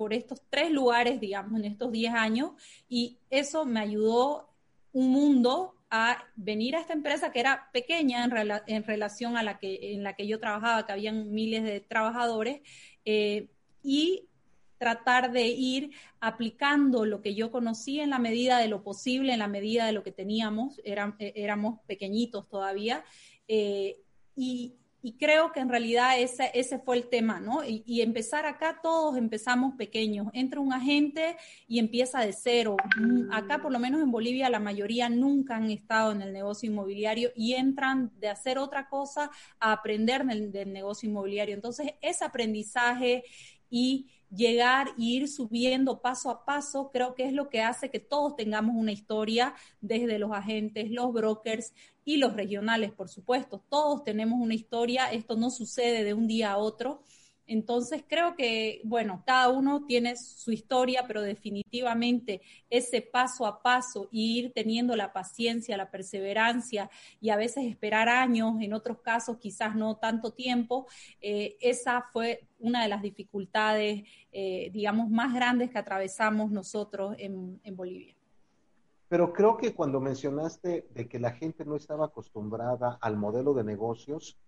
por 0.00 0.14
estos 0.14 0.40
tres 0.48 0.70
lugares, 0.70 1.20
digamos, 1.20 1.60
en 1.60 1.66
estos 1.66 1.92
10 1.92 2.14
años, 2.14 2.52
y 2.88 3.18
eso 3.28 3.66
me 3.66 3.80
ayudó 3.80 4.48
un 4.94 5.10
mundo 5.10 5.74
a 5.90 6.24
venir 6.36 6.74
a 6.74 6.80
esta 6.80 6.94
empresa 6.94 7.30
que 7.32 7.40
era 7.40 7.68
pequeña 7.70 8.24
en, 8.24 8.82
relación 8.84 9.36
a 9.36 9.42
la 9.42 9.58
que, 9.58 9.92
en 9.92 10.02
la 10.02 10.14
que 10.16 10.26
yo 10.26 10.40
trabajaba, 10.40 10.86
que 10.86 10.92
habían 10.92 11.30
miles 11.32 11.64
de 11.64 11.80
trabajadores, 11.80 12.62
eh, 13.04 13.50
y 13.82 14.29
tratar 14.80 15.30
de 15.30 15.46
ir 15.46 15.90
aplicando 16.20 17.04
lo 17.04 17.20
que 17.20 17.34
yo 17.34 17.50
conocía 17.50 18.02
en 18.02 18.10
la 18.10 18.18
medida 18.18 18.56
de 18.58 18.66
lo 18.66 18.82
posible, 18.82 19.34
en 19.34 19.40
la 19.40 19.46
medida 19.46 19.84
de 19.84 19.92
lo 19.92 20.02
que 20.02 20.10
teníamos, 20.10 20.80
eh, 20.84 21.32
éramos 21.36 21.80
pequeñitos 21.86 22.48
todavía, 22.48 23.04
eh, 23.46 23.98
y, 24.34 24.80
y 25.02 25.18
creo 25.18 25.52
que 25.52 25.60
en 25.60 25.68
realidad 25.68 26.18
ese, 26.18 26.50
ese 26.54 26.78
fue 26.78 26.96
el 26.96 27.08
tema, 27.08 27.40
¿no? 27.40 27.60
Y, 27.64 28.00
empezar 28.00 28.44
acá, 28.44 28.80
todos 28.82 29.16
empezamos 29.16 29.74
pequeños. 29.76 30.28
Entra 30.32 30.60
un 30.60 30.72
agente 30.72 31.36
y 31.66 31.78
empieza 31.78 32.20
de 32.20 32.32
cero. 32.32 32.76
Mm, 32.98 33.32
acá, 33.32 33.60
por 33.62 33.72
lo 33.72 33.78
menos 33.78 34.02
en 34.02 34.10
Bolivia, 34.10 34.50
la 34.50 34.60
mayoría 34.60 35.08
nunca 35.08 35.56
han 35.56 35.70
estado 35.70 36.12
en 36.12 36.22
el 36.22 36.32
negocio 36.32 36.70
inmobiliario 36.70 37.32
y 37.34 37.54
entran 37.54 38.12
de 38.18 38.28
hacer 38.28 38.58
otra 38.58 38.88
cosa 38.88 39.30
a 39.58 39.72
aprender 39.72 40.24
del, 40.24 40.52
del 40.52 40.72
negocio 40.72 41.08
inmobiliario. 41.08 41.54
Entonces, 41.54 41.94
ese 42.02 42.24
aprendizaje 42.24 43.24
y 43.70 44.10
llegar 44.30 44.88
e 44.98 45.02
ir 45.02 45.28
subiendo 45.28 46.00
paso 46.00 46.30
a 46.30 46.44
paso, 46.44 46.90
creo 46.92 47.14
que 47.14 47.24
es 47.24 47.32
lo 47.32 47.48
que 47.48 47.62
hace 47.62 47.90
que 47.90 48.00
todos 48.00 48.36
tengamos 48.36 48.76
una 48.76 48.92
historia 48.92 49.54
desde 49.80 50.18
los 50.18 50.32
agentes, 50.32 50.90
los 50.90 51.12
brokers 51.12 51.72
y 52.04 52.16
los 52.16 52.34
regionales, 52.34 52.92
por 52.92 53.08
supuesto. 53.08 53.64
Todos 53.68 54.04
tenemos 54.04 54.40
una 54.40 54.54
historia, 54.54 55.10
esto 55.12 55.36
no 55.36 55.50
sucede 55.50 56.04
de 56.04 56.14
un 56.14 56.26
día 56.26 56.52
a 56.52 56.58
otro 56.58 57.04
entonces 57.50 58.04
creo 58.06 58.36
que, 58.36 58.80
bueno, 58.84 59.24
cada 59.26 59.48
uno 59.48 59.84
tiene 59.84 60.14
su 60.14 60.52
historia, 60.52 61.04
pero 61.08 61.20
definitivamente 61.20 62.42
ese 62.70 63.02
paso 63.02 63.44
a 63.44 63.60
paso, 63.60 64.08
ir 64.12 64.52
teniendo 64.54 64.94
la 64.94 65.12
paciencia, 65.12 65.76
la 65.76 65.90
perseverancia 65.90 66.88
y 67.20 67.30
a 67.30 67.36
veces 67.36 67.64
esperar 67.64 68.08
años, 68.08 68.54
en 68.60 68.72
otros 68.72 69.00
casos 69.00 69.38
quizás 69.38 69.74
no 69.74 69.96
tanto 69.96 70.32
tiempo, 70.32 70.86
eh, 71.20 71.56
esa 71.60 72.02
fue 72.12 72.46
una 72.60 72.84
de 72.84 72.88
las 72.88 73.02
dificultades, 73.02 74.04
eh, 74.30 74.70
digamos, 74.72 75.10
más 75.10 75.34
grandes 75.34 75.70
que 75.70 75.78
atravesamos 75.78 76.52
nosotros 76.52 77.16
en, 77.18 77.60
en 77.64 77.74
Bolivia. 77.74 78.14
Pero 79.08 79.32
creo 79.32 79.56
que 79.56 79.74
cuando 79.74 80.00
mencionaste 80.00 80.86
de 80.94 81.08
que 81.08 81.18
la 81.18 81.32
gente 81.32 81.64
no 81.64 81.74
estaba 81.74 82.06
acostumbrada 82.06 82.96
al 83.00 83.16
modelo 83.16 83.54
de 83.54 83.64
negocios, 83.64 84.38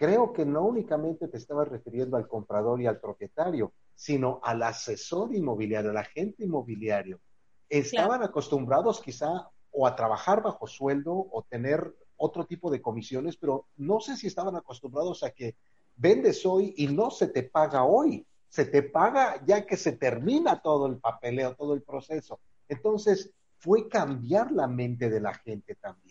creo 0.00 0.32
que 0.32 0.46
no 0.46 0.62
únicamente 0.62 1.28
te 1.28 1.36
estabas 1.36 1.68
refiriendo 1.68 2.16
al 2.16 2.26
comprador 2.26 2.80
y 2.80 2.86
al 2.86 2.98
propietario, 2.98 3.74
sino 3.94 4.40
al 4.42 4.62
asesor 4.62 5.34
inmobiliario, 5.34 5.90
al 5.90 5.98
agente 5.98 6.42
inmobiliario. 6.42 7.20
estaban 7.68 8.22
acostumbrados 8.22 9.02
quizá 9.02 9.50
o 9.70 9.86
a 9.86 9.94
trabajar 9.94 10.42
bajo 10.42 10.66
sueldo 10.66 11.12
o 11.12 11.44
tener 11.46 11.94
otro 12.16 12.46
tipo 12.46 12.70
de 12.70 12.80
comisiones, 12.80 13.36
pero 13.36 13.66
no 13.76 14.00
sé 14.00 14.16
si 14.16 14.26
estaban 14.26 14.56
acostumbrados 14.56 15.22
a 15.22 15.32
que 15.32 15.56
vendes 15.96 16.46
hoy 16.46 16.72
y 16.78 16.86
no 16.86 17.10
se 17.10 17.28
te 17.28 17.42
paga 17.42 17.84
hoy, 17.84 18.26
se 18.48 18.64
te 18.64 18.82
paga 18.82 19.44
ya 19.44 19.66
que 19.66 19.76
se 19.76 19.92
termina 19.92 20.62
todo 20.62 20.86
el 20.86 20.96
papeleo, 20.96 21.54
todo 21.56 21.74
el 21.74 21.82
proceso. 21.82 22.40
Entonces, 22.68 23.34
fue 23.58 23.86
cambiar 23.86 24.50
la 24.50 24.66
mente 24.66 25.10
de 25.10 25.20
la 25.20 25.34
gente 25.34 25.74
también. 25.74 26.09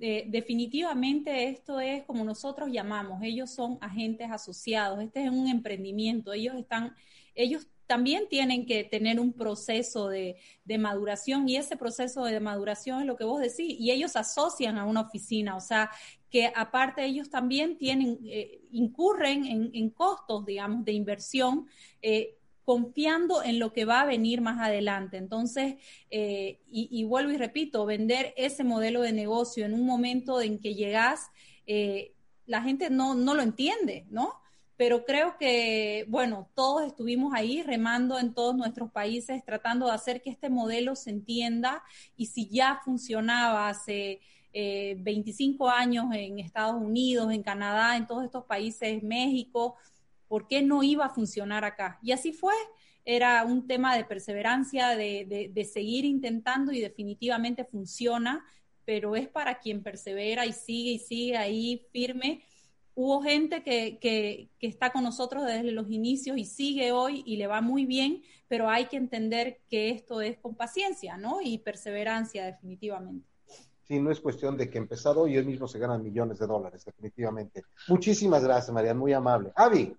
Definitivamente 0.00 1.48
esto 1.48 1.78
es 1.78 2.04
como 2.04 2.24
nosotros 2.24 2.70
llamamos, 2.72 3.22
ellos 3.22 3.50
son 3.50 3.76
agentes 3.82 4.30
asociados, 4.30 5.02
este 5.02 5.24
es 5.24 5.30
un 5.30 5.46
emprendimiento, 5.46 6.32
ellos 6.32 6.56
están, 6.56 6.94
ellos 7.34 7.66
también 7.90 8.28
tienen 8.28 8.66
que 8.66 8.84
tener 8.84 9.18
un 9.18 9.32
proceso 9.32 10.08
de, 10.08 10.36
maduración 10.78 11.48
y 11.48 11.56
ese 11.56 11.76
proceso 11.76 12.22
de 12.22 12.38
maduración 12.38 13.00
es 13.00 13.06
lo 13.06 13.16
que 13.16 13.24
vos 13.24 13.40
decís 13.40 13.74
y 13.80 13.90
ellos 13.90 14.14
asocian 14.14 14.78
a 14.78 14.84
una 14.84 15.00
oficina, 15.00 15.56
o 15.56 15.60
sea, 15.60 15.90
que 16.30 16.52
aparte 16.54 17.04
ellos 17.04 17.28
también 17.30 17.76
tienen, 17.76 18.20
eh, 18.24 18.60
incurren 18.70 19.44
en, 19.74 19.90
costos, 19.90 20.46
digamos, 20.46 20.84
de 20.84 20.92
inversión. 20.92 21.66
Eh, 22.00 22.38
confiando 22.64 23.42
en 23.42 23.58
lo 23.58 23.72
que 23.72 23.84
va 23.84 24.00
a 24.00 24.06
venir 24.06 24.40
más 24.40 24.60
adelante. 24.60 25.16
Entonces, 25.16 25.76
eh, 26.10 26.60
y, 26.70 27.04
vuelvo 27.04 27.32
y 27.32 27.36
repito, 27.36 27.86
vender 27.86 28.34
ese 28.36 28.64
modelo 28.64 29.02
de 29.02 29.12
negocio 29.12 29.64
en 29.64 29.74
un 29.74 29.84
momento 29.84 30.40
en 30.40 30.58
que 30.58 30.74
llegas, 30.74 31.30
la 32.46 32.62
gente 32.62 32.90
no, 32.90 33.14
no 33.14 33.34
lo 33.34 33.42
entiende, 33.42 34.06
¿no? 34.10 34.40
pero 34.80 35.04
creo 35.04 35.36
que, 35.36 36.06
bueno, 36.08 36.48
todos 36.54 36.86
estuvimos 36.86 37.34
ahí 37.34 37.62
remando 37.62 38.18
en 38.18 38.32
todos 38.32 38.56
nuestros 38.56 38.90
países, 38.90 39.44
tratando 39.44 39.84
de 39.84 39.92
hacer 39.92 40.22
que 40.22 40.30
este 40.30 40.48
modelo 40.48 40.96
se 40.96 41.10
entienda 41.10 41.82
y 42.16 42.28
si 42.28 42.48
ya 42.48 42.80
funcionaba 42.82 43.68
hace 43.68 44.22
25 44.54 45.68
eh, 45.68 45.72
años 45.76 46.06
en 46.14 46.38
Estados 46.38 46.80
Unidos, 46.80 47.30
en 47.30 47.42
Canadá, 47.42 47.94
en 47.98 48.06
todos 48.06 48.24
estos 48.24 48.46
países, 48.46 49.02
México, 49.02 49.76
¿por 50.30 50.46
qué 50.46 50.62
no 50.62 50.84
iba 50.84 51.04
a 51.04 51.10
funcionar 51.10 51.64
acá? 51.64 51.98
Y 52.02 52.12
así 52.12 52.32
fue. 52.32 52.54
Era 53.04 53.44
un 53.44 53.66
tema 53.66 53.96
de 53.96 54.04
perseverancia, 54.04 54.90
de, 54.96 55.50
de 55.52 55.64
seguir 55.64 56.04
intentando 56.04 56.70
y 56.70 56.80
definitivamente 56.80 57.64
funciona, 57.64 58.44
pero 58.84 59.16
es 59.16 59.26
para 59.26 59.58
quien 59.58 59.82
persevera 59.82 60.46
y 60.46 60.52
sigue 60.52 60.92
y 60.92 60.98
sigue 61.00 61.36
ahí 61.36 61.86
firme 61.92 62.42
hubo 62.94 63.22
gente 63.22 63.62
que, 63.62 63.98
que, 63.98 64.50
está 64.60 64.92
con 64.92 65.02
nosotros 65.04 65.46
desde 65.46 65.72
los 65.72 65.90
inicios 65.90 66.36
y 66.36 66.44
sigue 66.44 66.92
hoy 66.92 67.22
y 67.24 67.36
le 67.36 67.46
va 67.46 67.62
muy 67.62 67.86
bien, 67.86 68.22
pero 68.46 68.68
hay 68.68 68.86
que 68.86 68.98
entender 68.98 69.60
que 69.70 69.90
esto 69.90 70.20
es 70.20 70.36
con 70.38 70.54
paciencia, 70.54 71.16
¿no? 71.16 71.40
Y 71.40 71.58
perseverancia, 71.58 72.44
definitivamente. 72.44 73.26
Sí, 73.84 73.98
no 73.98 74.10
es 74.10 74.20
cuestión 74.20 74.56
de 74.56 74.68
que 74.68 74.78
empezado 74.78 75.22
hoy 75.22 75.42
mismo 75.44 75.66
se 75.66 75.78
ganan 75.78 76.02
millones 76.02 76.38
de 76.38 76.46
dólares, 76.46 76.84
definitivamente. 76.84 77.64
Muchísimas 77.88 78.42
gracias, 78.44 78.72
Mariana, 78.72 79.00
muy 79.00 79.12
amable. 79.12 79.50
Avi. 79.56 79.96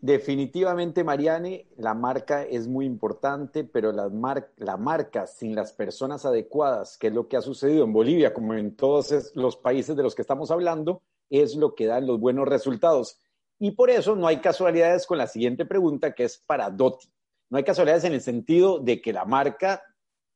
Definitivamente, 0.00 1.02
Mariane, 1.02 1.66
la 1.76 1.94
marca 1.94 2.42
es 2.44 2.68
muy 2.68 2.86
importante, 2.86 3.64
pero 3.64 3.92
la, 3.92 4.10
la 4.56 4.76
marca 4.76 5.26
sin 5.26 5.54
las 5.54 5.72
personas 5.72 6.26
adecuadas, 6.26 6.98
que 6.98 7.08
es 7.08 7.12
lo 7.12 7.28
que 7.28 7.36
ha 7.36 7.42
sucedido 7.42 7.84
en 7.84 7.92
Bolivia, 7.92 8.34
como 8.34 8.54
en 8.54 8.76
todos 8.76 9.32
los 9.34 9.56
países 9.56 9.96
de 9.96 10.02
los 10.02 10.14
que 10.14 10.22
estamos 10.22 10.50
hablando, 10.50 11.02
es 11.30 11.56
lo 11.56 11.74
que 11.74 11.86
da 11.86 12.00
los 12.00 12.20
buenos 12.20 12.48
resultados. 12.48 13.20
Y 13.58 13.72
por 13.72 13.90
eso 13.90 14.16
no 14.16 14.26
hay 14.26 14.40
casualidades 14.40 15.06
con 15.06 15.18
la 15.18 15.26
siguiente 15.26 15.64
pregunta, 15.64 16.12
que 16.12 16.24
es 16.24 16.38
para 16.38 16.70
Doti. 16.70 17.10
No 17.50 17.58
hay 17.58 17.64
casualidades 17.64 18.04
en 18.04 18.12
el 18.12 18.20
sentido 18.20 18.78
de 18.78 19.00
que 19.00 19.12
la 19.12 19.24
marca, 19.24 19.82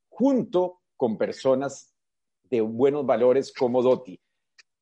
junto 0.08 0.80
con 0.96 1.16
personas 1.16 1.94
de 2.44 2.60
buenos 2.60 3.06
valores 3.06 3.52
como 3.52 3.82
Doti. 3.82 4.20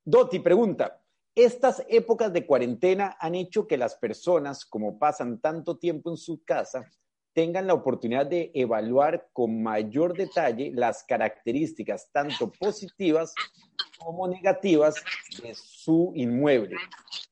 Doti 0.05 0.41
pregunta, 0.41 1.02
estas 1.35 1.85
épocas 1.89 2.33
de 2.33 2.47
cuarentena 2.47 3.17
han 3.19 3.35
hecho 3.35 3.67
que 3.67 3.79
las 3.79 3.97
personas, 3.97 4.65
como 4.65 4.99
pasan 4.99 5.41
tanto 5.41 5.79
tiempo 5.79 6.11
en 6.11 6.17
su 6.17 6.43
casa, 6.45 6.91
tengan 7.33 7.67
la 7.67 7.75
oportunidad 7.75 8.27
de 8.27 8.51
evaluar 8.55 9.29
con 9.33 9.63
mayor 9.63 10.15
detalle 10.15 10.71
las 10.75 11.05
características 11.05 12.11
tanto 12.13 12.53
positivas 12.53 13.35
como 13.99 14.29
negativas 14.29 14.97
de 15.43 15.55
su 15.55 16.13
inmueble. 16.15 16.77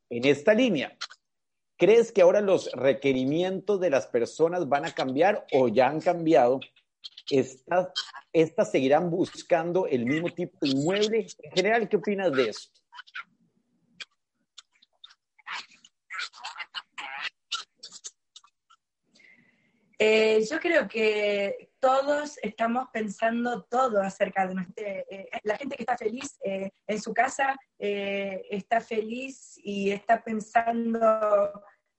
En 0.08 0.24
esta 0.24 0.54
línea, 0.54 0.96
¿crees 1.76 2.12
que 2.12 2.22
ahora 2.22 2.40
los 2.40 2.72
requerimientos 2.72 3.80
de 3.80 3.90
las 3.90 4.06
personas 4.06 4.68
van 4.68 4.86
a 4.86 4.94
cambiar 4.94 5.46
o 5.52 5.68
ya 5.68 5.88
han 5.88 6.00
cambiado? 6.00 6.60
¿Estas, 7.30 8.70
seguirán 8.70 9.10
buscando 9.10 9.86
el 9.86 10.06
mismo 10.06 10.30
tipo 10.30 10.56
de 10.62 10.70
inmueble? 10.70 11.26
En 11.38 11.52
general, 11.52 11.88
¿qué 11.88 11.96
opinas 11.96 12.32
de 12.32 12.48
esto? 12.48 12.80
Eh, 20.02 20.46
yo 20.50 20.58
creo 20.60 20.88
que 20.88 21.72
todos 21.78 22.38
estamos 22.42 22.88
pensando 22.90 23.64
todo 23.64 24.00
acerca 24.00 24.46
de 24.46 25.04
eh, 25.10 25.28
la 25.42 25.58
gente 25.58 25.76
que 25.76 25.82
está 25.82 25.94
feliz 25.98 26.38
eh, 26.42 26.70
en 26.86 27.02
su 27.02 27.12
casa, 27.12 27.54
está 27.78 28.80
feliz 28.80 29.60
y 29.62 29.90
está 29.90 30.24
pensando 30.24 31.52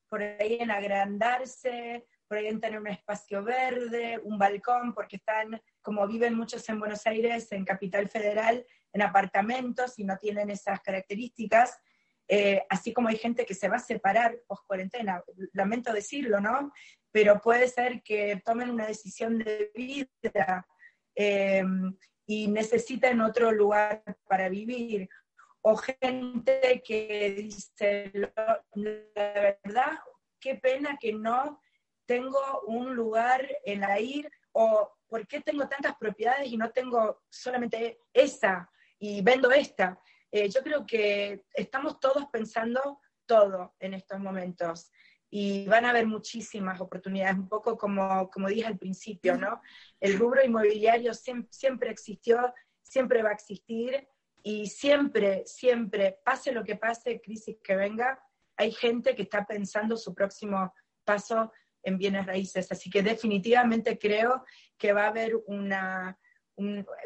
por 0.10 0.24
ahí 0.24 0.58
en 0.60 0.72
agrandarse, 0.72 2.08
por 2.28 2.40
ahí 2.40 2.48
en 2.48 2.60
tener 2.60 2.80
un 2.80 2.88
espacio 2.88 3.44
verde, 3.44 4.20
un 4.24 4.40
balcón, 4.40 4.96
porque 4.96 5.18
están, 5.18 5.62
como 5.84 6.08
viven 6.08 6.34
muchos 6.34 6.68
en 6.70 6.80
Buenos 6.80 7.06
Aires, 7.06 7.52
en 7.52 7.66
Capital 7.66 8.10
Federal, 8.10 8.66
en 8.94 9.02
apartamentos 9.04 10.00
y 10.00 10.06
no 10.06 10.18
tienen 10.18 10.50
esas 10.50 10.82
características. 10.82 11.80
así 12.70 12.94
como 12.94 13.10
hay 13.10 13.18
gente 13.18 13.46
que 13.46 13.54
se 13.54 13.68
va 13.70 13.76
a 13.76 13.80
separar 13.80 14.40
post 14.48 14.66
cuarentena, 14.66 15.24
lamento 15.54 15.94
decirlo, 15.94 16.40
¿no? 16.40 16.72
Pero 17.12 17.40
puede 17.42 17.68
ser 17.68 18.02
que 18.02 18.42
tomen 18.46 18.70
una 18.70 18.88
decisión 18.88 19.38
de 19.40 19.72
vida 19.76 20.68
eh, 21.16 21.64
y 22.26 22.48
necesiten 22.48 23.22
otro 23.22 23.52
lugar 23.52 24.04
para 24.28 24.50
vivir. 24.50 25.10
O 25.62 25.76
gente 25.76 26.82
que 26.86 27.36
dice, 27.38 28.12
la 28.14 28.64
verdad, 29.16 30.00
qué 30.40 30.56
pena 30.56 30.98
que 31.00 31.14
no 31.14 31.62
tengo 32.06 32.62
un 32.68 32.96
lugar 32.96 33.48
en 33.64 33.82
la 33.82 34.00
IR, 34.00 34.30
o 34.54 34.92
por 35.08 35.28
qué 35.28 35.42
tengo 35.42 35.68
tantas 35.68 35.96
propiedades 35.98 36.48
y 36.52 36.58
no 36.58 36.72
tengo 36.72 37.22
solamente 37.30 38.00
esa 38.14 38.70
y 38.98 39.22
vendo 39.22 39.52
esta. 39.52 40.00
Eh, 40.32 40.50
yo 40.50 40.62
creo 40.62 40.86
que 40.86 41.46
estamos 41.54 42.00
todos 42.00 42.26
pensando 42.32 43.02
todo 43.26 43.76
en 43.80 43.94
estos 43.94 44.20
momentos 44.20 44.92
y 45.34 45.66
van 45.66 45.86
a 45.86 45.92
haber 45.92 46.06
muchísimas 46.06 46.82
oportunidades, 46.82 47.38
un 47.38 47.48
poco 47.48 47.78
como, 47.78 48.30
como 48.30 48.50
dije 48.50 48.68
al 48.68 48.78
principio, 48.78 49.38
¿no? 49.38 49.62
El 50.02 50.20
rubro 50.20 50.44
inmobiliario 50.44 51.14
siempre, 51.14 51.90
existió, 51.90 52.54
siempre 52.82 53.24
va 53.24 53.30
a 53.30 53.34
existir 53.34 54.10
y 54.44 54.68
siempre, 54.68 55.44
siempre, 55.46 56.20
pase 56.26 56.52
lo 56.52 56.66
que 56.66 56.76
pase, 56.76 57.22
crisis 57.22 57.56
que 57.64 57.78
venga, 57.78 58.22
hay 58.58 58.74
gente 58.74 59.16
que 59.16 59.22
está 59.22 59.46
pensando 59.46 59.96
su 59.96 60.14
próximo 60.14 60.74
paso 61.06 61.54
en 61.82 61.98
bienes 61.98 62.26
raíces. 62.26 62.70
Así 62.70 62.90
que 62.90 63.02
definitivamente 63.02 63.98
creo 63.98 64.44
que 64.78 64.92
va 64.92 65.06
a 65.06 65.10
haber 65.10 65.38
una, 65.48 66.20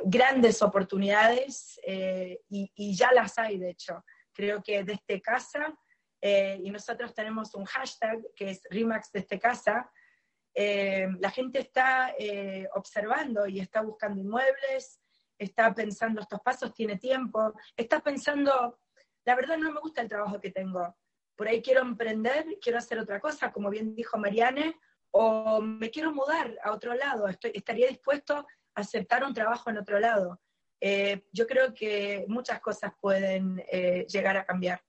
grandes 0.03 0.63
oportunidades 0.63 1.79
eh, 1.85 2.41
y, 2.49 2.71
y, 2.75 2.95
ya 2.95 3.11
las 3.11 3.37
hay, 3.37 3.59
de 3.59 3.69
hecho. 3.69 4.03
Creo 4.33 4.63
que 4.63 4.83
desde 4.83 5.21
casa 5.21 5.77
eh, 6.27 6.59
y 6.63 6.71
nosotros 6.71 7.13
tenemos 7.13 7.53
un 7.53 7.65
hashtag 7.65 8.19
que 8.35 8.49
es 8.49 8.63
RIMAX 8.71 9.11
desde 9.11 9.39
casa. 9.39 9.91
Eh, 10.55 11.07
la 11.19 11.29
gente 11.29 11.59
está 11.59 12.15
eh, 12.17 12.67
observando 12.73 13.45
y 13.45 13.59
está 13.59 13.81
buscando 13.81 14.19
inmuebles, 14.19 14.99
está 15.37 15.71
pensando 15.71 16.21
estos 16.21 16.39
pasos, 16.41 16.73
tiene 16.73 16.97
tiempo, 16.97 17.53
está 17.77 17.99
pensando, 17.99 18.79
la 19.23 19.35
verdad 19.35 19.59
no 19.59 19.71
me 19.71 19.79
gusta 19.79 20.01
el 20.01 20.09
trabajo 20.09 20.41
que 20.41 20.49
tengo, 20.49 20.97
por 21.35 21.47
ahí 21.47 21.61
quiero 21.61 21.81
emprender, 21.81 22.57
quiero 22.59 22.79
hacer 22.79 22.97
otra 22.97 23.19
cosa, 23.19 23.51
como 23.51 23.69
bien 23.69 23.93
dijo 23.93 24.17
Mariane, 24.17 24.79
o 25.11 25.61
me 25.61 25.91
quiero 25.91 26.11
mudar 26.11 26.57
a 26.63 26.71
otro 26.71 26.95
lado, 26.95 27.27
Estoy, 27.27 27.51
estaría 27.53 27.87
dispuesto 27.87 28.35
a 28.73 28.81
aceptar 28.81 29.23
un 29.23 29.35
trabajo 29.35 29.69
en 29.69 29.77
otro 29.77 29.99
lado. 29.99 30.41
yo 31.31 31.45
creo 31.45 31.71
que 31.71 32.25
muchas 32.27 32.59
cosas 32.61 32.93
pueden 32.99 33.57
llegar 34.07 34.37
a 34.37 34.45
cambiar. 34.45 34.81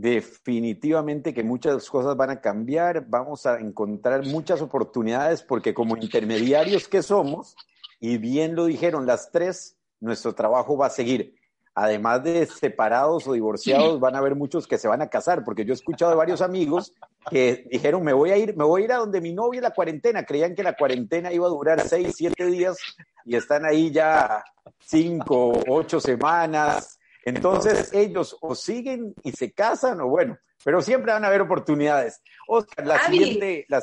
Definitivamente 0.00 1.34
que 1.34 1.44
muchas 1.44 1.90
cosas 1.90 2.16
van 2.16 2.30
a 2.30 2.40
cambiar, 2.40 3.04
vamos 3.06 3.44
a 3.44 3.60
encontrar 3.60 4.24
muchas 4.24 4.62
oportunidades 4.62 5.42
porque 5.42 5.74
como 5.74 5.94
intermediarios 5.94 6.88
que 6.88 7.02
somos, 7.02 7.54
y 8.00 8.16
bien 8.16 8.54
lo 8.54 8.64
dijeron 8.64 9.04
las 9.04 9.30
tres, 9.30 9.76
nuestro 10.00 10.34
trabajo 10.34 10.74
va 10.78 10.86
a 10.86 10.90
seguir. 10.90 11.34
además 11.74 12.22
de 12.24 12.46
separados 12.46 13.26
o 13.26 13.32
divorciados, 13.32 14.00
van 14.00 14.14
a 14.14 14.18
haber 14.18 14.34
muchos 14.34 14.66
que 14.66 14.78
se 14.78 14.88
van 14.88 15.02
a 15.02 15.08
casar, 15.08 15.44
porque 15.44 15.64
yo 15.64 15.72
he 15.72 15.74
escuchado 15.74 16.10
de 16.10 16.16
varios 16.16 16.42
amigos 16.42 16.92
que 17.30 17.66
dijeron, 17.70 18.02
me 18.02 18.12
voy 18.12 18.30
a 18.30 18.36
ir, 18.36 18.56
me 18.56 18.64
voy 18.64 18.82
a 18.82 18.84
ir 18.86 18.92
a 18.92 18.98
donde 18.98 19.20
mi 19.20 19.32
novia 19.32 19.60
la 19.60 19.70
cuarentena, 19.70 20.24
creían 20.24 20.54
que 20.54 20.62
la 20.62 20.76
cuarentena 20.76 21.32
iba 21.32 21.46
a 21.46 21.50
durar 21.50 21.80
seis, 21.88 22.14
siete 22.16 22.46
días 22.46 22.76
y 23.24 23.36
están 23.36 23.64
ahí 23.64 23.90
ya 23.90 24.44
cinco, 24.78 25.52
ocho 25.68 26.00
semanas. 26.00 26.99
Entonces 27.24 27.92
ellos 27.92 28.36
o 28.40 28.54
siguen 28.54 29.14
y 29.22 29.32
se 29.32 29.52
casan 29.52 30.00
o 30.00 30.08
bueno, 30.08 30.38
pero 30.64 30.80
siempre 30.80 31.12
van 31.12 31.24
a 31.24 31.28
haber 31.28 31.42
oportunidades. 31.42 32.22
Oscar, 32.48 32.86
la 32.86 32.98
siguiente, 33.06 33.66
la 33.68 33.82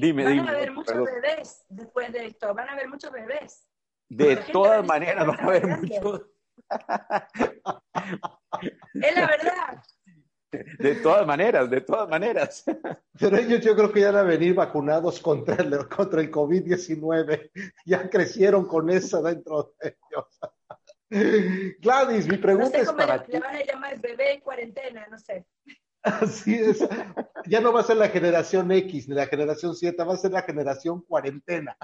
dime, 0.00 0.24
van 0.24 0.40
a 0.40 0.50
haber 0.50 0.72
muchos 0.72 1.04
bebés 1.04 1.64
después 1.68 2.12
de 2.12 2.26
esto, 2.26 2.54
van 2.54 2.68
a 2.68 2.72
haber 2.72 2.88
muchos 2.88 3.12
bebés. 3.12 3.66
De 4.08 4.36
todas 4.36 4.86
maneras 4.86 5.26
van 5.26 5.40
a 5.40 5.44
haber 5.44 5.66
muchos. 5.66 6.22
es 8.94 9.14
la 9.16 9.26
verdad. 9.26 9.82
De 10.50 10.94
todas 10.96 11.26
maneras, 11.26 11.68
de 11.68 11.82
todas 11.82 12.08
maneras. 12.08 12.64
Pero 13.18 13.36
ellos 13.36 13.60
yo 13.60 13.76
creo 13.76 13.92
que 13.92 14.00
ya 14.00 14.12
van 14.12 14.24
a 14.24 14.28
venir 14.28 14.54
vacunados 14.54 15.20
contra 15.20 15.56
el, 15.56 15.86
contra 15.88 16.22
el 16.22 16.30
COVID-19. 16.30 17.50
Ya 17.84 18.08
crecieron 18.08 18.66
con 18.66 18.88
eso 18.88 19.22
dentro 19.22 19.74
de 19.80 19.98
ellos. 20.10 20.38
Gladys, 21.80 22.28
mi 22.28 22.36
pregunta 22.36 22.78
es 22.78 22.92
para 22.92 23.18
le, 23.18 23.26
le 23.28 23.40
van 23.40 23.56
a 23.56 23.64
llamar 23.64 23.98
bebé 24.00 24.34
en 24.34 24.40
cuarentena, 24.40 25.06
no 25.10 25.18
sé. 25.18 25.46
Así 26.02 26.54
es. 26.54 26.86
Ya 27.46 27.60
no 27.60 27.72
va 27.72 27.80
a 27.80 27.84
ser 27.84 27.96
la 27.96 28.08
generación 28.08 28.70
X 28.70 29.08
ni 29.08 29.14
la 29.14 29.26
generación 29.26 29.74
Z, 29.74 30.04
va 30.04 30.14
a 30.14 30.18
ser 30.18 30.32
la 30.32 30.42
generación 30.42 31.02
cuarentena. 31.02 31.76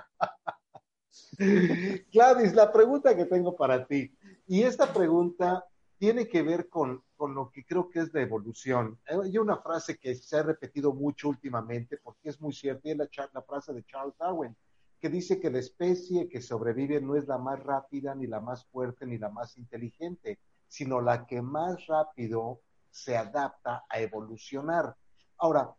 Gladys, 2.13 2.55
la 2.55 2.73
pregunta 2.73 3.17
que 3.17 3.25
tengo 3.25 3.57
para 3.57 3.87
ti, 3.87 4.15
y 4.47 4.63
esta 4.63 4.93
pregunta 4.93 5.65
tiene 5.99 6.29
que 6.29 6.43
ver 6.43 6.69
con, 6.69 7.03
con 7.17 7.35
lo 7.35 7.51
que 7.51 7.65
creo 7.65 7.89
que 7.89 8.01
es 8.01 8.13
de 8.13 8.23
evolución. 8.23 9.01
Hay 9.07 9.39
una 9.39 9.57
frase 9.59 9.97
que 9.99 10.15
se 10.15 10.37
ha 10.37 10.43
repetido 10.43 10.93
mucho 10.93 11.29
últimamente 11.29 11.99
porque 12.03 12.29
es 12.29 12.41
muy 12.41 12.53
cierta, 12.53 12.89
y 12.89 12.93
es 12.93 12.99
la, 12.99 13.09
la 13.33 13.43
frase 13.43 13.73
de 13.73 13.85
Charles 13.85 14.17
Darwin, 14.19 14.57
que 15.05 15.11
dice 15.11 15.39
que 15.39 15.51
la 15.51 15.59
especie 15.59 16.31
que 16.31 16.41
sobrevive 16.41 16.99
no 16.99 17.15
es 17.15 17.29
la 17.29 17.37
más 17.37 17.63
rápida, 17.63 18.15
ni 18.15 18.27
la 18.27 18.41
más 18.41 18.65
fuerte, 18.65 19.05
ni 19.05 19.19
la 19.19 19.29
más 19.29 19.59
inteligente, 19.59 20.39
sino 20.67 20.99
la 21.03 21.27
que 21.27 21.43
más 21.43 21.87
rápido 21.89 22.63
se 22.89 23.15
adapta 23.15 23.85
a 23.87 24.01
evolucionar. 24.01 24.97
Ahora, 25.37 25.75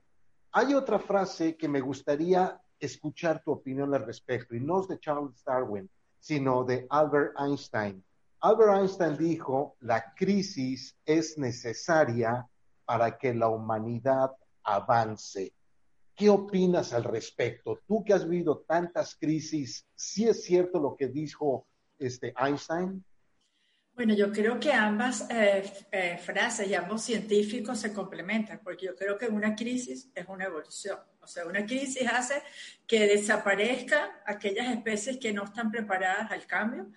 hay 0.51 0.75
otra 0.75 0.99
frase 0.99 1.57
que 1.57 1.67
me 1.67 1.81
gustaría 1.81 2.61
escuchar 2.79 3.41
tu 3.43 3.53
opinión 3.53 3.95
al 3.95 4.05
respecto, 4.05 4.53
y 4.53 4.59
no 4.59 4.81
es 4.81 4.89
de 4.89 4.99
Charles 4.99 5.43
Darwin, 5.43 5.89
sino 6.19 6.63
de 6.63 6.85
Albert 6.91 7.33
Einstein. 7.39 8.05
Albert 8.41 8.77
Einstein 8.77 9.17
dijo, 9.17 9.75
la 9.79 10.13
crisis 10.13 10.95
es 11.03 11.35
necesaria 11.39 12.47
para 12.85 13.17
que 13.17 13.33
la 13.33 13.47
humanidad 13.47 14.33
avance. 14.61 15.51
¿Qué 16.15 16.29
opinas 16.29 16.93
al 16.93 17.03
respecto? 17.03 17.81
Tú 17.85 18.03
que 18.03 18.13
has 18.13 18.27
vivido 18.27 18.63
tantas 18.67 19.15
crisis, 19.15 19.85
¿sí 19.95 20.27
es 20.27 20.43
cierto 20.43 20.79
lo 20.79 20.95
que 20.95 21.07
dijo 21.07 21.67
este 21.99 22.33
Einstein? 22.37 23.03
Bueno, 23.95 24.13
yo 24.13 24.31
creo 24.31 24.59
que 24.59 24.73
ambas 24.73 25.25
eh, 25.29 25.63
eh, 25.91 26.17
frases 26.17 26.67
y 26.67 26.73
ambos 26.73 27.01
científicos 27.01 27.79
se 27.79 27.93
complementan, 27.93 28.59
porque 28.63 28.87
yo 28.87 28.95
creo 28.95 29.17
que 29.17 29.27
una 29.27 29.55
crisis 29.55 30.09
es 30.13 30.25
una 30.27 30.45
evolución. 30.45 30.99
O 31.21 31.27
sea, 31.27 31.45
una 31.45 31.65
crisis 31.65 32.07
hace 32.11 32.41
que 32.85 33.07
desaparezcan 33.07 34.09
aquellas 34.25 34.67
especies 34.67 35.17
que 35.17 35.33
no 35.33 35.45
están 35.45 35.71
preparadas 35.71 36.29
al 36.31 36.45
cambio 36.45 36.91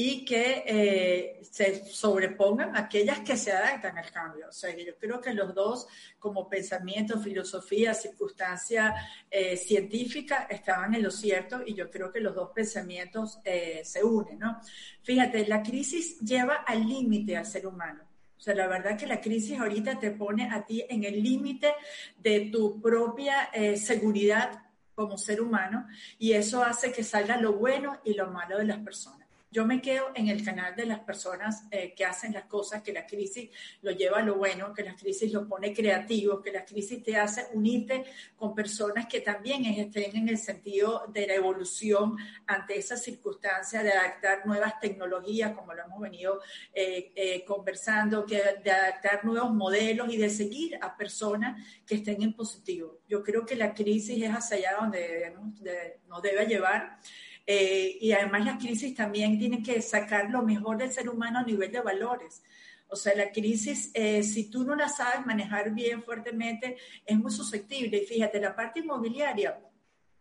y 0.00 0.24
que 0.24 0.62
eh, 0.64 1.40
se 1.42 1.84
sobrepongan 1.86 2.76
aquellas 2.76 3.18
que 3.18 3.36
se 3.36 3.50
adaptan 3.50 3.98
al 3.98 4.08
cambio. 4.12 4.46
O 4.48 4.52
sea, 4.52 4.70
yo 4.76 4.96
creo 4.96 5.20
que 5.20 5.34
los 5.34 5.52
dos, 5.56 5.88
como 6.20 6.48
pensamiento, 6.48 7.18
filosofía, 7.20 7.92
circunstancia 7.94 8.94
eh, 9.28 9.56
científica, 9.56 10.46
estaban 10.48 10.94
en 10.94 11.02
lo 11.02 11.10
cierto 11.10 11.62
y 11.66 11.74
yo 11.74 11.90
creo 11.90 12.12
que 12.12 12.20
los 12.20 12.32
dos 12.32 12.50
pensamientos 12.54 13.40
eh, 13.44 13.80
se 13.84 14.04
unen, 14.04 14.38
¿no? 14.38 14.60
Fíjate, 15.02 15.48
la 15.48 15.64
crisis 15.64 16.20
lleva 16.20 16.62
al 16.64 16.86
límite 16.86 17.36
al 17.36 17.46
ser 17.46 17.66
humano. 17.66 18.04
O 18.36 18.40
sea, 18.40 18.54
la 18.54 18.68
verdad 18.68 18.96
que 18.96 19.08
la 19.08 19.20
crisis 19.20 19.58
ahorita 19.58 19.98
te 19.98 20.12
pone 20.12 20.48
a 20.48 20.64
ti 20.64 20.84
en 20.88 21.02
el 21.02 21.20
límite 21.20 21.72
de 22.16 22.50
tu 22.52 22.80
propia 22.80 23.50
seguridad 23.74 24.62
como 24.94 25.18
ser 25.18 25.40
humano 25.40 25.88
y 26.20 26.34
eso 26.34 26.62
hace 26.62 26.92
que 26.92 27.02
salga 27.02 27.36
lo 27.36 27.54
bueno 27.54 28.00
y 28.04 28.14
lo 28.14 28.30
malo 28.30 28.58
de 28.58 28.64
las 28.64 28.78
personas. 28.78 29.27
Yo 29.50 29.64
me 29.64 29.80
quedo 29.80 30.10
en 30.14 30.28
el 30.28 30.44
canal 30.44 30.76
de 30.76 30.84
las 30.84 31.00
personas 31.00 31.64
eh, 31.70 31.94
que 31.96 32.04
hacen 32.04 32.34
las 32.34 32.44
cosas, 32.44 32.82
que 32.82 32.92
la 32.92 33.06
crisis 33.06 33.48
lo 33.80 33.92
lleva 33.92 34.18
a 34.18 34.22
lo 34.22 34.34
bueno, 34.34 34.74
que 34.74 34.82
la 34.82 34.94
crisis 34.94 35.32
lo 35.32 35.48
pone 35.48 35.72
creativo, 35.72 36.42
que 36.42 36.52
la 36.52 36.66
crisis 36.66 37.02
te 37.02 37.16
hace 37.16 37.46
unirte 37.54 38.04
con 38.36 38.54
personas 38.54 39.06
que 39.06 39.22
también 39.22 39.64
estén 39.64 40.14
en 40.14 40.28
el 40.28 40.36
sentido 40.36 41.06
de 41.08 41.26
la 41.26 41.34
evolución 41.34 42.16
ante 42.46 42.76
esa 42.76 42.98
circunstancia 42.98 43.82
de 43.82 43.90
adaptar 43.90 44.44
nuevas 44.46 44.78
tecnologías, 44.80 45.56
como 45.56 45.72
lo 45.72 45.82
hemos 45.82 46.00
venido 46.00 46.42
eh, 46.74 47.12
eh, 47.14 47.42
conversando, 47.46 48.26
que 48.26 48.42
de 48.62 48.70
adaptar 48.70 49.24
nuevos 49.24 49.50
modelos 49.54 50.12
y 50.12 50.18
de 50.18 50.28
seguir 50.28 50.78
a 50.82 50.94
personas 50.94 51.66
que 51.86 51.94
estén 51.94 52.22
en 52.22 52.34
positivo. 52.34 52.98
Yo 53.08 53.22
creo 53.22 53.46
que 53.46 53.56
la 53.56 53.72
crisis 53.72 54.22
es 54.22 54.30
hacia 54.30 54.58
allá 54.58 54.76
donde 54.78 55.34
nos 56.06 56.22
debe 56.22 56.44
llevar. 56.44 56.98
Eh, 57.50 57.96
y 58.02 58.12
además 58.12 58.44
la 58.44 58.58
crisis 58.58 58.94
también 58.94 59.38
tiene 59.38 59.62
que 59.62 59.80
sacar 59.80 60.28
lo 60.28 60.42
mejor 60.42 60.76
del 60.76 60.92
ser 60.92 61.08
humano 61.08 61.38
a 61.38 61.42
nivel 61.42 61.72
de 61.72 61.80
valores. 61.80 62.42
O 62.88 62.94
sea, 62.94 63.14
la 63.16 63.32
crisis, 63.32 63.90
eh, 63.94 64.22
si 64.22 64.50
tú 64.50 64.64
no 64.64 64.76
la 64.76 64.90
sabes 64.90 65.24
manejar 65.24 65.72
bien 65.72 66.02
fuertemente, 66.02 66.76
es 67.06 67.18
muy 67.18 67.32
susceptible. 67.32 68.02
Y 68.02 68.06
fíjate, 68.06 68.38
la 68.38 68.54
parte 68.54 68.80
inmobiliaria 68.80 69.58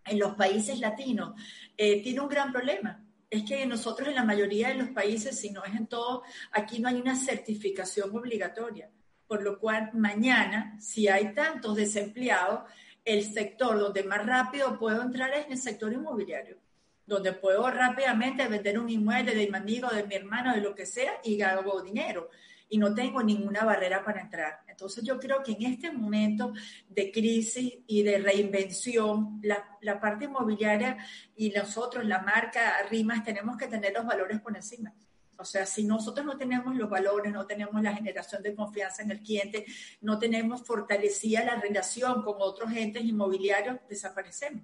en 0.05 0.19
los 0.19 0.35
países 0.35 0.79
latinos 0.79 1.33
eh, 1.75 2.01
tiene 2.01 2.21
un 2.21 2.29
gran 2.29 2.53
problema. 2.53 3.03
Es 3.29 3.43
que 3.43 3.65
nosotros 3.65 4.07
en 4.07 4.15
la 4.15 4.23
mayoría 4.23 4.69
de 4.69 4.75
los 4.75 4.89
países, 4.91 5.37
si 5.37 5.49
no 5.49 5.65
es 5.65 5.75
en 5.75 5.87
todo, 5.87 6.23
aquí 6.53 6.79
no 6.79 6.87
hay 6.87 6.95
una 6.95 7.17
certificación 7.17 8.15
obligatoria. 8.15 8.89
Por 9.27 9.43
lo 9.43 9.59
cual, 9.59 9.89
mañana, 9.95 10.79
si 10.79 11.09
hay 11.09 11.33
tantos 11.33 11.75
desempleados, 11.75 12.61
el 13.03 13.25
sector 13.25 13.77
donde 13.77 14.03
más 14.03 14.25
rápido 14.25 14.79
puedo 14.79 15.01
entrar 15.01 15.33
es 15.33 15.47
en 15.47 15.51
el 15.51 15.57
sector 15.57 15.91
inmobiliario 15.91 16.65
donde 17.07 17.31
puedo 17.31 17.71
rápidamente 17.71 18.45
vender 18.47 18.77
un 18.77 18.89
inmueble 18.89 19.33
de 19.33 19.47
mi 19.47 19.57
amigo, 19.57 19.87
de 19.89 20.03
mi 20.03 20.15
hermano, 20.15 20.53
de 20.53 20.61
lo 20.61 20.75
que 20.75 20.85
sea, 20.85 21.13
y 21.23 21.41
hago 21.41 21.81
dinero. 21.81 22.29
Y 22.69 22.77
no 22.77 22.93
tengo 22.93 23.23
ninguna 23.23 23.63
barrera 23.63 24.03
para 24.03 24.19
entrar. 24.19 24.59
Entonces 24.67 25.05
yo 25.05 25.17
creo 25.17 25.41
que 25.41 25.53
en 25.53 25.63
este 25.63 25.89
momento 25.89 26.53
de 26.89 27.09
crisis 27.09 27.75
y 27.87 28.03
de 28.03 28.17
reinvención, 28.17 29.39
la, 29.41 30.01
parte 30.01 30.25
inmobiliaria 30.25 30.97
y 31.37 31.49
nosotros, 31.49 32.03
la 32.03 32.19
marca 32.19 32.73
RIMAS, 32.89 33.23
tenemos 33.23 33.55
que 33.55 33.67
tener 33.67 33.93
los 33.93 34.05
valores 34.05 34.41
por 34.41 34.53
encima. 34.53 34.93
O 35.39 35.45
sea, 35.45 35.65
si 35.65 35.85
nosotros 35.85 36.25
no 36.25 36.35
tenemos 36.35 36.75
los 36.75 36.89
valores, 36.89 37.31
no 37.31 37.45
tenemos 37.45 37.81
la 37.81 37.93
generación 37.93 38.43
de 38.43 38.53
confianza 38.53 39.01
en 39.01 39.11
el 39.11 39.21
cliente, 39.21 39.65
no 40.01 40.19
tenemos 40.19 40.65
fortalecida 40.65 41.45
la 41.45 41.55
relación 41.55 42.21
con 42.21 42.35
otros 42.39 42.73
entes 42.73 43.05
inmobiliarios, 43.05 43.77
desaparecemos. 43.87 44.63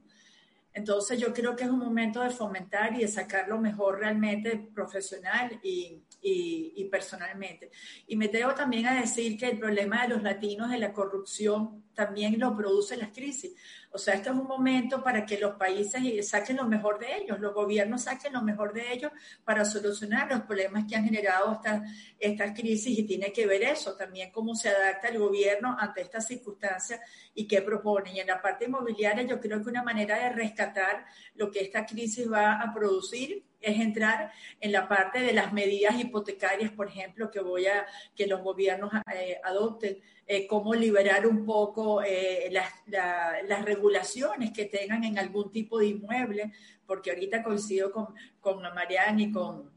Entonces 0.73 1.19
yo 1.19 1.33
creo 1.33 1.55
que 1.55 1.65
es 1.65 1.69
un 1.69 1.79
momento 1.79 2.21
de 2.21 2.31
fomentar 2.31 2.93
y 2.95 3.01
de 3.01 3.07
sacar 3.07 3.47
lo 3.47 3.59
mejor 3.59 3.99
realmente 3.99 4.69
profesional 4.73 5.59
y, 5.61 6.01
y, 6.21 6.85
personalmente. 6.85 7.69
Y 8.07 8.15
me 8.15 8.25
atrevo 8.25 8.53
también 8.53 8.87
a 8.87 8.99
decir 8.99 9.37
que 9.37 9.47
el 9.47 9.59
problema 9.59 10.03
de 10.03 10.09
los 10.09 10.23
latinos 10.23 10.71
de 10.71 10.79
la 10.79 10.93
corrupción 10.93 11.83
también 11.93 12.39
lo 12.39 12.55
produce 12.55 12.97
las 12.97 13.09
crisis. 13.09 13.53
O 13.91 13.97
sea, 13.97 14.15
este 14.15 14.29
es 14.29 14.35
un 14.35 14.47
momento 14.47 15.03
para 15.03 15.25
que 15.25 15.37
los 15.37 15.55
países 15.55 16.27
saquen 16.27 16.57
lo 16.57 16.65
mejor 16.65 16.97
de 16.97 17.15
ellos, 17.17 17.39
los 17.39 17.53
gobiernos 17.53 18.03
saquen 18.03 18.33
lo 18.33 18.41
mejor 18.41 18.73
de 18.73 18.91
ellos 18.91 19.11
para 19.43 19.63
solucionar 19.65 20.27
los 20.31 20.41
problemas 20.41 20.85
que 20.89 20.95
han 20.95 21.05
generado 21.05 21.53
estas 21.53 21.83
esta 22.19 22.53
crisis 22.53 22.97
y 22.97 23.03
tiene 23.03 23.31
que 23.31 23.45
ver 23.45 23.63
eso 23.63 23.95
también, 23.95 24.31
cómo 24.31 24.55
se 24.55 24.69
adapta 24.69 25.09
el 25.09 25.19
gobierno 25.19 25.75
ante 25.79 26.01
estas 26.01 26.25
circunstancias 26.25 27.01
y 27.35 27.47
qué 27.47 27.61
propone. 27.61 28.13
Y 28.13 28.19
en 28.19 28.27
la 28.27 28.41
parte 28.41 28.65
inmobiliaria 28.65 29.23
yo 29.23 29.39
creo 29.39 29.61
que 29.61 29.69
una 29.69 29.83
manera 29.83 30.17
de 30.17 30.29
rescatar 30.29 31.05
lo 31.35 31.51
que 31.51 31.61
esta 31.61 31.85
crisis 31.85 32.31
va 32.31 32.61
a 32.61 32.73
producir 32.73 33.43
es 33.63 33.79
entrar 33.79 34.31
en 34.59 34.71
la 34.71 34.87
parte 34.87 35.19
de 35.19 35.33
las 35.33 35.53
medidas 35.53 35.97
hipotecarias, 35.99 36.71
por 36.71 36.89
ejemplo, 36.89 37.31
que 37.31 37.39
voy 37.39 37.65
a 37.65 37.85
que 38.15 38.27
los 38.27 38.41
gobiernos 38.41 38.91
eh, 39.13 39.39
adopten, 39.43 39.99
eh, 40.25 40.47
cómo 40.47 40.73
liberar 40.73 41.27
un 41.27 41.45
poco 41.45 42.01
eh, 42.01 42.49
las, 42.51 42.71
las, 42.87 43.65
regulaciones 43.65 44.51
que 44.51 44.65
tengan 44.65 45.03
en 45.03 45.19
algún 45.19 45.51
tipo 45.51 45.79
de 45.79 45.87
inmueble, 45.87 46.51
porque 46.85 47.11
ahorita 47.11 47.43
coincido 47.43 47.91
con, 47.91 48.07
con 48.39 48.61
Marianne 48.61 49.23
y 49.23 49.31
con, 49.31 49.71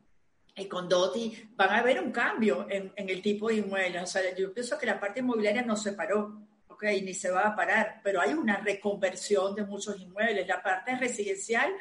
y 0.57 0.67
con 0.67 0.89
Doti, 0.89 1.51
van 1.55 1.71
a 1.71 1.79
haber 1.79 2.01
un 2.01 2.13
cambio 2.13 2.67
en, 2.69 2.93
en 2.97 3.11
el 3.11 3.23
tipo 3.23 3.49
de 3.49 3.57
inmuebles. 3.57 4.03
O 4.03 4.07
sea, 4.07 4.35
yo 4.35 4.53
pienso 4.53 4.79
que 4.79 4.87
la 4.87 5.01
parte 5.01 5.21
inmobiliaria 5.21 5.63
no 5.63 5.77
se 5.77 5.93
paró 5.93 6.47
ok, 6.77 6.85
ni 7.03 7.15
se 7.15 7.31
va 7.31 7.49
a 7.49 7.57
parar, 7.57 8.01
pero 8.05 8.21
hay 8.21 8.35
una 8.35 8.59
reconversión 8.59 9.55
de 9.55 9.65
muchos 9.65 9.99
inmuebles. 9.99 10.47
La 10.47 10.63
parte 10.63 10.95
residencial 10.97 11.73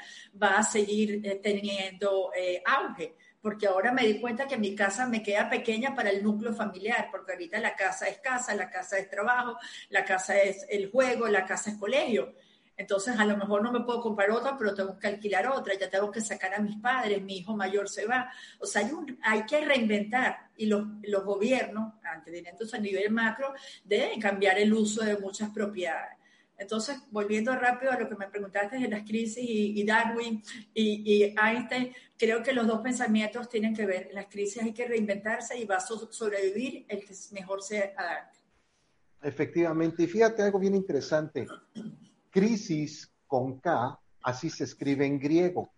va 0.41 0.57
a 0.57 0.63
seguir 0.63 1.19
eh, 1.23 1.39
teniendo 1.43 2.31
eh, 2.33 2.63
auge 2.65 3.15
porque 3.45 3.67
ahora 3.67 3.91
me 3.91 4.07
di 4.07 4.19
cuenta 4.19 4.47
que 4.47 4.57
mi 4.57 4.73
casa 4.73 5.05
me 5.05 5.21
queda 5.21 5.47
pequeña 5.47 5.93
para 5.93 6.09
el 6.09 6.23
núcleo 6.23 6.51
familiar, 6.51 7.09
porque 7.11 7.33
ahorita 7.33 7.59
la 7.59 7.75
casa 7.75 8.07
es 8.07 8.17
casa, 8.17 8.55
la 8.55 8.71
casa 8.71 8.97
es 8.97 9.07
trabajo, 9.07 9.55
la 9.89 10.03
casa 10.03 10.35
es 10.39 10.65
el 10.67 10.89
juego, 10.89 11.27
la 11.27 11.45
casa 11.45 11.69
es 11.69 11.77
colegio. 11.77 12.33
Entonces, 12.75 13.15
a 13.19 13.23
lo 13.23 13.37
mejor 13.37 13.61
no 13.61 13.71
me 13.71 13.81
puedo 13.81 14.01
comprar 14.01 14.31
otra, 14.31 14.57
pero 14.57 14.73
tengo 14.73 14.97
que 14.97 15.05
alquilar 15.05 15.45
otra, 15.45 15.75
ya 15.75 15.87
tengo 15.91 16.09
que 16.09 16.21
sacar 16.21 16.55
a 16.55 16.59
mis 16.59 16.77
padres, 16.77 17.21
mi 17.21 17.37
hijo 17.37 17.55
mayor 17.55 17.87
se 17.87 18.07
va. 18.07 18.31
O 18.57 18.65
sea, 18.65 18.81
hay, 18.81 18.91
hay 19.21 19.45
que 19.45 19.63
reinventar 19.63 20.49
y 20.57 20.65
los, 20.65 20.83
los 21.03 21.23
gobiernos, 21.23 21.93
entonces 22.25 22.73
a 22.73 22.81
nivel 22.81 23.11
macro, 23.11 23.53
deben 23.83 24.19
cambiar 24.19 24.57
el 24.57 24.73
uso 24.73 25.03
de 25.03 25.17
muchas 25.17 25.51
propiedades. 25.51 26.14
Entonces, 26.57 26.97
volviendo 27.11 27.53
rápido 27.55 27.91
a 27.91 27.99
lo 27.99 28.07
que 28.07 28.15
me 28.15 28.27
preguntaste 28.27 28.77
de 28.79 28.87
las 28.87 29.03
crisis 29.03 29.43
y, 29.45 29.83
Darwin 29.85 30.41
y, 30.73 31.35
Einstein, 31.37 31.93
creo 32.17 32.41
que 32.41 32.53
los 32.53 32.65
dos 32.65 32.81
pensamientos 32.81 33.49
tienen 33.49 33.75
que 33.75 33.85
ver. 33.85 34.07
En 34.07 34.15
las 34.15 34.27
crisis 34.27 34.63
hay 34.63 34.73
que 34.73 34.87
reinventarse 34.87 35.57
y 35.57 35.65
va 35.65 35.77
a 35.77 35.79
sobrevivir 35.79 36.85
el 36.87 37.05
que 37.05 37.13
mejor 37.31 37.61
se 37.61 37.93
adapte. 37.97 38.39
Efectivamente, 39.21 40.03
y 40.03 40.07
fíjate 40.07 40.43
algo 40.43 40.59
bien 40.59 40.75
interesante. 40.75 41.45
Crisis 42.29 43.11
con 43.27 43.59
K, 43.59 43.99
así 44.21 44.49
se 44.49 44.63
escribe 44.63 45.05
en 45.05 45.19
griego. 45.19 45.71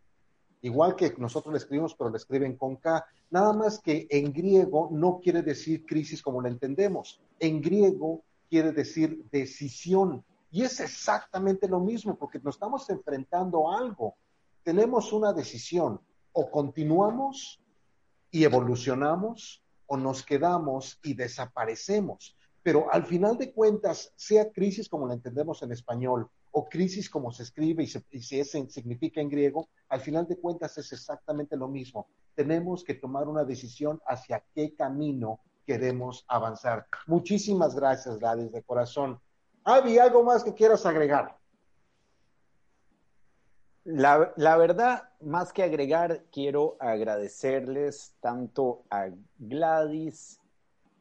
Igual 0.62 0.96
que 0.96 1.14
nosotros 1.18 1.54
le 1.54 1.60
escribimos, 1.60 1.96
pero 1.96 2.10
lo 2.10 2.18
escriben 2.18 2.56
con 2.56 2.76
K. 2.76 3.06
Nada 3.30 3.54
más 3.54 3.80
que 3.80 4.08
en 4.10 4.34
griego 4.34 4.90
no 4.92 5.20
quiere 5.24 5.42
decir 5.42 5.86
crisis 5.86 6.22
como 6.22 6.42
la 6.42 6.50
entendemos. 6.50 7.22
En 7.40 7.62
griego 7.62 8.24
quiere 8.50 8.72
decir 8.72 9.24
decisión 9.32 10.24
y 10.58 10.64
es 10.64 10.80
exactamente 10.80 11.68
lo 11.68 11.80
mismo, 11.80 12.18
porque 12.18 12.40
nos 12.40 12.56
estamos 12.56 12.90
enfrentando 12.90 13.70
a 13.70 13.78
algo. 13.78 14.16
Tenemos 14.64 15.14
una 15.14 15.32
decisión, 15.32 16.02
o 16.32 16.50
continuamos 16.50 17.62
y 18.32 18.44
evolucionamos, 18.44 19.64
o 19.86 19.98
nos 19.98 20.24
quedamos 20.24 21.00
y 21.04 21.14
desaparecemos. 21.14 22.36
Pero 22.64 22.92
al 22.92 23.06
final 23.06 23.38
de 23.38 23.54
cuentas, 23.54 24.12
sea 24.16 24.52
crisis 24.52 24.90
como 24.90 25.06
la 25.06 25.14
entendemos 25.14 25.62
en 25.62 25.74
español, 25.74 26.28
o 26.50 26.68
crisis 26.68 27.08
como 27.08 27.32
se 27.32 27.44
escribe 27.44 27.84
y, 27.84 27.88
se, 28.24 28.44
significa 28.44 29.22
en 29.22 29.30
griego, 29.30 29.70
al 29.90 30.02
final 30.02 30.26
de 30.28 30.40
cuentas 30.40 30.76
es 30.80 30.92
exactamente 30.92 31.56
lo 31.56 31.68
mismo. 31.68 32.08
Tenemos 32.34 32.84
que 32.84 32.96
tomar 32.96 33.28
una 33.28 33.44
decisión 33.44 34.02
hacia 34.08 34.44
qué 34.56 34.74
camino 34.74 35.40
queremos 35.68 36.26
avanzar. 36.28 36.88
Muchísimas 37.06 37.76
gracias, 37.76 38.18
Gladys, 38.18 38.52
de 38.52 38.64
corazón. 38.64 39.20
Avi, 39.70 40.00
¿algo 40.00 40.24
más 40.24 40.46
que 40.46 40.54
quieras 40.54 40.86
agregar? 40.86 41.36
La, 43.84 44.56
verdad, 44.56 45.10
más 45.20 45.52
que 45.52 45.62
agregar, 45.62 46.24
quiero 46.32 46.78
agradecerles 46.80 48.16
tanto 48.22 48.86
a 48.90 49.10
Gladys, 49.38 50.40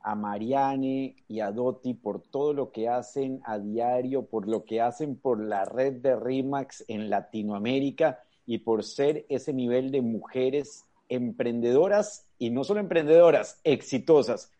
a 0.00 0.16
Mariane 0.16 1.14
y 1.28 1.38
a 1.38 1.52
Doti 1.52 1.94
por 1.94 2.20
todo 2.20 2.54
lo 2.54 2.72
que 2.72 2.88
hacen 2.88 3.40
a 3.44 3.60
diario, 3.60 4.26
por 4.26 4.48
lo 4.48 4.64
que 4.64 4.80
hacen 4.80 5.14
por 5.14 5.40
la 5.40 5.64
red 5.64 6.00
de 6.00 6.16
RIMAX 6.16 6.86
en 6.88 7.08
Latinoamérica 7.08 8.24
y 8.46 8.58
por 8.58 8.82
ser 8.82 9.26
ese 9.28 9.52
nivel 9.52 9.92
de 9.92 10.02
mujeres 10.02 10.86
emprendedoras 11.08 12.26
y 12.36 12.50
no 12.50 12.64
solo 12.64 12.80
emprendedoras, 12.80 13.60
exitosas. 13.62 14.50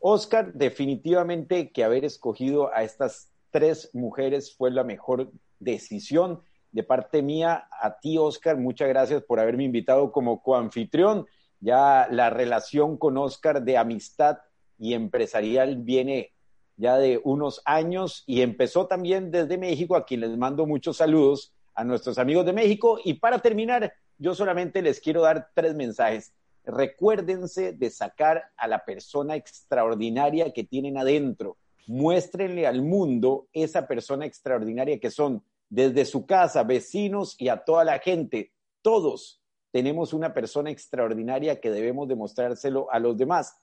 Oscar, 0.00 0.52
definitivamente 0.52 1.70
que 1.70 1.84
haber 1.84 2.04
escogido 2.04 2.74
a 2.74 2.82
estas 2.82 3.31
tres 3.52 3.90
mujeres 3.92 4.56
fue 4.56 4.72
la 4.72 4.82
mejor 4.82 5.30
decisión. 5.60 6.40
De 6.72 6.82
parte 6.82 7.22
mía, 7.22 7.68
a 7.80 8.00
ti, 8.00 8.18
Oscar, 8.18 8.56
muchas 8.56 8.88
gracias 8.88 9.22
por 9.22 9.38
haberme 9.38 9.64
invitado 9.64 10.10
como 10.10 10.42
coanfitrión. 10.42 11.26
Ya 11.60 12.08
la 12.10 12.30
relación 12.30 12.96
con 12.96 13.16
Oscar 13.18 13.62
de 13.62 13.76
amistad 13.76 14.38
y 14.78 14.94
empresarial 14.94 15.76
viene 15.76 16.32
ya 16.76 16.96
de 16.96 17.20
unos 17.22 17.62
años 17.66 18.24
y 18.26 18.40
empezó 18.40 18.86
también 18.86 19.30
desde 19.30 19.58
México, 19.58 19.94
a 19.94 20.04
quien 20.04 20.20
les 20.20 20.36
mando 20.36 20.66
muchos 20.66 20.96
saludos 20.96 21.54
a 21.74 21.84
nuestros 21.84 22.18
amigos 22.18 22.46
de 22.46 22.54
México. 22.54 22.98
Y 23.04 23.14
para 23.14 23.38
terminar, 23.38 23.92
yo 24.18 24.34
solamente 24.34 24.82
les 24.82 24.98
quiero 24.98 25.22
dar 25.22 25.50
tres 25.54 25.74
mensajes. 25.74 26.32
Recuérdense 26.64 27.72
de 27.72 27.90
sacar 27.90 28.44
a 28.56 28.66
la 28.66 28.84
persona 28.84 29.36
extraordinaria 29.36 30.52
que 30.52 30.64
tienen 30.64 30.96
adentro 30.96 31.58
muéstrenle 31.86 32.66
al 32.66 32.82
mundo 32.82 33.48
esa 33.52 33.86
persona 33.86 34.26
extraordinaria 34.26 35.00
que 35.00 35.10
son 35.10 35.44
desde 35.68 36.04
su 36.04 36.26
casa, 36.26 36.64
vecinos 36.64 37.34
y 37.38 37.48
a 37.48 37.64
toda 37.64 37.84
la 37.84 37.98
gente. 37.98 38.52
Todos 38.82 39.42
tenemos 39.72 40.12
una 40.12 40.34
persona 40.34 40.70
extraordinaria 40.70 41.60
que 41.60 41.70
debemos 41.70 42.08
demostrárselo 42.08 42.90
a 42.90 42.98
los 42.98 43.16
demás. 43.16 43.56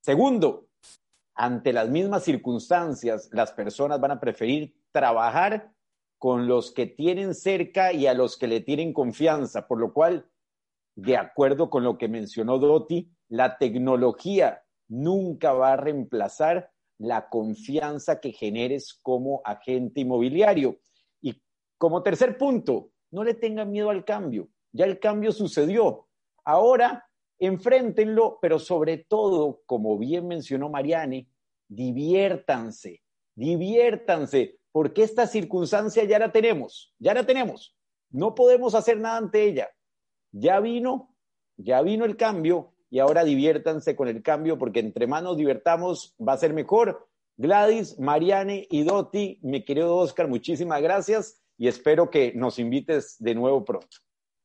Segundo, 0.00 0.68
ante 1.34 1.72
las 1.72 1.88
mismas 1.88 2.24
circunstancias, 2.24 3.28
las 3.32 3.52
personas 3.52 4.00
van 4.00 4.12
a 4.12 4.20
preferir 4.20 4.74
trabajar 4.92 5.72
con 6.18 6.46
los 6.46 6.72
que 6.72 6.86
tienen 6.86 7.34
cerca 7.34 7.92
y 7.92 8.06
a 8.06 8.14
los 8.14 8.36
que 8.36 8.46
le 8.46 8.60
tienen 8.60 8.92
confianza, 8.92 9.66
por 9.66 9.80
lo 9.80 9.92
cual, 9.92 10.28
de 10.94 11.16
acuerdo 11.16 11.70
con 11.70 11.82
lo 11.82 11.98
que 11.98 12.08
mencionó 12.08 12.58
Doti, 12.58 13.10
la 13.28 13.58
tecnología 13.58 14.62
nunca 14.88 15.52
va 15.52 15.72
a 15.72 15.76
reemplazar 15.76 16.70
la 17.02 17.28
confianza 17.28 18.20
que 18.20 18.32
generes 18.32 18.94
como 19.02 19.42
agente 19.44 20.00
inmobiliario. 20.00 20.78
Y 21.20 21.42
como 21.76 22.02
tercer 22.02 22.38
punto, 22.38 22.90
no 23.10 23.24
le 23.24 23.34
tengan 23.34 23.70
miedo 23.70 23.90
al 23.90 24.04
cambio. 24.04 24.48
Ya 24.72 24.84
el 24.84 25.00
cambio 25.00 25.32
sucedió. 25.32 26.06
Ahora, 26.44 27.08
enfréntenlo, 27.40 28.38
pero 28.40 28.60
sobre 28.60 28.98
todo, 28.98 29.62
como 29.66 29.98
bien 29.98 30.28
mencionó 30.28 30.70
Mariane, 30.70 31.28
diviértanse, 31.68 33.02
diviértanse, 33.34 34.60
porque 34.70 35.02
esta 35.02 35.26
circunstancia 35.26 36.04
ya 36.04 36.20
la 36.20 36.30
tenemos, 36.30 36.94
ya 36.98 37.14
la 37.14 37.26
tenemos. 37.26 37.76
No 38.10 38.34
podemos 38.34 38.76
hacer 38.76 39.00
nada 39.00 39.16
ante 39.16 39.42
ella. 39.42 39.68
Ya 40.30 40.60
vino, 40.60 41.16
ya 41.56 41.82
vino 41.82 42.04
el 42.04 42.16
cambio 42.16 42.71
y 42.92 42.98
ahora 42.98 43.24
diviértanse 43.24 43.96
con 43.96 44.06
el 44.06 44.22
cambio 44.22 44.58
porque 44.58 44.80
entre 44.80 45.06
más 45.06 45.22
nos 45.22 45.38
divertamos 45.38 46.14
va 46.20 46.34
a 46.34 46.36
ser 46.36 46.52
mejor. 46.52 47.08
Gladys, 47.38 47.98
Mariane 47.98 48.66
y 48.68 48.84
Doti, 48.84 49.40
mi 49.40 49.64
querido 49.64 49.96
Oscar, 49.96 50.28
muchísimas 50.28 50.82
gracias 50.82 51.40
y 51.56 51.68
espero 51.68 52.10
que 52.10 52.34
nos 52.34 52.58
invites 52.58 53.16
de 53.18 53.34
nuevo 53.34 53.64
pronto. 53.64 53.96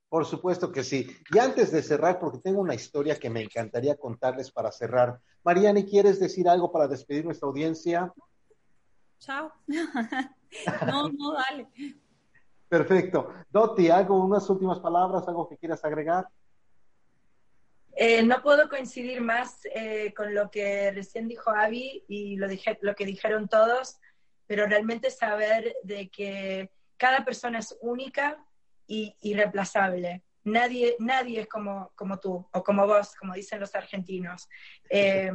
Por 0.08 0.26
supuesto 0.26 0.72
que 0.72 0.86
sí. 0.86 1.10
Y 1.30 1.39
antes 1.39 1.74
de 1.74 1.84
cerrar, 1.84 2.20
porque 2.20 2.38
tengo 2.38 2.62
una 2.62 2.74
historia 2.74 3.20
que 3.20 3.30
me 3.30 3.41
encantaría 3.41 3.98
contarles 3.98 4.50
para 4.50 4.72
cerrar. 4.72 5.20
Mariane, 5.43 5.84
¿quieres 5.84 6.18
decir 6.18 6.48
algo 6.48 6.72
para 6.72 6.88
despedir 6.88 7.26
nuestra 7.26 7.50
audiencia? 7.50 8.14
Chao. 9.20 9.52
no, 10.88 11.10
no, 11.10 11.34
dale. 11.34 11.68
Perfecto. 12.70 13.28
Doti, 13.50 13.89
¿algo, 13.89 14.24
unas 14.24 14.50
últimas 14.50 14.80
palabras, 14.80 15.28
algo 15.28 15.50
que 15.50 15.58
quieras 15.58 15.84
agregar? 15.84 16.30
Eh, 18.00 18.22
no 18.22 18.43
puedo 18.43 18.70
coincidir 18.70 19.22
más 19.22 19.62
eh, 19.74 20.14
con 20.16 20.36
lo 20.36 20.52
que 20.52 20.91
recién 20.91 21.28
dijo 21.28 21.50
Avi 21.50 22.06
y 22.08 22.36
lo, 22.36 22.48
que 22.95 23.06
dijeron 23.08 23.50
todos, 23.50 24.00
pero 24.45 24.68
realmente 24.68 25.10
saber 25.10 25.76
de 25.82 26.08
que 26.10 26.70
cada 26.95 27.26
persona 27.26 27.58
es 27.58 27.76
única 27.82 28.38
y 28.86 29.16
irreemplazable. 29.22 30.22
Nadie, 30.43 30.95
nadie 31.00 31.41
es 31.41 31.48
como, 31.48 31.91
como 31.95 32.20
tú 32.20 32.48
o 32.52 32.64
como 32.64 32.86
vos, 32.86 33.16
como 33.16 33.34
dicen 33.34 33.60
los 33.60 33.74
argentinos. 33.74 34.48
Eh, 34.91 35.32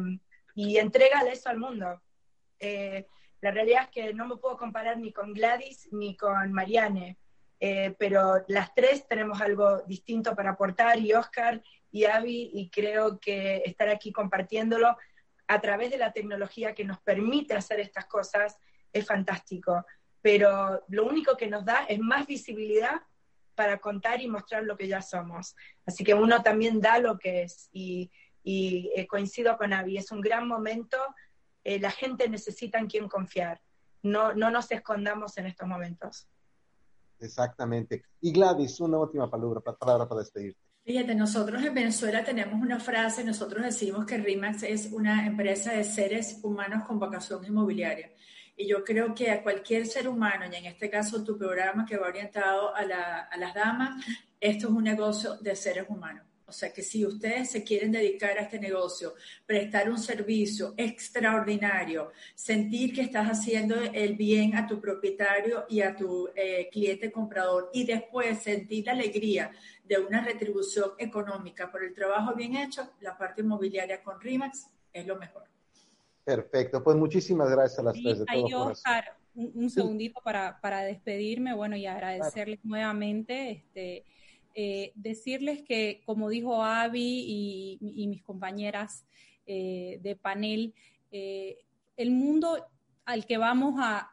y 0.54 0.76
entrégale 0.76 1.32
eso 1.32 1.48
al 1.48 1.58
mundo. 1.58 2.00
la 2.60 3.50
realidad 3.50 3.82
es 3.86 3.88
que 3.88 4.14
no 4.14 4.28
me 4.28 4.36
puedo 4.36 4.56
comparar 4.56 4.98
ni 4.98 5.12
con 5.12 5.32
Gladys 5.32 5.88
ni 5.90 6.16
con 6.16 6.52
Mariane, 6.52 7.18
pero 7.98 8.44
las 8.46 8.72
tres 8.72 9.08
tenemos 9.08 9.40
algo 9.40 9.82
distinto 9.82 10.36
para 10.36 10.50
aportar 10.50 11.00
y 11.00 11.12
Oscar 11.12 11.60
y 11.92 12.06
Avi, 12.06 12.50
y 12.54 12.70
creo 12.70 13.20
que 13.20 13.62
estar 13.66 13.88
aquí 13.90 14.12
compartiéndolo 14.12 14.96
a 15.46 15.60
través 15.60 15.90
de 15.90 15.98
la 15.98 16.12
tecnología 16.12 16.74
que 16.74 16.84
nos 16.84 16.98
permite 17.00 17.54
hacer 17.54 17.78
estas 17.80 18.06
cosas 18.06 18.56
es 18.92 19.06
fantástico. 19.06 19.84
Pero 20.22 20.82
lo 20.88 21.04
único 21.04 21.36
que 21.36 21.48
nos 21.48 21.64
da 21.64 21.84
es 21.84 21.98
más 22.00 22.26
visibilidad 22.26 23.02
para 23.54 23.78
contar 23.78 24.22
y 24.22 24.28
mostrar 24.28 24.64
lo 24.64 24.76
que 24.76 24.88
ya 24.88 25.02
somos. 25.02 25.54
Así 25.84 26.02
que 26.02 26.14
uno 26.14 26.42
también 26.42 26.80
da 26.80 26.98
lo 26.98 27.18
que 27.18 27.42
es. 27.42 27.68
Y, 27.72 28.10
eh, 28.44 29.06
coincido 29.06 29.58
con 29.58 29.74
Avi, 29.74 29.98
es 29.98 30.10
un 30.10 30.22
gran 30.22 30.48
momento. 30.48 30.96
Eh, 31.62 31.78
la 31.78 31.90
gente 31.90 32.26
necesita 32.28 32.78
en 32.78 32.86
quién 32.86 33.08
confiar. 33.08 33.60
No, 34.02 34.32
no 34.32 34.50
nos 34.50 34.70
escondamos 34.70 35.36
en 35.36 35.46
estos 35.46 35.68
momentos. 35.68 36.26
Exactamente. 37.18 38.02
Y 38.22 38.32
Gladys, 38.32 38.80
una 38.80 38.98
última 38.98 39.30
palabra, 39.30 39.60
palabra 39.60 40.08
para 40.08 40.20
despedirte. 40.20 40.71
Fíjate, 40.84 41.14
nosotros 41.14 41.62
en 41.62 41.74
Venezuela 41.74 42.24
tenemos 42.24 42.60
una 42.60 42.80
frase, 42.80 43.22
nosotros 43.22 43.62
decimos 43.62 44.04
que 44.04 44.18
RIMAX 44.18 44.64
es 44.64 44.88
una 44.90 45.24
empresa 45.26 45.72
de 45.72 45.84
seres 45.84 46.40
humanos 46.42 46.84
con 46.84 46.98
vocación 46.98 47.44
inmobiliaria. 47.44 48.10
Y 48.56 48.66
yo 48.66 48.82
creo 48.82 49.14
que 49.14 49.30
a 49.30 49.44
cualquier 49.44 49.86
ser 49.86 50.08
humano, 50.08 50.44
y 50.50 50.56
en 50.56 50.66
este 50.66 50.90
caso 50.90 51.22
tu 51.22 51.38
programa 51.38 51.86
que 51.86 51.96
va 51.96 52.08
orientado 52.08 52.74
a, 52.74 52.82
las 52.84 53.54
damas, 53.54 54.04
esto 54.40 54.66
es 54.66 54.72
un 54.72 54.82
negocio 54.82 55.36
de 55.36 55.54
seres 55.54 55.86
humanos. 55.88 56.26
O 56.52 56.54
sea 56.54 56.70
que 56.70 56.82
si 56.82 57.06
ustedes 57.06 57.50
se 57.50 57.64
quieren 57.64 57.90
dedicar 57.90 58.36
a 58.36 58.42
este 58.42 58.60
negocio, 58.60 59.14
prestar 59.46 59.88
un 59.88 59.96
servicio 59.96 60.74
extraordinario, 60.76 62.12
sentir 62.34 62.92
que 62.92 63.00
estás 63.00 63.26
haciendo 63.26 63.74
el 63.74 64.16
bien 64.16 64.54
a 64.54 64.66
tu 64.66 64.78
propietario 64.78 65.64
y 65.70 65.80
a 65.80 65.96
tu 65.96 66.28
eh, 66.36 66.68
cliente 66.70 67.10
comprador 67.10 67.70
y 67.72 67.86
después 67.86 68.42
sentir 68.42 68.84
la 68.84 68.92
alegría 68.92 69.50
de 69.82 69.96
una 69.96 70.22
retribución 70.22 70.90
económica 70.98 71.72
por 71.72 71.82
el 71.82 71.94
trabajo 71.94 72.34
bien 72.34 72.54
hecho, 72.54 72.86
la 73.00 73.16
parte 73.16 73.40
inmobiliaria 73.40 74.02
con 74.02 74.20
RIMAX 74.20 74.66
es 74.92 75.06
lo 75.06 75.16
mejor. 75.16 75.44
Perfecto, 76.22 76.84
pues 76.84 76.98
muchísimas 76.98 77.50
gracias 77.50 77.78
a 77.78 77.82
las 77.84 77.94
tres 77.94 78.18
de 78.18 78.26
todo 78.26 78.66
Oscar, 78.66 79.16
un, 79.34 79.70
segundito 79.70 80.20
para, 80.22 80.60
para, 80.60 80.82
despedirme, 80.82 81.54
bueno, 81.54 81.76
y 81.76 81.86
agradecerles 81.86 82.62
nuevamente, 82.62 83.52
este, 83.52 84.04
eh, 84.54 84.92
decirles 84.94 85.62
que, 85.62 86.02
como 86.04 86.28
dijo 86.28 86.62
Avi 86.62 87.78
y, 87.80 88.06
mis 88.06 88.22
compañeras 88.22 89.06
eh, 89.46 89.98
de 90.02 90.16
panel, 90.16 90.74
eh, 91.10 91.58
el 91.96 92.10
mundo 92.10 92.66
al 93.04 93.26
que 93.26 93.38
vamos 93.38 93.74
a, 93.78 94.08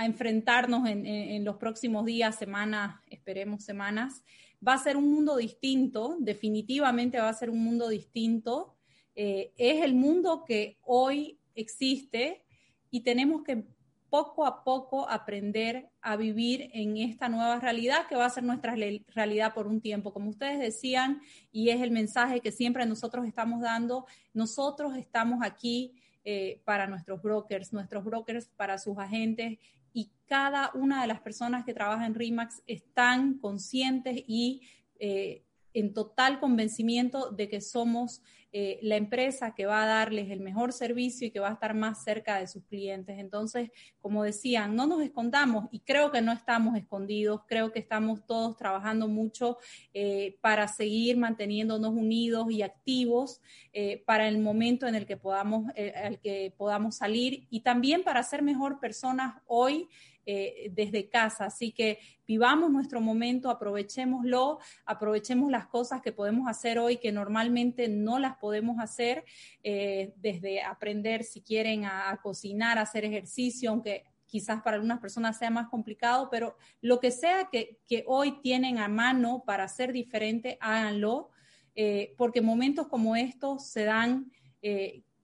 enfrentarnos 0.00 0.88
en, 0.88 1.44
los 1.44 1.56
próximos 1.56 2.06
días, 2.06 2.36
semanas, 2.36 3.00
esperemos 3.10 3.64
semanas, 3.64 4.22
va 4.64 4.74
a 4.74 4.78
ser 4.78 4.96
un 4.96 5.10
mundo 5.10 5.36
distinto, 5.36 6.16
definitivamente 6.20 7.18
va 7.18 7.28
a 7.28 7.34
ser 7.34 7.50
un 7.50 7.64
mundo 7.64 7.88
distinto. 7.88 8.76
es 9.16 9.82
el 9.82 9.94
mundo 9.94 10.44
que 10.44 10.78
hoy 10.82 11.40
existe 11.56 12.44
y 12.92 13.00
tenemos 13.00 13.42
que 13.42 13.64
poco 14.10 14.46
a 14.46 14.64
poco 14.64 15.08
aprender 15.08 15.90
a 16.00 16.16
vivir 16.16 16.70
en 16.72 16.96
esta 16.96 17.28
nueva 17.28 17.60
realidad 17.60 18.06
que 18.08 18.16
va 18.16 18.26
a 18.26 18.30
ser 18.30 18.44
nuestra 18.44 18.74
realidad 19.14 19.54
por 19.54 19.66
un 19.66 19.80
tiempo. 19.80 20.12
Como 20.12 20.30
ustedes 20.30 20.58
decían, 20.58 21.20
y 21.52 21.70
es 21.70 21.80
el 21.82 21.90
mensaje 21.90 22.40
que 22.40 22.52
siempre 22.52 22.86
nosotros 22.86 23.26
estamos 23.26 23.60
dando, 23.60 24.06
nosotros 24.32 24.96
estamos 24.96 25.40
aquí 25.42 25.94
eh, 26.24 26.60
para 26.64 26.86
nuestros 26.86 27.22
brokers, 27.22 27.72
nuestros 27.72 28.04
brokers 28.04 28.48
para 28.48 28.78
sus 28.78 28.98
agentes 28.98 29.58
y 29.92 30.10
cada 30.26 30.70
una 30.74 31.00
de 31.02 31.08
las 31.08 31.20
personas 31.20 31.64
que 31.64 31.74
trabajan 31.74 32.06
en 32.06 32.14
RIMAX 32.14 32.62
están 32.66 33.38
conscientes 33.38 34.22
y 34.26 34.62
eh, 34.98 35.44
en 35.74 35.92
total 35.94 36.40
convencimiento 36.40 37.30
de 37.30 37.48
que 37.48 37.60
somos 37.60 38.22
eh, 38.50 38.78
la 38.80 38.96
empresa 38.96 39.54
que 39.54 39.66
va 39.66 39.82
a 39.82 39.86
darles 39.86 40.30
el 40.30 40.40
mejor 40.40 40.72
servicio 40.72 41.26
y 41.26 41.30
que 41.30 41.38
va 41.38 41.50
a 41.50 41.52
estar 41.52 41.74
más 41.74 42.02
cerca 42.02 42.38
de 42.38 42.46
sus 42.46 42.64
clientes. 42.64 43.18
Entonces, 43.18 43.70
como 44.00 44.22
decían, 44.22 44.74
no 44.74 44.86
nos 44.86 45.02
escondamos 45.02 45.66
y 45.70 45.80
creo 45.80 46.10
que 46.10 46.22
no 46.22 46.32
estamos 46.32 46.74
escondidos, 46.74 47.42
creo 47.46 47.72
que 47.72 47.78
estamos 47.78 48.24
todos 48.24 48.56
trabajando 48.56 49.06
mucho 49.06 49.58
eh, 49.92 50.38
para 50.40 50.66
seguir 50.66 51.18
manteniéndonos 51.18 51.90
unidos 51.90 52.50
y 52.50 52.62
activos 52.62 53.42
eh, 53.74 54.02
para 54.06 54.28
el 54.28 54.38
momento 54.38 54.86
en 54.86 54.94
el 54.94 55.04
que 55.04 55.18
podamos, 55.18 55.70
que 55.74 56.54
podamos 56.56 56.96
salir 56.96 57.46
y 57.50 57.60
también 57.60 58.02
para 58.02 58.22
ser 58.22 58.40
mejor 58.40 58.80
personas 58.80 59.42
hoy 59.46 59.88
eh, 60.30 60.70
desde 60.74 61.08
casa. 61.08 61.46
Así 61.46 61.72
que 61.72 62.00
vivamos 62.26 62.70
nuestro 62.70 63.00
momento, 63.00 63.48
aprovechémoslo, 63.48 64.58
aprovechemos 64.84 65.50
las 65.50 65.68
cosas 65.68 66.02
que 66.02 66.12
podemos 66.12 66.46
hacer 66.48 66.78
hoy 66.78 66.98
que 66.98 67.12
normalmente 67.12 67.88
no 67.88 68.18
las 68.18 68.36
podemos 68.36 68.78
hacer, 68.78 69.24
eh, 69.62 70.12
desde 70.16 70.60
aprender 70.60 71.24
si 71.24 71.40
quieren 71.40 71.86
a, 71.86 72.20
cocinar, 72.22 72.76
a 72.76 72.82
hacer 72.82 73.06
ejercicio, 73.06 73.70
aunque 73.70 74.04
quizás 74.26 74.60
para 74.60 74.74
algunas 74.74 74.98
personas 74.98 75.38
sea 75.38 75.48
más 75.48 75.68
complicado, 75.70 76.28
pero 76.30 76.58
lo 76.82 77.00
que 77.00 77.10
sea 77.10 77.48
que, 77.50 77.78
hoy 78.06 78.42
tienen 78.42 78.76
a 78.76 78.88
mano 78.88 79.44
para 79.46 79.66
ser 79.66 79.94
diferente, 79.94 80.58
háganlo, 80.60 81.30
eh, 81.74 82.12
porque 82.18 82.42
momentos 82.42 82.86
como 82.88 83.16
estos 83.16 83.66
se 83.66 83.84
dan 83.84 84.30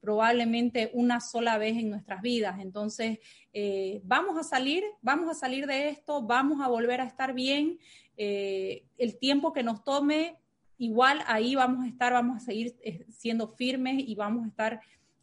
probablemente 0.04 0.90
una 0.92 1.18
sola 1.18 1.56
vez 1.56 1.78
en 1.78 1.88
nuestras 1.88 2.20
vidas. 2.20 2.60
Entonces, 2.60 3.20
eh, 3.54 4.02
vamos 4.04 4.38
a 4.38 4.42
salir, 4.42 4.84
vamos 5.00 5.30
a 5.30 5.34
salir 5.34 5.66
de 5.66 5.88
esto, 5.88 6.20
vamos 6.20 6.60
a 6.60 6.68
volver 6.68 7.00
a 7.00 7.06
estar 7.06 7.32
bien. 7.32 7.78
Eh, 8.18 8.84
el 8.98 9.18
tiempo 9.18 9.54
que 9.54 9.62
nos 9.62 9.82
tome, 9.82 10.36
igual 10.76 11.22
ahí 11.26 11.54
vamos 11.54 11.86
a 11.86 11.88
estar, 11.88 12.12
vamos 12.12 12.36
a 12.36 12.40
seguir 12.44 12.76
eh, 12.82 13.06
siendo 13.08 13.48
firmes 13.48 13.94
y 14.06 14.14
vamos 14.14 14.44
a 14.44 14.48
estar 14.48 14.80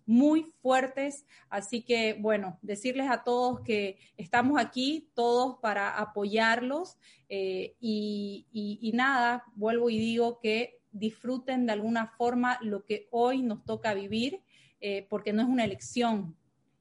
muy 0.08 0.52
fuertes. 0.64 1.28
Así 1.48 1.84
que, 1.84 2.18
bueno, 2.20 2.58
decirles 2.64 3.08
a 3.08 3.24
todos 3.24 3.62
que 3.62 4.00
estamos 4.18 4.60
aquí, 4.60 5.12
todos 5.14 5.60
para 5.60 5.96
apoyarlos. 6.00 6.98
y, 7.30 8.48
y 8.52 8.92
nada, 8.96 9.44
vuelvo 9.54 9.92
y 9.92 10.00
digo 10.00 10.40
que 10.40 10.82
disfruten 10.92 11.68
de 11.68 11.74
alguna 11.74 12.08
forma 12.18 12.58
lo 12.62 12.84
que 12.84 13.08
hoy 13.12 13.44
nos 13.44 13.64
toca 13.64 13.94
vivir 13.94 14.42
eh, 14.82 15.06
porque 15.10 15.32
no 15.32 15.44
es 15.44 15.48
una 15.48 15.64
elección. 15.64 16.36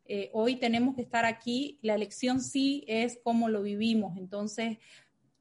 Eh, 0.07 0.31
hoy 0.33 0.57
tenemos 0.57 0.97
que 0.97 1.03
estar 1.03 1.27
aquí, 1.27 1.79
la 1.83 1.95
elección 1.95 2.41
sí 2.41 2.83
es 2.89 3.21
cómo 3.23 3.51
lo 3.51 3.63
vivimos, 3.63 4.17
entonces 4.17 4.79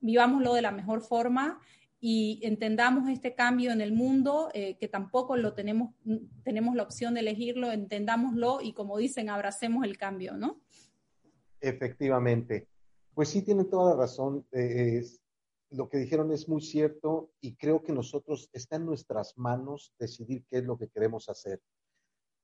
vivámoslo 0.02 0.54
de 0.54 0.62
la 0.62 0.72
mejor 0.72 1.02
forma 1.02 1.60
y 2.02 2.42
entendamos 2.44 3.10
este 3.10 3.34
cambio 3.34 3.72
en 3.72 3.80
el 3.80 3.94
mundo, 3.94 4.50
eh, 4.54 4.78
que 4.78 4.90
tampoco 4.90 5.38
lo 5.38 5.54
tenemos, 5.54 5.96
tenemos 6.44 6.76
la 6.76 6.84
opción 6.84 7.14
de 7.14 7.22
elegirlo, 7.22 7.72
entendámoslo 7.72 8.60
y 8.62 8.74
como 8.74 8.98
dicen, 8.98 9.30
abracemos 9.30 9.86
el 9.86 9.98
cambio, 9.98 10.36
¿no? 10.36 10.62
Efectivamente. 11.62 12.68
Pues 13.14 13.30
sí, 13.30 13.42
tienen 13.42 13.70
toda 13.70 13.92
la 13.92 14.02
razón. 14.02 14.46
lo 15.72 15.88
que 15.90 15.98
dijeron 15.98 16.32
es 16.34 16.50
muy 16.50 16.62
cierto 16.62 17.32
y 17.42 17.56
creo 17.56 17.84
que 17.84 17.94
nosotros 17.94 18.50
está 18.52 18.76
en 18.76 18.86
nuestras 18.86 19.38
manos 19.38 19.94
decidir 19.98 20.46
qué 20.50 20.58
es 20.58 20.66
lo 20.66 20.78
que 20.78 20.90
queremos 20.90 21.30
hacer. 21.30 21.62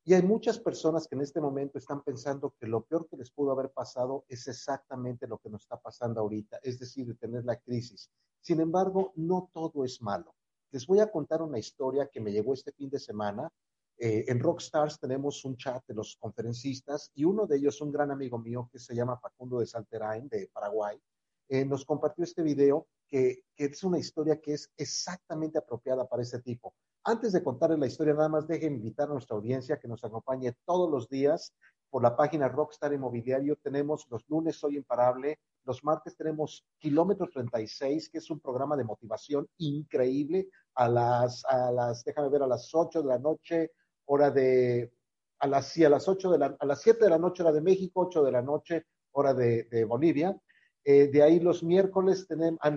Y 0.08 0.14
hay 0.14 0.22
muchas 0.22 0.60
personas 0.60 1.08
que 1.08 1.16
en 1.16 1.22
este 1.22 1.42
momento 1.42 1.80
están 1.80 2.04
pensando 2.04 2.54
que 2.60 2.68
lo 2.68 2.86
peor 2.86 3.08
que 3.10 3.18
les 3.18 3.32
pudo 3.32 3.52
haber 3.52 3.72
pasado 3.72 4.24
es 4.28 4.48
exactamente 4.48 5.28
lo 5.28 5.40
que 5.40 5.50
nos 5.50 5.64
está 5.64 5.78
pasando 5.78 6.22
ahorita, 6.22 6.60
es 6.62 6.78
decir, 6.78 7.08
de 7.08 7.16
tener 7.16 7.44
la 7.44 7.60
crisis. 7.60 8.12
Sin 8.40 8.60
embargo, 8.60 9.14
no 9.16 9.50
todo 9.52 9.84
es 9.84 10.04
malo. 10.04 10.36
Les 10.70 10.86
voy 10.86 11.00
a 11.00 11.12
contar 11.12 11.42
una 11.42 11.58
historia 11.58 12.08
que 12.08 12.22
me 12.22 12.32
llegó 12.32 12.54
este 12.54 12.72
fin 12.72 12.92
de 12.92 13.00
semana. 13.00 13.52
Eh, 13.98 14.26
en 14.28 14.40
Rockstars 14.40 15.00
tenemos 15.00 15.44
un 15.44 15.58
chat 15.58 15.84
de 15.88 15.96
los 15.96 16.18
conferencistas 16.18 17.10
y 17.16 17.24
uno 17.24 17.48
de 17.48 17.58
ellos, 17.58 17.82
un 17.82 17.92
gran 17.92 18.12
amigo 18.12 18.38
mío 18.38 18.70
que 18.72 18.78
se 18.78 18.94
llama 18.94 19.18
Facundo 19.18 19.60
de 19.60 19.66
Salterain, 19.66 20.30
de 20.30 20.52
Paraguay, 20.54 21.02
eh, 21.50 21.66
nos 21.66 21.86
compartió 21.86 22.24
este 22.24 22.42
video 22.42 22.88
que, 23.08 23.44
que 23.56 23.66
es 23.66 23.84
una 23.84 24.00
historia 24.00 24.40
que 24.42 24.54
es 24.54 24.72
exactamente 24.78 25.58
apropiada 25.58 26.08
para 26.08 26.24
ese 26.24 26.42
tipo. 26.42 26.74
Antes 27.04 27.34
de 27.34 27.44
contarles 27.44 27.78
la 27.78 27.86
historia, 27.86 28.16
nada 28.16 28.30
más 28.30 28.48
dejen 28.48 28.74
invitar 28.74 29.10
a 29.10 29.14
nuestra 29.14 29.36
audiencia 29.36 29.78
que 29.78 29.88
nos 29.88 30.04
acompañe 30.04 30.54
todos 30.66 30.90
los 30.90 31.08
días 31.08 31.54
por 31.92 32.02
la 32.02 32.16
página 32.16 32.48
Rockstar 32.48 32.94
Inmobiliario. 32.94 33.58
Tenemos 33.58 34.08
los 34.10 34.28
lunes 34.28 34.56
Soy 34.56 34.78
Imparable, 34.78 35.40
los 35.66 35.84
martes 35.84 36.18
tenemos 36.18 36.66
Kilómetro 36.80 37.30
36, 37.30 38.10
que 38.10 38.18
es 38.18 38.30
un 38.32 38.40
programa 38.40 38.76
de 38.76 38.86
motivación 38.86 39.48
increíble 39.60 40.50
a 40.74 40.90
las, 40.90 41.46
a 41.46 41.72
las, 41.72 42.04
déjame 42.04 42.30
ver, 42.30 42.42
a 42.42 42.48
las 42.48 42.74
8 42.74 43.04
de 43.04 43.08
la 43.08 43.20
noche, 43.20 43.72
hora 44.06 44.32
de, 44.32 44.92
a 45.40 45.48
las, 45.48 45.68
sí, 45.68 45.86
a 45.86 45.90
las 45.90 46.08
8 46.08 46.32
de 46.32 46.38
la, 46.40 46.58
a 46.60 46.66
las 46.66 46.82
7 46.82 47.04
de 47.04 47.10
la 47.12 47.20
noche, 47.20 47.44
hora 47.44 47.52
de 47.52 47.62
México, 47.62 48.02
8 48.02 48.24
de 48.24 48.32
la 48.32 48.42
noche, 48.42 48.88
hora 49.12 49.36
de 49.36 49.86
Bolivia. 49.88 50.36
Eh, 50.88 51.08
de 51.08 51.24
ahí 51.24 51.40
los 51.40 51.64
miércoles 51.64 52.28
tenemos, 52.28 52.60
ah, 52.62 52.70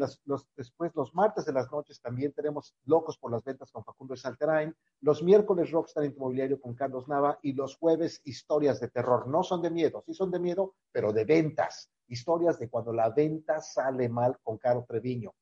después 0.56 0.92
los 0.94 1.14
martes 1.14 1.44
de 1.44 1.52
las 1.52 1.70
noches 1.70 2.00
también 2.00 2.32
tenemos 2.32 2.74
Locos 2.86 3.18
por 3.18 3.30
las 3.30 3.44
Ventas 3.44 3.70
con 3.70 3.84
Facundo 3.84 4.16
Salterain, 4.16 4.74
los 5.02 5.22
miércoles 5.22 5.70
Rockstar 5.70 6.06
Inmobiliario 6.06 6.58
con 6.58 6.74
Carlos 6.74 7.06
Nava 7.06 7.38
y 7.42 7.52
los 7.52 7.76
jueves 7.76 8.22
historias 8.24 8.80
de 8.80 8.88
terror. 8.88 9.28
No 9.28 9.42
son 9.42 9.60
de 9.60 9.68
miedo, 9.68 10.02
sí 10.06 10.14
son 10.14 10.30
de 10.30 10.40
miedo, 10.40 10.74
pero 10.90 11.12
de 11.12 11.26
ventas. 11.26 11.90
Historias 12.06 12.58
de 12.58 12.70
cuando 12.70 12.94
la 12.94 13.10
venta 13.10 13.60
sale 13.60 14.08
mal 14.08 14.38
con 14.42 14.56
Caro 14.56 14.86
Treviño. 14.88 15.34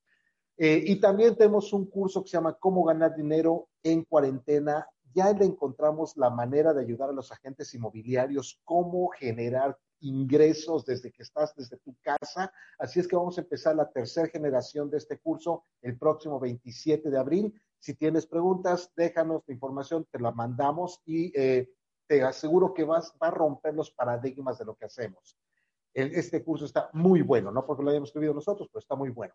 Eh, 0.56 0.82
y 0.86 0.98
también 0.98 1.36
tenemos 1.36 1.72
un 1.72 1.86
curso 1.86 2.24
que 2.24 2.30
se 2.30 2.36
llama 2.36 2.54
Cómo 2.54 2.82
ganar 2.82 3.14
dinero 3.14 3.68
en 3.84 4.02
cuarentena. 4.02 4.88
Ya 5.14 5.32
le 5.32 5.44
encontramos 5.44 6.16
la 6.16 6.30
manera 6.30 6.74
de 6.74 6.82
ayudar 6.82 7.10
a 7.10 7.12
los 7.12 7.30
agentes 7.30 7.72
inmobiliarios, 7.74 8.60
cómo 8.64 9.06
generar 9.10 9.78
ingresos 10.00 10.84
desde 10.84 11.12
que 11.12 11.22
estás 11.22 11.54
desde 11.54 11.78
tu 11.78 11.94
casa. 12.02 12.52
Así 12.78 13.00
es 13.00 13.08
que 13.08 13.16
vamos 13.16 13.38
a 13.38 13.42
empezar 13.42 13.76
la 13.76 13.90
tercera 13.90 14.28
generación 14.28 14.90
de 14.90 14.98
este 14.98 15.18
curso 15.18 15.64
el 15.82 15.98
próximo 15.98 16.38
27 16.40 17.10
de 17.10 17.18
abril. 17.18 17.60
Si 17.78 17.94
tienes 17.94 18.26
preguntas, 18.26 18.92
déjanos 18.96 19.42
la 19.46 19.54
información, 19.54 20.06
te 20.10 20.18
la 20.18 20.32
mandamos 20.32 21.00
y 21.04 21.32
eh, 21.38 21.70
te 22.06 22.22
aseguro 22.22 22.72
que 22.74 22.84
vas, 22.84 23.14
va 23.22 23.28
a 23.28 23.32
romper 23.32 23.74
los 23.74 23.90
paradigmas 23.90 24.58
de 24.58 24.64
lo 24.64 24.74
que 24.74 24.86
hacemos. 24.86 25.36
este 25.92 26.44
curso 26.44 26.66
está 26.66 26.90
muy 26.92 27.22
bueno, 27.22 27.50
no 27.50 27.64
porque 27.64 27.82
lo 27.82 27.90
hayamos 27.90 28.10
escrito 28.10 28.34
nosotros, 28.34 28.68
pero 28.70 28.80
está 28.80 28.94
muy 28.96 29.10
bueno. 29.10 29.34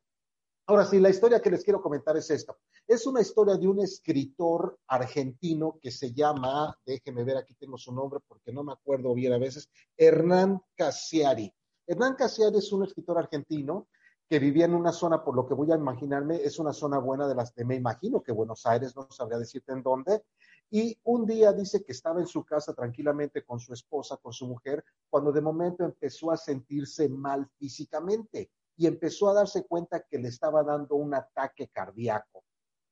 Ahora 0.68 0.86
sí, 0.86 1.00
la 1.00 1.10
historia 1.10 1.42
que 1.42 1.50
les 1.50 1.64
quiero 1.64 1.82
comentar 1.82 2.16
es 2.18 2.30
esta. 2.30 2.56
Es 2.88 3.06
una 3.08 3.22
historia 3.22 3.56
de 3.56 3.68
un 3.68 3.80
escritor 3.80 4.80
argentino 4.88 5.80
que 5.82 5.92
se 5.92 6.14
llama, 6.14 6.78
déjenme 6.86 7.24
ver, 7.24 7.38
aquí 7.38 7.56
tengo 7.56 7.78
su 7.78 7.94
nombre 7.94 8.20
porque 8.28 8.52
no 8.54 8.64
me 8.64 8.74
acuerdo 8.74 9.14
bien 9.14 9.34
a 9.34 9.38
veces, 9.38 9.70
Hernán 9.98 10.62
Casiari. 10.76 11.54
Hernán 11.88 12.16
Casiari 12.16 12.58
es 12.58 12.72
un 12.72 12.84
escritor 12.84 13.18
argentino 13.18 13.88
que 14.30 14.40
vivía 14.40 14.64
en 14.66 14.76
una 14.76 14.94
zona, 14.94 15.24
por 15.24 15.36
lo 15.36 15.46
que 15.46 15.56
voy 15.56 15.72
a 15.74 15.76
imaginarme, 15.76 16.38
es 16.38 16.58
una 16.58 16.72
zona 16.72 17.00
buena 17.00 17.28
de 17.28 17.36
las 17.36 17.54
de, 17.54 17.66
me 17.66 17.76
imagino 17.76 18.24
que 18.24 18.32
Buenos 18.32 18.66
Aires, 18.66 18.96
no 18.96 19.08
sabría 19.12 19.40
decirte 19.40 19.74
en 19.74 19.84
dónde. 19.84 20.24
Y 20.70 20.98
un 21.04 21.26
día 21.26 21.52
dice 21.52 21.84
que 21.84 21.92
estaba 21.92 22.22
en 22.22 22.28
su 22.28 22.46
casa 22.46 22.74
tranquilamente 22.74 23.44
con 23.44 23.60
su 23.60 23.74
esposa, 23.74 24.16
con 24.16 24.32
su 24.32 24.48
mujer, 24.48 24.86
cuando 25.10 25.34
de 25.34 25.42
momento 25.42 25.84
empezó 25.84 26.32
a 26.32 26.38
sentirse 26.38 27.10
mal 27.10 27.46
físicamente 27.58 28.52
y 28.82 28.88
empezó 28.88 29.30
a 29.30 29.34
darse 29.36 29.64
cuenta 29.68 30.04
que 30.10 30.18
le 30.18 30.30
estaba 30.30 30.64
dando 30.64 30.96
un 30.96 31.14
ataque 31.14 31.68
cardíaco. 31.68 32.44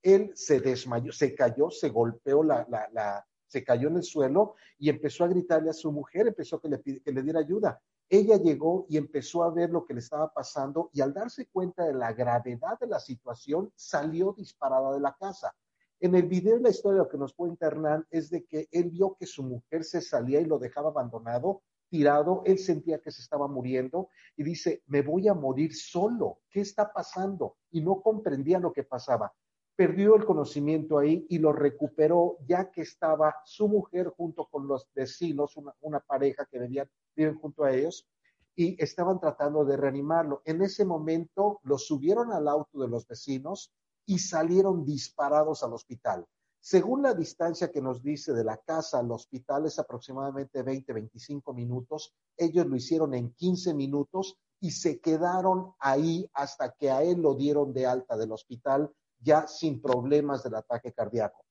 Él 0.04 0.32
se 0.36 0.60
desmayó, 0.60 1.12
se 1.12 1.34
cayó, 1.34 1.72
se 1.72 1.90
golpeó 1.90 2.44
la, 2.44 2.68
la, 2.92 3.26
se 3.48 3.64
cayó 3.64 3.88
en 3.88 3.96
el 3.96 4.04
suelo 4.04 4.54
y 4.78 4.90
empezó 4.90 5.24
a 5.24 5.30
gritarle 5.30 5.72
a 5.72 5.74
su 5.74 5.92
mujer, 5.92 6.28
empezó 6.28 6.62
que 6.62 6.70
le, 6.70 6.80
que 6.80 7.12
le 7.12 7.24
diera 7.24 7.40
ayuda. 7.40 7.82
Ella 8.08 8.38
llegó 8.38 8.86
y 8.88 8.98
empezó 8.98 9.42
a 9.42 9.50
ver 9.50 9.72
lo 9.72 9.84
que 9.84 9.96
le 9.96 10.02
estaba 10.02 10.32
pasando 10.32 10.92
y 10.94 11.02
al 11.02 11.12
darse 11.12 11.48
cuenta 11.48 11.84
de 11.86 11.96
la 11.96 12.14
gravedad 12.14 12.78
de 12.80 12.86
la 12.86 13.00
situación, 13.00 13.74
salió 13.76 14.36
disparada 14.38 14.94
de 14.94 15.00
la 15.00 15.16
casa. 15.20 15.56
En 16.00 16.14
el 16.14 16.28
video 16.28 16.60
la 16.60 16.70
historia 16.70 17.00
lo 17.00 17.10
que 17.10 17.18
nos 17.18 17.34
cuenta 17.34 17.66
Hernán 17.66 18.06
es 18.12 18.30
de 18.30 18.46
que 18.46 18.68
él 18.72 18.92
vio 18.92 19.16
que 19.20 19.26
su 19.26 19.42
mujer 19.42 19.84
se 19.84 20.02
salía 20.02 20.40
y 20.40 20.46
lo 20.46 20.60
dejaba 20.60 20.90
abandonado, 20.90 21.64
tirado, 21.90 22.44
él 22.46 22.58
sentía 22.60 23.00
que 23.00 23.12
se 23.12 23.22
estaba 23.22 23.48
muriendo 23.48 24.10
y 24.38 24.44
dice, 24.44 24.84
me 24.88 25.02
voy 25.02 25.28
a 25.28 25.34
morir 25.34 25.76
solo, 25.76 26.40
¿qué 26.50 26.62
está 26.62 26.92
pasando? 26.94 27.58
Y 27.72 27.82
no 27.82 28.02
comprendía 28.02 28.60
lo 28.60 28.72
que 28.72 28.84
pasaba. 28.84 29.34
Perdió 29.76 30.16
el 30.16 30.26
conocimiento 30.26 31.00
ahí 31.00 31.26
y 31.30 31.40
lo 31.40 31.54
recuperó 31.54 32.38
ya 32.48 32.70
que 32.70 32.82
estaba 32.82 33.36
su 33.46 33.68
mujer 33.68 34.10
junto 34.16 34.46
con 34.46 34.68
los 34.68 34.88
vecinos, 34.94 35.58
una, 35.82 36.00
pareja 36.02 36.46
que 36.46 36.60
vivían 36.60 37.40
junto 37.40 37.64
a 37.64 37.72
ellos, 37.72 38.08
y 38.56 38.82
estaban 38.84 39.20
tratando 39.20 39.64
de 39.64 39.78
reanimarlo. 39.78 40.42
En 40.44 40.62
ese 40.62 40.84
momento 40.84 41.62
lo 41.64 41.78
subieron 41.78 42.34
al 42.34 42.48
auto 42.48 42.82
de 42.82 42.90
los 42.90 43.08
vecinos 43.08 43.72
y 44.06 44.20
salieron 44.20 44.84
disparados 44.84 45.64
al 45.64 45.74
hospital. 45.74 46.26
Según 46.62 47.04
la 47.04 47.14
distancia 47.14 47.72
que 47.72 47.82
nos 47.82 48.04
dice 48.04 48.34
de 48.34 48.44
la 48.44 48.58
casa 48.58 49.00
al 49.00 49.12
hospital 49.12 49.66
es 49.66 49.80
aproximadamente 49.80 50.62
20, 50.62 50.92
25 50.92 51.54
minutos. 51.54 52.14
Ellos 52.36 52.66
lo 52.66 52.76
hicieron 52.76 53.14
en 53.14 53.34
15 53.34 53.74
minutos 53.74 54.38
y 54.60 54.72
se 54.72 55.00
quedaron 55.00 55.74
ahí 55.80 56.30
hasta 56.34 56.72
que 56.74 56.92
a 56.92 57.02
él 57.02 57.22
lo 57.22 57.34
dieron 57.36 57.74
de 57.74 57.86
alta 57.86 58.18
del 58.18 58.32
hospital 58.32 58.94
ya 59.20 59.48
sin 59.48 59.82
problemas 59.82 60.44
del 60.44 60.56
ataque 60.56 60.94
cardíaco. 60.94 61.44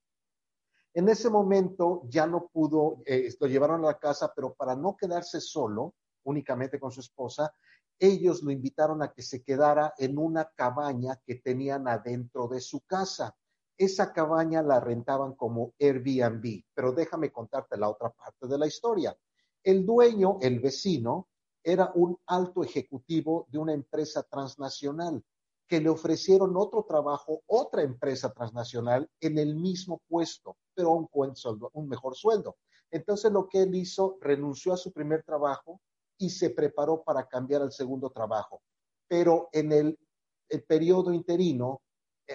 En 0.94 1.08
ese 1.08 1.30
momento 1.30 2.02
ya 2.08 2.26
no 2.26 2.48
pudo, 2.48 3.02
eh, 3.06 3.32
lo 3.40 3.46
llevaron 3.46 3.84
a 3.84 3.88
la 3.88 3.98
casa, 3.98 4.32
pero 4.34 4.54
para 4.54 4.74
no 4.74 4.96
quedarse 4.96 5.40
solo, 5.40 5.94
únicamente 6.24 6.80
con 6.80 6.90
su 6.90 7.00
esposa, 7.00 7.52
ellos 7.98 8.42
lo 8.42 8.50
invitaron 8.50 9.02
a 9.02 9.12
que 9.12 9.22
se 9.22 9.42
quedara 9.42 9.94
en 9.98 10.18
una 10.18 10.50
cabaña 10.54 11.20
que 11.24 11.36
tenían 11.36 11.88
adentro 11.88 12.48
de 12.48 12.60
su 12.60 12.80
casa. 12.80 13.36
Esa 13.78 14.12
cabaña 14.12 14.60
la 14.60 14.80
rentaban 14.80 15.34
como 15.34 15.72
Airbnb, 15.78 16.64
pero 16.74 16.92
déjame 16.92 17.30
contarte 17.30 17.76
la 17.76 17.88
otra 17.88 18.10
parte 18.10 18.48
de 18.48 18.58
la 18.58 18.66
historia. 18.66 19.16
El 19.62 19.86
dueño, 19.86 20.38
el 20.40 20.58
vecino, 20.58 21.28
era 21.62 21.92
un 21.94 22.18
alto 22.26 22.64
ejecutivo 22.64 23.46
de 23.50 23.58
una 23.58 23.72
empresa 23.72 24.24
transnacional 24.24 25.22
que 25.68 25.80
le 25.80 25.90
ofrecieron 25.90 26.56
otro 26.56 26.84
trabajo, 26.88 27.42
otra 27.46 27.82
empresa 27.82 28.32
transnacional 28.32 29.08
en 29.20 29.38
el 29.38 29.54
mismo 29.54 30.00
puesto, 30.08 30.56
pero 30.74 30.92
un, 30.92 31.08
un 31.72 31.88
mejor 31.88 32.16
sueldo. 32.16 32.56
Entonces 32.90 33.30
lo 33.30 33.48
que 33.48 33.62
él 33.62 33.74
hizo, 33.74 34.16
renunció 34.20 34.72
a 34.72 34.78
su 34.78 34.92
primer 34.92 35.22
trabajo 35.22 35.80
y 36.16 36.30
se 36.30 36.50
preparó 36.50 37.02
para 37.02 37.28
cambiar 37.28 37.62
al 37.62 37.70
segundo 37.70 38.10
trabajo. 38.10 38.62
Pero 39.06 39.50
en 39.52 39.72
el, 39.72 39.98
el 40.48 40.64
periodo 40.64 41.12
interino, 41.12 41.82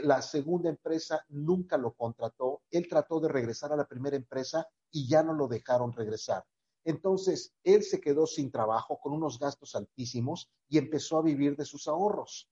la 0.02 0.22
segunda 0.22 0.70
empresa 0.70 1.24
nunca 1.30 1.78
lo 1.78 1.94
contrató. 1.94 2.62
Él 2.72 2.88
trató 2.88 3.20
de 3.20 3.30
regresar 3.30 3.72
a 3.72 3.76
la 3.76 3.88
primera 3.88 4.16
empresa 4.16 4.68
y 4.92 5.08
ya 5.08 5.24
no 5.24 5.34
lo 5.34 5.48
dejaron 5.48 5.94
regresar. 5.94 6.44
Entonces, 6.86 7.54
él 7.64 7.84
se 7.84 8.02
quedó 8.02 8.28
sin 8.28 8.52
trabajo 8.52 9.00
con 9.00 9.14
unos 9.14 9.40
gastos 9.40 9.76
altísimos 9.76 10.52
y 10.68 10.78
empezó 10.78 11.18
a 11.18 11.22
vivir 11.22 11.56
de 11.56 11.66
sus 11.66 11.88
ahorros. 11.88 12.50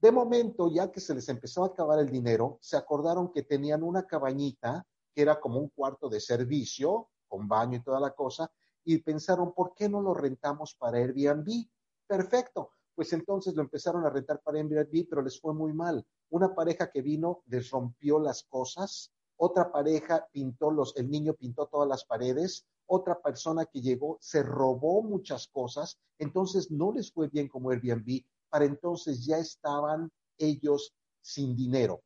De 0.00 0.12
momento, 0.12 0.70
ya 0.70 0.90
que 0.90 1.00
se 1.00 1.14
les 1.14 1.28
empezó 1.28 1.62
a 1.62 1.68
acabar 1.68 1.98
el 1.98 2.10
dinero, 2.10 2.58
se 2.60 2.76
acordaron 2.76 3.32
que 3.32 3.42
tenían 3.42 3.82
una 3.82 4.06
cabañita 4.06 4.86
que 5.14 5.22
era 5.22 5.40
como 5.40 5.60
un 5.60 5.68
cuarto 5.68 6.08
de 6.08 6.20
servicio, 6.20 7.08
con 7.28 7.48
baño 7.48 7.78
y 7.78 7.82
toda 7.82 8.00
la 8.00 8.10
cosa, 8.10 8.50
y 8.84 8.98
pensaron, 8.98 9.52
¿por 9.52 9.74
qué 9.74 9.88
no 9.88 10.00
lo 10.00 10.14
rentamos 10.14 10.74
para 10.74 10.98
Airbnb? 10.98 11.66
Perfecto. 12.06 12.70
Pues 12.94 13.12
entonces 13.12 13.54
lo 13.54 13.62
empezaron 13.62 14.04
a 14.04 14.10
rentar 14.10 14.40
para 14.42 14.58
Airbnb, 14.58 15.06
pero 15.08 15.22
les 15.22 15.40
fue 15.40 15.54
muy 15.54 15.72
mal. 15.72 16.04
Una 16.30 16.54
pareja 16.54 16.90
que 16.90 17.02
vino 17.02 17.42
les 17.46 17.70
rompió 17.70 18.18
las 18.18 18.44
cosas, 18.44 19.12
otra 19.36 19.72
pareja 19.72 20.26
pintó 20.32 20.70
los, 20.70 20.96
el 20.96 21.10
niño 21.10 21.34
pintó 21.34 21.66
todas 21.66 21.88
las 21.88 22.04
paredes, 22.04 22.66
otra 22.86 23.20
persona 23.20 23.66
que 23.66 23.80
llegó 23.80 24.18
se 24.20 24.42
robó 24.42 25.02
muchas 25.02 25.48
cosas, 25.48 25.98
entonces 26.18 26.70
no 26.70 26.92
les 26.92 27.12
fue 27.12 27.28
bien 27.28 27.48
como 27.48 27.70
Airbnb 27.70 28.22
para 28.50 28.64
entonces 28.64 29.24
ya 29.24 29.38
estaban 29.38 30.10
ellos 30.36 30.92
sin 31.22 31.54
dinero. 31.56 32.02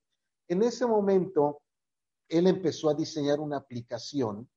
En 0.49 0.63
ese 0.63 0.87
momento, 0.87 1.63
él 2.29 2.47
empezó 2.47 2.91
a 2.91 2.95
diseñar 2.95 3.41
una 3.41 3.57
aplicación 3.57 4.49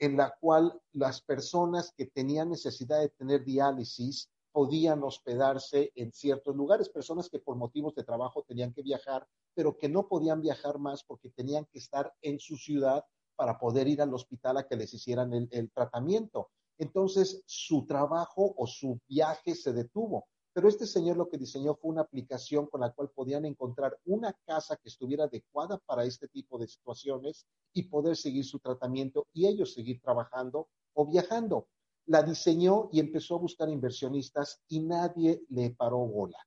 en 0.00 0.16
la 0.16 0.36
cual 0.40 0.80
las 0.92 1.22
personas 1.22 1.92
que 1.96 2.06
tenían 2.06 2.50
necesidad 2.50 3.00
de 3.00 3.08
tener 3.10 3.44
diálisis 3.44 4.28
podían 4.58 5.04
hospedarse 5.04 5.92
en 5.94 6.12
ciertos 6.12 6.56
lugares, 6.56 6.88
personas 6.88 7.30
que 7.30 7.38
por 7.38 7.54
motivos 7.54 7.94
de 7.94 8.02
trabajo 8.02 8.42
tenían 8.42 8.72
que 8.72 8.82
viajar, 8.82 9.24
pero 9.54 9.78
que 9.78 9.88
no 9.88 10.08
podían 10.08 10.40
viajar 10.40 10.80
más 10.80 11.04
porque 11.04 11.30
tenían 11.30 11.64
que 11.66 11.78
estar 11.78 12.12
en 12.22 12.40
su 12.40 12.56
ciudad 12.56 13.04
para 13.36 13.56
poder 13.56 13.86
ir 13.86 14.02
al 14.02 14.12
hospital 14.12 14.56
a 14.56 14.66
que 14.66 14.74
les 14.74 14.92
hicieran 14.92 15.32
el, 15.32 15.70
tratamiento. 15.70 16.50
Entonces, 16.76 17.40
su 17.46 17.86
trabajo 17.86 18.52
o 18.56 18.66
su 18.66 18.98
viaje 19.06 19.54
se 19.54 19.72
detuvo. 19.72 20.26
Pero 20.52 20.68
este 20.68 20.88
señor 20.88 21.16
lo 21.16 21.28
que 21.28 21.38
diseñó 21.38 21.76
fue 21.76 21.92
una 21.92 22.02
aplicación 22.02 22.66
con 22.66 22.80
la 22.80 22.90
cual 22.90 23.10
podían 23.14 23.44
encontrar 23.44 23.96
una 24.06 24.32
casa 24.44 24.74
que 24.74 24.88
estuviera 24.88 25.26
adecuada 25.26 25.78
para 25.86 26.02
este 26.02 26.26
tipo 26.26 26.58
de 26.58 26.66
situaciones 26.66 27.46
y 27.72 27.84
poder 27.84 28.16
seguir 28.16 28.44
su 28.44 28.58
tratamiento 28.58 29.28
y 29.32 29.46
ellos 29.46 29.72
seguir 29.72 30.00
trabajando 30.00 30.66
o 30.94 31.06
viajando. 31.06 31.68
La 32.08 32.22
diseñó 32.22 32.88
y 32.90 33.00
empezó 33.00 33.34
a 33.34 33.40
buscar 33.40 33.68
inversionistas 33.68 34.62
y 34.68 34.80
nadie 34.80 35.42
le 35.50 35.72
paró 35.72 35.98
bola. 35.98 36.38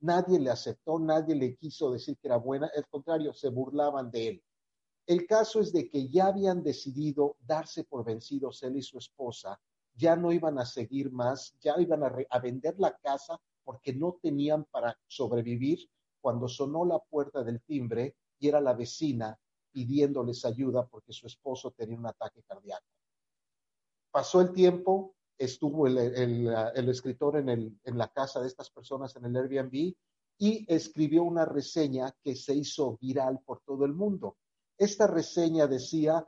Nadie 0.00 0.38
le 0.38 0.50
aceptó, 0.50 0.98
nadie 0.98 1.34
le 1.34 1.56
quiso 1.56 1.90
decir 1.90 2.18
que 2.18 2.28
era 2.28 2.36
buena, 2.36 2.70
al 2.76 2.86
contrario, 2.86 3.32
se 3.32 3.48
burlaban 3.48 4.10
de 4.10 4.28
él. 4.28 4.42
El 5.06 5.26
caso 5.26 5.60
es 5.60 5.72
de 5.72 5.88
que 5.88 6.08
ya 6.08 6.26
habían 6.26 6.62
decidido 6.62 7.38
darse 7.40 7.84
por 7.84 8.04
vencidos 8.04 8.62
él 8.62 8.76
y 8.76 8.82
su 8.82 8.98
esposa, 8.98 9.58
ya 9.94 10.16
no 10.16 10.32
iban 10.32 10.58
a 10.58 10.66
seguir 10.66 11.10
más, 11.10 11.54
ya 11.60 11.80
iban 11.80 12.02
a, 12.02 12.38
vender 12.38 12.74
la 12.78 12.94
casa 12.98 13.40
porque 13.64 13.94
no 13.94 14.18
tenían 14.20 14.64
para 14.64 14.98
sobrevivir 15.06 15.88
cuando 16.20 16.46
sonó 16.46 16.84
la 16.84 16.98
puerta 16.98 17.42
del 17.42 17.62
timbre 17.62 18.16
y 18.38 18.48
era 18.48 18.60
la 18.60 18.74
vecina 18.74 19.38
pidiéndoles 19.72 20.44
ayuda 20.44 20.86
porque 20.86 21.14
su 21.14 21.26
esposo 21.26 21.70
tenía 21.70 21.96
un 21.96 22.06
ataque 22.06 22.42
cardíaco. 22.42 22.84
Pasó 24.16 24.40
el 24.40 24.54
tiempo, 24.54 25.14
estuvo 25.36 25.86
el, 25.86 25.98
escritor 26.88 27.36
en, 27.36 27.78
en 27.84 27.98
la 27.98 28.08
casa 28.08 28.40
de 28.40 28.46
estas 28.46 28.70
personas 28.70 29.14
en 29.14 29.26
el 29.26 29.36
Airbnb 29.36 29.94
y 30.38 30.64
escribió 30.74 31.22
una 31.22 31.44
reseña 31.44 32.16
que 32.22 32.34
se 32.34 32.54
hizo 32.54 32.96
viral 32.98 33.40
por 33.44 33.60
todo 33.60 33.84
el 33.84 33.92
mundo. 33.92 34.38
Esta 34.78 35.06
reseña 35.06 35.66
decía, 35.66 36.26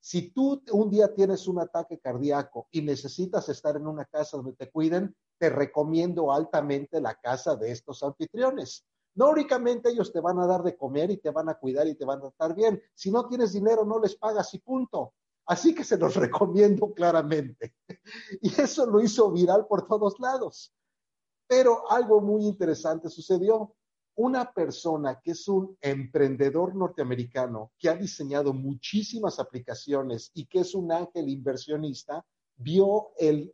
si 0.00 0.32
tú 0.32 0.60
un 0.72 0.90
día 0.90 1.14
tienes 1.14 1.46
un 1.46 1.60
ataque 1.60 2.00
cardíaco 2.00 2.66
y 2.72 2.82
necesitas 2.82 3.48
estar 3.48 3.76
en 3.76 3.86
una 3.86 4.06
casa 4.06 4.36
donde 4.36 4.54
te 4.54 4.68
cuiden, 4.68 5.14
te 5.38 5.50
recomiendo 5.50 6.32
altamente 6.32 7.00
la 7.00 7.14
casa 7.14 7.54
de 7.54 7.70
estos 7.70 8.02
anfitriones. 8.02 8.84
No 9.14 9.30
únicamente 9.30 9.90
ellos 9.90 10.12
te 10.12 10.18
van 10.18 10.40
a 10.40 10.48
dar 10.48 10.64
de 10.64 10.76
comer 10.76 11.12
y 11.12 11.18
te 11.18 11.30
van 11.30 11.48
a 11.48 11.54
cuidar 11.54 11.86
y 11.86 11.94
te 11.94 12.04
van 12.04 12.18
a 12.18 12.22
tratar 12.22 12.56
bien. 12.56 12.82
Si 12.92 13.12
no 13.12 13.28
tienes 13.28 13.52
dinero, 13.52 13.84
no 13.84 14.00
les 14.00 14.16
pagas 14.16 14.52
y 14.52 14.58
punto. 14.58 15.14
Así 15.50 15.74
que 15.74 15.82
se 15.82 15.98
los 15.98 16.14
recomiendo 16.16 16.94
claramente. 16.94 17.74
Y 18.40 18.60
eso 18.60 18.86
lo 18.86 19.00
hizo 19.00 19.32
viral 19.32 19.66
por 19.66 19.88
todos 19.88 20.14
lados. 20.20 20.72
Pero 21.48 21.90
algo 21.90 22.20
muy 22.20 22.46
interesante 22.46 23.10
sucedió. 23.10 23.74
Una 24.14 24.52
persona 24.52 25.20
que 25.20 25.32
es 25.32 25.48
un 25.48 25.76
emprendedor 25.80 26.76
norteamericano 26.76 27.72
que 27.78 27.88
ha 27.88 27.96
diseñado 27.96 28.52
muchísimas 28.52 29.40
aplicaciones 29.40 30.30
y 30.34 30.46
que 30.46 30.60
es 30.60 30.72
un 30.74 30.92
ángel 30.92 31.28
inversionista, 31.28 32.24
vio 32.56 33.10
el, 33.16 33.52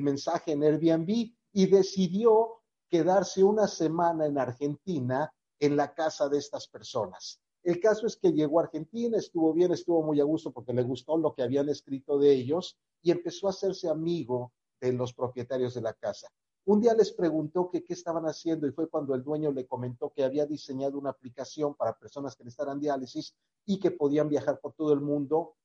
mensaje 0.00 0.52
en 0.52 0.62
Airbnb 0.62 1.34
y 1.52 1.66
decidió 1.66 2.62
quedarse 2.88 3.44
una 3.44 3.68
semana 3.68 4.24
en 4.24 4.38
Argentina 4.38 5.30
en 5.60 5.76
la 5.76 5.92
casa 5.92 6.30
de 6.30 6.38
estas 6.38 6.66
personas. 6.68 7.42
El 7.66 7.80
caso 7.80 8.06
es 8.06 8.16
que 8.16 8.32
llegó 8.32 8.60
a 8.60 8.62
Argentina, 8.62 9.18
estuvo 9.18 9.52
bien, 9.52 9.72
estuvo 9.72 10.00
muy 10.00 10.20
a 10.20 10.24
gusto 10.24 10.52
porque 10.52 10.72
le 10.72 10.84
gustó 10.84 11.16
lo 11.16 11.34
que 11.34 11.42
habían 11.42 11.68
escrito 11.68 12.16
de 12.16 12.32
ellos 12.32 12.78
y 13.02 13.10
empezó 13.10 13.48
a 13.48 13.50
hacerse 13.50 13.88
amigo 13.88 14.52
de 14.80 14.92
los 14.92 15.12
propietarios 15.12 15.74
de 15.74 15.80
la 15.80 15.92
casa. 15.92 16.28
Un 16.66 16.80
día 16.80 16.94
les 16.94 17.10
preguntó 17.10 17.68
qué 17.72 17.84
estaban 17.88 18.24
haciendo 18.26 18.68
y 18.68 18.70
fue 18.70 18.88
cuando 18.88 19.16
el 19.16 19.24
dueño 19.24 19.50
le 19.50 19.66
comentó 19.66 20.12
que 20.14 20.22
había 20.22 20.46
diseñado 20.46 20.96
una 20.96 21.10
aplicación 21.10 21.74
para 21.74 21.98
personas 21.98 22.36
que 22.36 22.44
necesitaran 22.44 22.78
diálisis 22.78 23.34
y 23.64 23.80
que 23.80 23.90
podían 23.90 24.28
viajar 24.28 24.60
por 24.60 24.74
todo 24.74 24.92
el 24.92 25.00
mundo, 25.00 25.56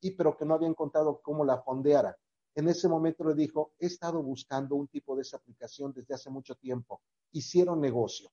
y 0.00 0.12
pero 0.12 0.38
que 0.38 0.46
no 0.46 0.54
habían 0.54 0.72
contado 0.72 1.20
cómo 1.20 1.44
la 1.44 1.60
fondeara. 1.60 2.16
En 2.54 2.68
ese 2.68 2.88
momento 2.88 3.22
le 3.22 3.34
dijo, 3.34 3.74
he 3.78 3.84
estado 3.84 4.22
buscando 4.22 4.76
un 4.76 4.88
tipo 4.88 5.14
de 5.14 5.20
esa 5.20 5.36
aplicación 5.36 5.92
desde 5.92 6.14
hace 6.14 6.30
mucho 6.30 6.54
tiempo. 6.54 7.02
Hicieron 7.32 7.82
negocio. 7.82 8.30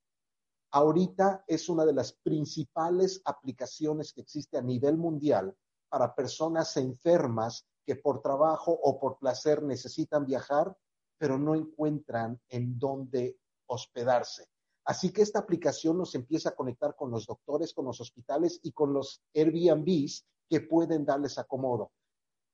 Ahorita 0.72 1.44
es 1.48 1.70
una 1.70 1.86
de 1.86 1.94
las 1.94 2.14
principales 2.14 3.22
aplicaciones 3.26 4.14
que 4.14 4.22
existe 4.22 4.58
a 4.58 4.62
nivel 4.62 4.98
mundial 4.98 5.56
para 5.90 6.14
personas 6.14 6.76
enfermas 6.78 7.66
que 7.86 7.96
por 7.96 8.22
trabajo 8.22 8.72
o 8.72 9.00
por 9.00 9.18
placer 9.18 9.64
necesitan 9.64 10.26
viajar 10.26 10.76
pero 11.18 11.38
no 11.38 11.56
encuentran 11.56 12.40
en 12.50 12.78
dónde 12.78 13.38
hospedarse. 13.68 14.48
Así 14.86 15.12
que 15.12 15.22
esta 15.22 15.40
aplicación 15.40 15.98
nos 15.98 16.16
empieza 16.16 16.50
a 16.50 16.56
conectar 16.56 16.96
con 16.96 17.12
los 17.12 17.26
doctores, 17.26 17.74
con 17.74 17.86
los 17.86 18.00
hospitales 18.00 18.60
y 18.64 18.72
con 18.72 18.94
los 18.94 19.22
Airbnbs 19.34 20.26
que 20.50 20.62
pueden 20.62 21.04
darles 21.04 21.38
acomodo. 21.38 21.92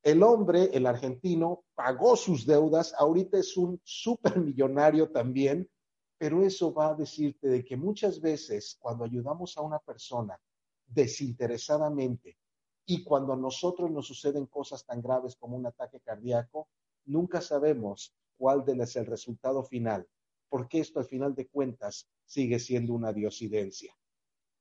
El 0.01 0.24
hombre, 0.24 0.70
el 0.74 0.86
argentino, 0.88 1.64
pagó 1.76 2.16
sus 2.16 2.45
deudas, 2.45 2.93
ahorita 2.97 3.38
es 3.38 3.55
un 3.55 3.80
supermillonario 3.84 5.11
también, 5.11 5.70
pero 6.18 6.43
eso 6.43 6.74
va 6.74 6.89
a 6.89 6.95
decirte 6.95 7.47
de 7.47 7.64
que 7.64 7.76
muchas 7.76 8.22
veces 8.22 8.78
cuando 8.80 9.03
ayudamos 9.03 9.57
a 9.57 9.61
una 9.61 9.80
persona 9.80 10.39
desinteresadamente 10.86 12.38
y 12.86 13.03
cuando 13.03 13.34
a 13.34 13.38
nosotros 13.38 13.91
nos 13.91 14.07
suceden 14.07 14.45
cosas 14.45 14.86
tan 14.86 15.01
graves 15.01 15.36
como 15.36 15.55
un 15.55 15.66
ataque 15.66 15.99
cardíaco, 16.01 16.68
nunca 17.05 17.41
sabemos 17.41 18.14
cuál 18.38 18.64
es 18.68 18.95
el 18.95 19.05
resultado 19.05 19.64
final, 19.64 20.07
porque 20.49 20.80
esto 20.80 20.99
al 20.99 21.05
final 21.05 21.34
de 21.36 21.47
cuentas 21.47 22.07
sigue 22.26 22.59
siendo 22.59 22.93
una 22.93 23.14
diosidencia. 23.14 23.95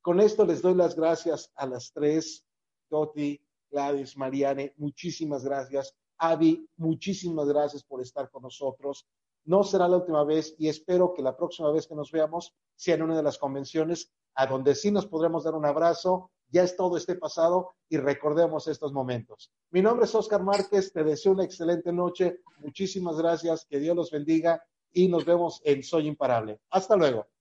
Con 0.00 0.20
esto 0.20 0.44
les 0.44 0.62
doy 0.62 0.74
las 0.74 0.96
gracias 0.96 1.52
a 1.54 1.66
las 1.66 1.92
tres, 1.92 2.44
Toti, 2.88 3.40
Gladys, 3.70 4.16
Mariane, 4.16 4.74
muchísimas 4.76 5.44
gracias. 5.44 5.94
Avi, 6.18 6.68
muchísimas 6.76 7.48
gracias 7.48 7.82
por 7.82 8.00
estar 8.00 8.30
con 8.30 8.42
nosotros. 8.42 9.06
No 9.44 9.64
será 9.64 9.88
la 9.88 9.96
última 9.96 10.24
vez 10.24 10.54
y 10.58 10.68
espero 10.68 11.12
que 11.14 11.22
la 11.22 11.36
próxima 11.36 11.70
vez 11.72 11.86
que 11.86 11.94
nos 11.94 12.10
veamos 12.10 12.54
sea 12.76 12.94
en 12.94 13.02
una 13.02 13.16
de 13.16 13.22
las 13.22 13.38
convenciones 13.38 14.10
a 14.34 14.46
donde 14.46 14.74
sí 14.74 14.90
nos 14.90 15.06
podremos 15.06 15.44
dar 15.44 15.54
un 15.54 15.66
abrazo, 15.66 16.30
ya 16.48 16.62
es 16.62 16.76
todo 16.76 16.96
este 16.96 17.16
pasado 17.16 17.74
y 17.88 17.96
recordemos 17.96 18.68
estos 18.68 18.92
momentos. 18.92 19.50
Mi 19.70 19.82
nombre 19.82 20.04
es 20.06 20.14
Oscar 20.14 20.42
Márquez, 20.42 20.92
te 20.92 21.02
deseo 21.02 21.32
una 21.32 21.44
excelente 21.44 21.92
noche, 21.92 22.40
muchísimas 22.58 23.16
gracias, 23.16 23.66
que 23.68 23.78
Dios 23.78 23.96
los 23.96 24.10
bendiga 24.10 24.62
y 24.92 25.08
nos 25.08 25.24
vemos 25.24 25.60
en 25.64 25.82
Soy 25.82 26.06
Imparable. 26.06 26.60
Hasta 26.70 26.96
luego. 26.96 27.31